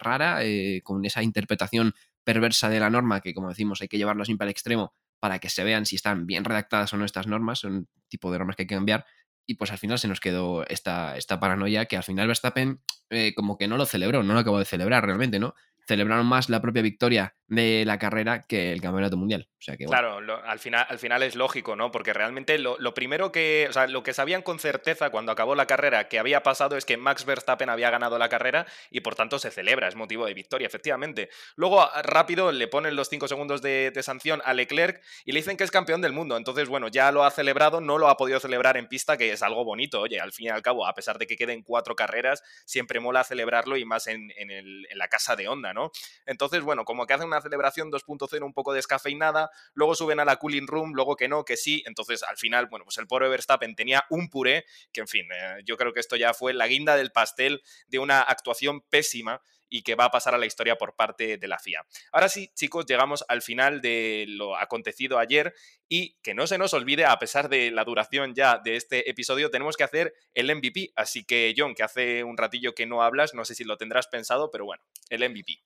rara, 0.00 0.40
con 0.82 1.04
esa 1.04 1.22
interpretación 1.22 1.94
perversa 2.24 2.68
de 2.68 2.80
la 2.80 2.90
norma, 2.90 3.20
que 3.20 3.34
como 3.34 3.50
decimos 3.50 3.80
hay 3.82 3.88
que 3.88 3.98
llevarlo 3.98 4.24
siempre 4.24 4.46
al 4.46 4.50
extremo 4.50 4.94
para 5.20 5.38
que 5.38 5.48
se 5.48 5.64
vean 5.64 5.86
si 5.86 5.96
están 5.96 6.26
bien 6.26 6.44
redactadas 6.44 6.92
o 6.92 6.96
no 6.96 7.04
estas 7.04 7.26
normas, 7.26 7.60
son 7.60 7.88
tipo 8.08 8.30
de 8.30 8.38
normas 8.38 8.56
que 8.56 8.62
hay 8.62 8.66
que 8.66 8.74
cambiar, 8.74 9.06
y 9.46 9.54
pues 9.54 9.70
al 9.72 9.78
final 9.78 9.98
se 9.98 10.08
nos 10.08 10.20
quedó 10.20 10.66
esta, 10.66 11.16
esta 11.16 11.40
paranoia 11.40 11.86
que 11.86 11.96
al 11.96 12.02
final 12.02 12.26
Verstappen 12.26 12.80
eh, 13.10 13.34
como 13.34 13.58
que 13.58 13.68
no 13.68 13.76
lo 13.76 13.86
celebró, 13.86 14.22
no 14.22 14.34
lo 14.34 14.40
acabó 14.40 14.58
de 14.58 14.64
celebrar 14.64 15.04
realmente, 15.04 15.38
¿no? 15.38 15.54
celebraron 15.86 16.26
más 16.26 16.48
la 16.48 16.60
propia 16.60 16.82
victoria 16.82 17.36
de 17.46 17.84
la 17.84 17.98
carrera 17.98 18.42
que 18.42 18.72
el 18.72 18.80
campeonato 18.80 19.16
mundial. 19.16 19.48
O 19.58 19.62
sea 19.62 19.76
que, 19.76 19.84
Claro, 19.84 20.18
al, 20.44 20.58
final, 20.58 20.86
al 20.88 20.98
final 20.98 21.22
es 21.22 21.36
lógico, 21.36 21.76
¿no? 21.76 21.90
Porque 21.90 22.12
realmente 22.12 22.58
lo, 22.58 22.76
primero 22.94 23.32
que, 23.32 23.66
o 23.68 23.72
sea, 23.72 23.86
lo 23.86 24.02
que 24.02 24.14
sabían 24.14 24.42
con 24.42 24.58
certeza 24.58 25.10
cuando 25.10 25.32
acabó 25.32 25.54
la 25.54 25.66
carrera 25.66 26.08
que 26.08 26.18
había 26.18 26.42
pasado 26.42 26.76
es 26.76 26.84
que 26.84 26.96
Max 26.96 27.24
Verstappen 27.24 27.68
había 27.68 27.90
ganado 27.90 28.18
la 28.18 28.28
carrera 28.28 28.66
y 28.90 29.00
por 29.00 29.14
tanto 29.14 29.38
se 29.38 29.50
celebra, 29.50 29.88
es 29.88 29.94
motivo 29.94 30.26
de 30.26 30.34
victoria, 30.34 30.66
efectivamente. 30.66 31.28
Luego, 31.56 31.86
rápido, 32.02 32.52
le 32.52 32.68
ponen 32.68 32.96
los 32.96 33.08
5 33.08 33.28
segundos 33.28 33.62
de, 33.62 33.92
sanción 34.02 34.42
a 34.44 34.52
Leclerc 34.52 35.02
y 35.24 35.32
le 35.32 35.40
dicen 35.40 35.56
que 35.56 35.64
es 35.64 35.70
campeón 35.70 36.02
del 36.02 36.12
mundo. 36.12 36.36
Entonces, 36.36 36.68
bueno, 36.68 36.88
ya 36.88 37.10
lo 37.10 37.24
ha 37.24 37.30
celebrado, 37.30 37.80
no 37.80 37.96
lo 37.96 38.08
ha 38.08 38.16
podido 38.16 38.40
celebrar 38.40 38.76
en 38.76 38.86
pista, 38.86 39.16
que 39.16 39.32
es 39.32 39.42
algo 39.42 39.64
bonito, 39.64 40.00
oye, 40.00 40.20
al 40.20 40.32
fin 40.32 40.46
y 40.46 40.50
al 40.50 40.62
cabo, 40.62 40.86
a 40.86 40.94
pesar 40.94 41.18
de 41.18 41.26
que 41.26 41.36
queden 41.36 41.62
cuatro 41.62 41.96
carreras, 41.96 42.42
siempre 42.66 43.00
mola 43.00 43.24
celebrarlo 43.24 43.78
y 43.78 43.84
más 43.84 44.06
en, 44.08 44.30
en 44.36 44.82
la 44.94 45.08
casa 45.08 45.36
de 45.36 45.48
onda, 45.48 45.72
¿no? 45.72 45.90
Entonces, 46.26 46.62
bueno, 46.62 46.84
como 46.84 47.06
que 47.06 47.14
hacen 47.14 47.28
una 47.28 47.33
celebración 47.40 47.90
2.0 47.90 48.44
un 48.44 48.52
poco 48.52 48.72
descafeinada, 48.72 49.50
luego 49.74 49.94
suben 49.94 50.20
a 50.20 50.24
la 50.24 50.36
cooling 50.36 50.66
room, 50.66 50.92
luego 50.94 51.16
que 51.16 51.28
no, 51.28 51.44
que 51.44 51.56
sí, 51.56 51.82
entonces 51.86 52.22
al 52.22 52.36
final, 52.36 52.66
bueno, 52.66 52.84
pues 52.84 52.98
el 52.98 53.06
pobre 53.06 53.28
Verstappen 53.28 53.74
tenía 53.74 54.04
un 54.10 54.28
puré, 54.28 54.64
que 54.92 55.00
en 55.00 55.08
fin, 55.08 55.26
eh, 55.32 55.62
yo 55.64 55.76
creo 55.76 55.92
que 55.92 56.00
esto 56.00 56.16
ya 56.16 56.34
fue 56.34 56.52
la 56.52 56.66
guinda 56.66 56.96
del 56.96 57.12
pastel 57.12 57.62
de 57.88 57.98
una 57.98 58.20
actuación 58.20 58.80
pésima 58.82 59.40
y 59.74 59.82
que 59.82 59.96
va 59.96 60.04
a 60.04 60.10
pasar 60.10 60.34
a 60.34 60.38
la 60.38 60.46
historia 60.46 60.76
por 60.76 60.94
parte 60.94 61.36
de 61.36 61.48
la 61.48 61.58
FIA. 61.58 61.84
Ahora 62.12 62.28
sí, 62.28 62.52
chicos, 62.54 62.86
llegamos 62.86 63.24
al 63.28 63.42
final 63.42 63.80
de 63.80 64.24
lo 64.28 64.56
acontecido 64.56 65.18
ayer 65.18 65.52
y 65.88 66.16
que 66.22 66.32
no 66.32 66.46
se 66.46 66.58
nos 66.58 66.74
olvide, 66.74 67.04
a 67.06 67.18
pesar 67.18 67.48
de 67.48 67.72
la 67.72 67.82
duración 67.82 68.34
ya 68.34 68.58
de 68.58 68.76
este 68.76 69.10
episodio, 69.10 69.50
tenemos 69.50 69.76
que 69.76 69.82
hacer 69.82 70.14
el 70.34 70.54
MVP. 70.54 70.92
Así 70.94 71.24
que, 71.24 71.52
John, 71.56 71.74
que 71.74 71.82
hace 71.82 72.22
un 72.22 72.36
ratillo 72.36 72.74
que 72.74 72.86
no 72.86 73.02
hablas, 73.02 73.34
no 73.34 73.44
sé 73.44 73.56
si 73.56 73.64
lo 73.64 73.76
tendrás 73.76 74.06
pensado, 74.06 74.50
pero 74.52 74.64
bueno, 74.64 74.84
el 75.08 75.28
MVP. 75.28 75.60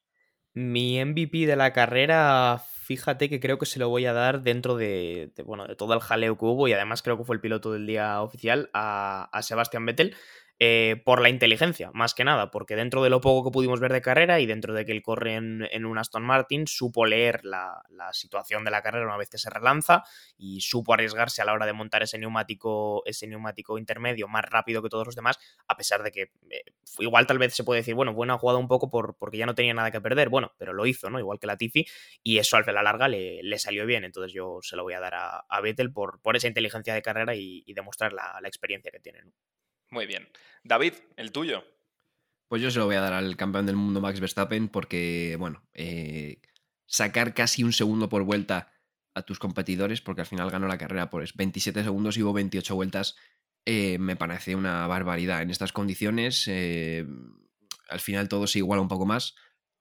Mi 0.60 0.98
MVP 1.04 1.46
de 1.46 1.54
la 1.54 1.72
carrera, 1.72 2.60
fíjate 2.82 3.28
que 3.28 3.38
creo 3.38 3.58
que 3.58 3.66
se 3.66 3.78
lo 3.78 3.88
voy 3.88 4.06
a 4.06 4.12
dar 4.12 4.42
dentro 4.42 4.76
de, 4.76 5.30
bueno, 5.46 5.68
de 5.68 5.76
todo 5.76 5.94
el 5.94 6.00
jaleo 6.00 6.36
que 6.36 6.44
hubo 6.46 6.66
y 6.66 6.72
además 6.72 7.00
creo 7.00 7.16
que 7.16 7.22
fue 7.22 7.36
el 7.36 7.40
piloto 7.40 7.72
del 7.72 7.86
día 7.86 8.20
oficial 8.22 8.68
a, 8.72 9.28
a 9.32 9.42
Sebastián 9.42 9.86
Vettel. 9.86 10.16
Eh, 10.60 11.00
por 11.04 11.20
la 11.20 11.28
inteligencia, 11.28 11.92
más 11.94 12.14
que 12.14 12.24
nada, 12.24 12.50
porque 12.50 12.74
dentro 12.74 13.04
de 13.04 13.10
lo 13.10 13.20
poco 13.20 13.48
que 13.48 13.54
pudimos 13.54 13.78
ver 13.78 13.92
de 13.92 14.00
carrera 14.00 14.40
y 14.40 14.46
dentro 14.46 14.74
de 14.74 14.84
que 14.84 14.90
él 14.90 15.02
corre 15.02 15.36
en, 15.36 15.86
un 15.86 15.98
Aston 15.98 16.24
Martin, 16.24 16.66
supo 16.66 17.06
leer 17.06 17.44
la, 17.44 17.80
situación 18.10 18.64
de 18.64 18.72
la 18.72 18.82
carrera 18.82 19.06
una 19.06 19.16
vez 19.16 19.30
que 19.30 19.38
se 19.38 19.50
relanza 19.50 20.02
y 20.36 20.60
supo 20.60 20.94
arriesgarse 20.94 21.42
a 21.42 21.44
la 21.44 21.52
hora 21.52 21.64
de 21.64 21.74
montar 21.74 22.02
ese 22.02 22.18
neumático, 22.18 23.04
ese 23.06 23.28
neumático 23.28 23.78
intermedio 23.78 24.26
más 24.26 24.44
rápido 24.44 24.82
que 24.82 24.88
todos 24.88 25.06
los 25.06 25.14
demás, 25.14 25.38
a 25.68 25.76
pesar 25.76 26.02
de 26.02 26.10
que 26.10 26.22
eh, 26.50 26.64
igual 26.98 27.26
tal 27.26 27.38
vez 27.38 27.54
se 27.54 27.62
puede 27.62 27.80
decir, 27.80 27.94
bueno, 27.94 28.12
bueno, 28.12 28.34
ha 28.34 28.38
jugado 28.38 28.58
un 28.58 28.66
poco 28.66 28.90
por, 28.90 29.16
porque 29.16 29.38
ya 29.38 29.46
no 29.46 29.54
tenía 29.54 29.74
nada 29.74 29.92
que 29.92 30.00
perder, 30.00 30.28
bueno, 30.28 30.54
pero 30.58 30.72
lo 30.72 30.86
hizo, 30.86 31.08
¿no? 31.08 31.20
Igual 31.20 31.38
que 31.38 31.46
la 31.46 31.56
Tifi, 31.56 31.86
y 32.24 32.38
eso 32.38 32.56
al 32.56 32.64
la 32.66 32.82
larga 32.82 33.06
le, 33.06 33.42
le, 33.44 33.58
salió 33.60 33.86
bien, 33.86 34.02
entonces 34.04 34.32
yo 34.32 34.58
se 34.62 34.74
lo 34.74 34.82
voy 34.82 34.94
a 34.94 35.00
dar 35.00 35.14
a, 35.14 35.60
Vettel 35.60 35.92
por, 35.92 36.18
esa 36.34 36.48
inteligencia 36.48 36.94
de 36.94 37.02
carrera 37.02 37.34
y, 37.36 37.72
demostrar 37.74 38.12
la, 38.12 38.38
la 38.42 38.48
experiencia 38.48 38.90
que 38.90 38.98
tiene. 38.98 39.20
Muy 39.90 40.06
bien. 40.06 40.28
David, 40.64 40.94
el 41.16 41.32
tuyo. 41.32 41.64
Pues 42.48 42.62
yo 42.62 42.70
se 42.70 42.78
lo 42.78 42.86
voy 42.86 42.96
a 42.96 43.00
dar 43.00 43.12
al 43.12 43.36
campeón 43.36 43.66
del 43.66 43.76
mundo 43.76 44.00
Max 44.00 44.20
Verstappen 44.20 44.68
porque, 44.68 45.36
bueno, 45.38 45.62
eh, 45.74 46.40
sacar 46.86 47.34
casi 47.34 47.62
un 47.62 47.72
segundo 47.72 48.08
por 48.08 48.22
vuelta 48.22 48.72
a 49.14 49.22
tus 49.22 49.38
competidores, 49.38 50.00
porque 50.00 50.22
al 50.22 50.26
final 50.26 50.50
ganó 50.50 50.66
la 50.66 50.78
carrera 50.78 51.10
por 51.10 51.24
27 51.34 51.82
segundos 51.82 52.16
y 52.16 52.22
hubo 52.22 52.32
28 52.32 52.74
vueltas, 52.74 53.16
eh, 53.66 53.98
me 53.98 54.16
parece 54.16 54.54
una 54.54 54.86
barbaridad. 54.86 55.42
En 55.42 55.50
estas 55.50 55.72
condiciones, 55.72 56.46
eh, 56.48 57.06
al 57.90 58.00
final 58.00 58.28
todo 58.28 58.46
se 58.46 58.60
iguala 58.60 58.82
un 58.82 58.88
poco 58.88 59.04
más 59.04 59.34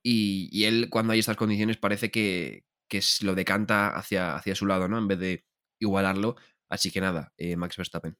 y, 0.04 0.66
él 0.66 0.90
cuando 0.90 1.14
hay 1.14 1.20
estas 1.20 1.38
condiciones 1.38 1.78
parece 1.78 2.12
que, 2.12 2.66
que 2.90 3.02
lo 3.22 3.36
decanta 3.36 3.90
hacia, 3.90 4.36
hacia 4.36 4.56
su 4.56 4.66
lado, 4.66 4.88
¿no? 4.88 4.98
En 4.98 5.08
vez 5.08 5.20
de 5.20 5.46
igualarlo. 5.80 6.36
Así 6.70 6.92
que 6.92 7.00
nada, 7.00 7.34
Max 7.56 7.78
Verstappen. 7.78 8.18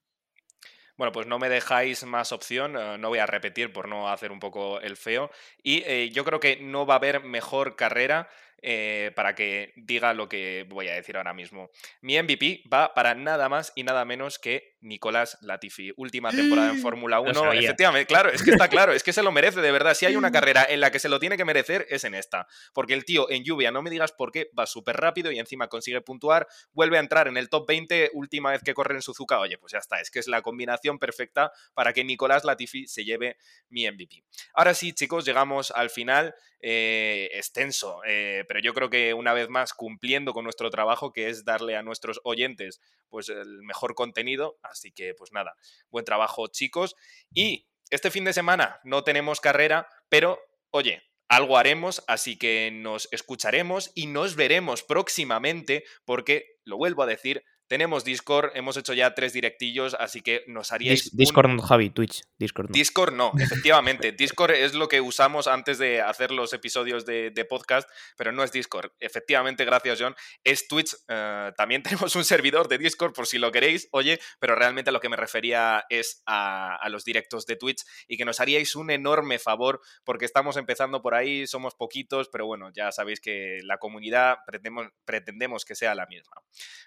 Bueno, 0.98 1.12
pues 1.12 1.28
no 1.28 1.38
me 1.38 1.48
dejáis 1.48 2.04
más 2.06 2.32
opción, 2.32 2.76
eh, 2.76 2.98
no 2.98 3.10
voy 3.10 3.20
a 3.20 3.28
repetir 3.28 3.72
por 3.72 3.88
no 3.88 4.10
hacer 4.10 4.32
un 4.32 4.40
poco 4.40 4.82
el 4.82 4.98
feo. 4.98 5.30
Y 5.62 5.84
eh, 5.86 6.10
yo 6.12 6.26
creo 6.26 6.40
que 6.40 6.58
no 6.58 6.88
va 6.88 6.96
a 6.96 6.98
haber 6.98 7.24
mejor 7.24 7.76
carrera 7.76 8.30
eh, 8.62 9.12
para 9.16 9.36
que 9.36 9.74
diga 9.76 10.14
lo 10.14 10.28
que 10.28 10.66
voy 10.68 10.88
a 10.88 10.94
decir 10.94 11.18
ahora 11.18 11.34
mismo. 11.34 11.70
Mi 12.02 12.22
MVP 12.22 12.64
va 12.72 12.94
para 12.94 13.14
nada 13.14 13.50
más 13.50 13.72
y 13.76 13.84
nada 13.84 14.04
menos 14.06 14.40
que 14.40 14.78
Nicolás 14.82 15.38
Latifi. 15.42 15.94
Última 15.98 16.32
temporada 16.32 16.72
en 16.72 16.82
Fórmula 16.82 17.20
1. 17.20 17.54
Efectivamente, 17.54 18.08
claro, 18.08 18.30
es 18.30 18.44
que 18.44 18.52
está 18.52 18.68
claro, 18.68 18.94
es 18.94 19.04
que 19.04 19.14
se 19.14 19.24
lo 19.24 19.32
merece 19.32 19.62
de 19.62 19.72
verdad. 19.72 19.94
Si 19.94 20.06
hay 20.06 20.16
una 20.16 20.32
carrera 20.38 20.66
en 20.68 20.80
la 20.80 20.92
que 20.92 21.00
se 21.00 21.10
lo 21.10 21.20
tiene 21.20 21.38
que 21.38 21.46
merecer, 21.46 21.86
es 21.90 22.04
en 22.04 22.16
esta. 22.16 22.48
Porque 22.74 22.94
el 22.94 23.06
tío 23.06 23.30
en 23.30 23.44
lluvia, 23.44 23.72
no 23.72 23.82
me 23.82 23.90
digas 23.90 24.12
por 24.12 24.32
qué, 24.32 24.50
va 24.58 24.66
súper 24.66 24.98
rápido 24.98 25.32
y 25.32 25.40
encima 25.40 25.68
consigue 25.68 26.02
puntuar, 26.02 26.48
vuelve 26.74 26.98
a 26.98 27.00
entrar 27.00 27.28
en 27.28 27.38
el 27.38 27.50
top 27.50 27.68
20, 27.68 28.12
última 28.14 28.52
vez 28.52 28.64
que 28.64 28.74
corre 28.74 28.96
en 28.96 29.02
Suzuka. 29.02 29.40
Oye, 29.40 29.58
pues 29.58 29.74
ya 29.74 29.80
está, 29.80 30.00
es 30.00 30.12
que 30.12 30.20
es 30.20 30.28
la 30.28 30.42
combinación 30.42 31.00
perfecta 31.00 31.52
para 31.74 31.94
que 31.94 32.04
Nicolás 32.04 32.44
Latifi 32.44 32.88
se 32.88 33.04
lleve 33.04 33.38
mi 33.70 33.90
MVP. 33.90 34.24
Ahora 34.54 34.74
sí, 34.74 34.94
chicos, 34.94 35.26
llegamos 35.26 35.72
al 35.72 35.90
final. 35.90 36.34
Eh, 36.60 37.30
extenso, 37.34 38.02
eh, 38.04 38.44
pero 38.48 38.60
yo 38.60 38.74
creo 38.74 38.90
que 38.90 39.14
una 39.14 39.34
vez 39.34 39.50
más 39.50 39.74
cumpliendo 39.74 40.34
con 40.34 40.44
nuestro 40.44 40.70
trabajo, 40.70 41.12
que 41.12 41.30
es 41.30 41.46
darle 41.46 41.76
a 41.76 41.84
nuestros 41.84 42.20
oyentes 42.24 42.80
pues 43.10 43.30
el 43.30 43.62
mejor 43.64 43.96
contenido. 43.96 44.58
Así 44.64 44.92
que, 44.92 45.14
pues 45.14 45.32
nada, 45.32 45.56
buen 45.90 46.06
trabajo, 46.06 46.48
chicos. 46.48 46.96
Y 47.34 47.68
este 47.90 48.12
fin 48.12 48.26
de 48.26 48.34
semana 48.34 48.80
no 48.84 49.04
tenemos 49.04 49.40
carrera, 49.40 49.88
pero 50.10 50.40
oye, 50.72 51.04
algo 51.30 51.58
haremos, 51.58 52.04
así 52.08 52.38
que 52.38 52.72
nos 52.72 53.10
escucharemos 53.12 53.92
y 53.96 54.08
nos 54.08 54.36
veremos 54.36 54.84
próximamente 54.84 55.84
porque, 56.06 56.58
lo 56.64 56.78
vuelvo 56.78 57.04
a 57.04 57.08
decir, 57.08 57.44
tenemos 57.68 58.06
Discord, 58.06 58.52
hemos 58.56 58.78
hecho 58.78 58.94
ya 58.94 59.14
tres 59.14 59.34
directillos, 59.34 59.96
así 60.00 60.22
que 60.22 60.44
nos 60.48 60.72
haríais. 60.72 61.16
Discord 61.16 61.50
no, 61.50 61.62
Javi, 61.62 61.90
Twitch. 61.90 62.24
Discord 62.38 62.70
no. 62.70 62.74
Discord 62.74 63.14
no, 63.14 63.32
efectivamente. 63.38 64.14
Discord 64.14 64.52
es 64.52 64.74
lo 64.74 64.88
que 64.88 65.02
usamos 65.02 65.48
antes 65.48 65.78
de 65.78 66.02
hacer 66.02 66.32
los 66.32 66.54
episodios 66.54 67.06
de, 67.06 67.46
podcast, 67.50 67.90
pero 68.16 68.32
no 68.32 68.44
es 68.44 68.52
Discord. 68.52 68.92
Efectivamente, 69.00 69.66
gracias, 69.66 70.00
John. 70.02 70.16
Es 70.44 70.68
Twitch. 70.68 70.96
Eh, 71.08 71.52
también 71.58 71.84
tenemos 71.84 72.16
un 72.16 72.24
servidor 72.24 72.68
de 72.68 72.78
Discord 72.78 73.14
por 73.14 73.28
si 73.28 73.38
lo 73.38 73.52
queréis, 73.52 73.90
oye, 73.92 74.20
pero 74.40 74.56
realmente 74.56 74.90
a 74.90 74.94
lo 74.94 75.00
que 75.00 75.10
me 75.10 75.18
refería 75.18 75.86
es 75.90 76.24
a, 76.26 76.80
los 76.90 77.04
directos 77.04 77.46
de 77.46 77.58
Twitch 77.58 77.84
y 78.08 78.16
que 78.16 78.24
nos 78.24 78.40
haríais 78.40 78.76
un 78.76 78.92
enorme 78.92 79.40
favor 79.40 79.82
porque 80.06 80.26
estamos 80.26 80.56
empezando 80.56 81.02
por 81.02 81.16
ahí, 81.16 81.46
somos 81.48 81.76
poquitos, 81.76 82.30
pero 82.30 82.46
bueno, 82.46 82.72
ya 82.74 82.94
sabéis 82.94 83.20
que 83.20 83.60
la 83.64 83.78
comunidad 83.78 84.38
pretendemos, 84.46 84.88
pretendemos 85.04 85.66
que 85.66 85.76
sea 85.76 85.96
la 85.96 86.06
misma. 86.06 86.42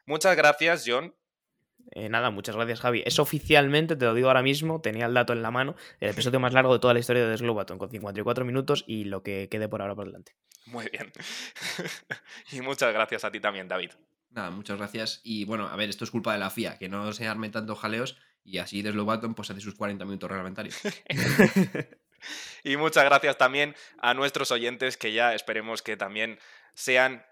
Muchas 0.06 0.36
gracias 0.36 0.69
John. 0.76 1.14
Eh, 1.92 2.08
nada, 2.08 2.30
muchas 2.30 2.54
gracias, 2.56 2.80
Javi. 2.80 3.02
Es 3.04 3.18
oficialmente, 3.18 3.96
te 3.96 4.04
lo 4.04 4.14
digo 4.14 4.28
ahora 4.28 4.42
mismo, 4.42 4.80
tenía 4.80 5.06
el 5.06 5.14
dato 5.14 5.32
en 5.32 5.42
la 5.42 5.50
mano, 5.50 5.74
el 5.98 6.10
episodio 6.10 6.38
más 6.38 6.52
largo 6.52 6.72
de 6.72 6.78
toda 6.78 6.94
la 6.94 7.00
historia 7.00 7.22
de 7.24 7.30
Desglobaton, 7.30 7.78
con 7.78 7.90
54 7.90 8.44
minutos 8.44 8.84
y 8.86 9.04
lo 9.04 9.22
que 9.22 9.48
quede 9.50 9.68
por 9.68 9.82
ahora 9.82 9.94
por 9.94 10.06
delante. 10.06 10.34
Muy 10.66 10.88
bien. 10.90 11.12
y 12.52 12.60
muchas 12.60 12.92
gracias 12.92 13.24
a 13.24 13.30
ti 13.30 13.40
también, 13.40 13.66
David. 13.66 13.90
Nada, 14.30 14.50
muchas 14.50 14.78
gracias. 14.78 15.20
Y 15.24 15.44
bueno, 15.44 15.66
a 15.66 15.76
ver, 15.76 15.88
esto 15.88 16.04
es 16.04 16.10
culpa 16.10 16.32
de 16.32 16.38
la 16.38 16.50
FIA, 16.50 16.78
que 16.78 16.88
no 16.88 17.12
se 17.12 17.26
arme 17.26 17.48
tanto 17.50 17.74
jaleos 17.74 18.16
y 18.44 18.58
así 18.58 18.82
Desglobaton 18.82 19.34
pues 19.34 19.50
hace 19.50 19.60
sus 19.60 19.74
40 19.74 20.04
minutos 20.04 20.30
reglamentarios. 20.30 20.76
y 22.64 22.76
muchas 22.76 23.04
gracias 23.04 23.36
también 23.36 23.74
a 23.98 24.14
nuestros 24.14 24.50
oyentes 24.50 24.96
que 24.96 25.12
ya 25.12 25.34
esperemos 25.34 25.82
que 25.82 25.96
también 25.96 26.38
sean 26.74 27.24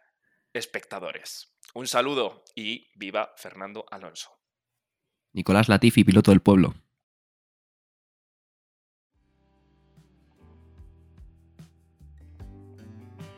espectadores. 0.52 1.54
Un 1.78 1.86
saludo 1.86 2.42
y 2.56 2.90
viva 2.96 3.34
Fernando 3.36 3.86
Alonso. 3.88 4.30
Nicolás 5.32 5.68
Latifi, 5.68 6.02
piloto 6.02 6.32
del 6.32 6.40
pueblo. 6.40 6.74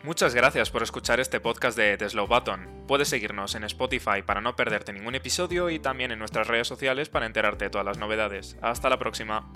Muchas 0.02 0.34
gracias 0.34 0.70
por 0.70 0.82
escuchar 0.82 1.20
este 1.20 1.38
podcast 1.38 1.76
de 1.76 1.98
The 1.98 2.08
Slow 2.08 2.28
Button. 2.28 2.86
Puedes 2.88 3.08
seguirnos 3.08 3.54
en 3.56 3.64
Spotify 3.64 4.22
para 4.24 4.40
no 4.40 4.56
perderte 4.56 4.94
ningún 4.94 5.16
episodio 5.16 5.68
y 5.68 5.78
también 5.78 6.10
en 6.10 6.18
nuestras 6.18 6.46
redes 6.46 6.66
sociales 6.66 7.10
para 7.10 7.26
enterarte 7.26 7.66
de 7.66 7.70
todas 7.70 7.84
las 7.84 7.98
novedades. 7.98 8.56
Hasta 8.62 8.88
la 8.88 8.98
próxima. 8.98 9.52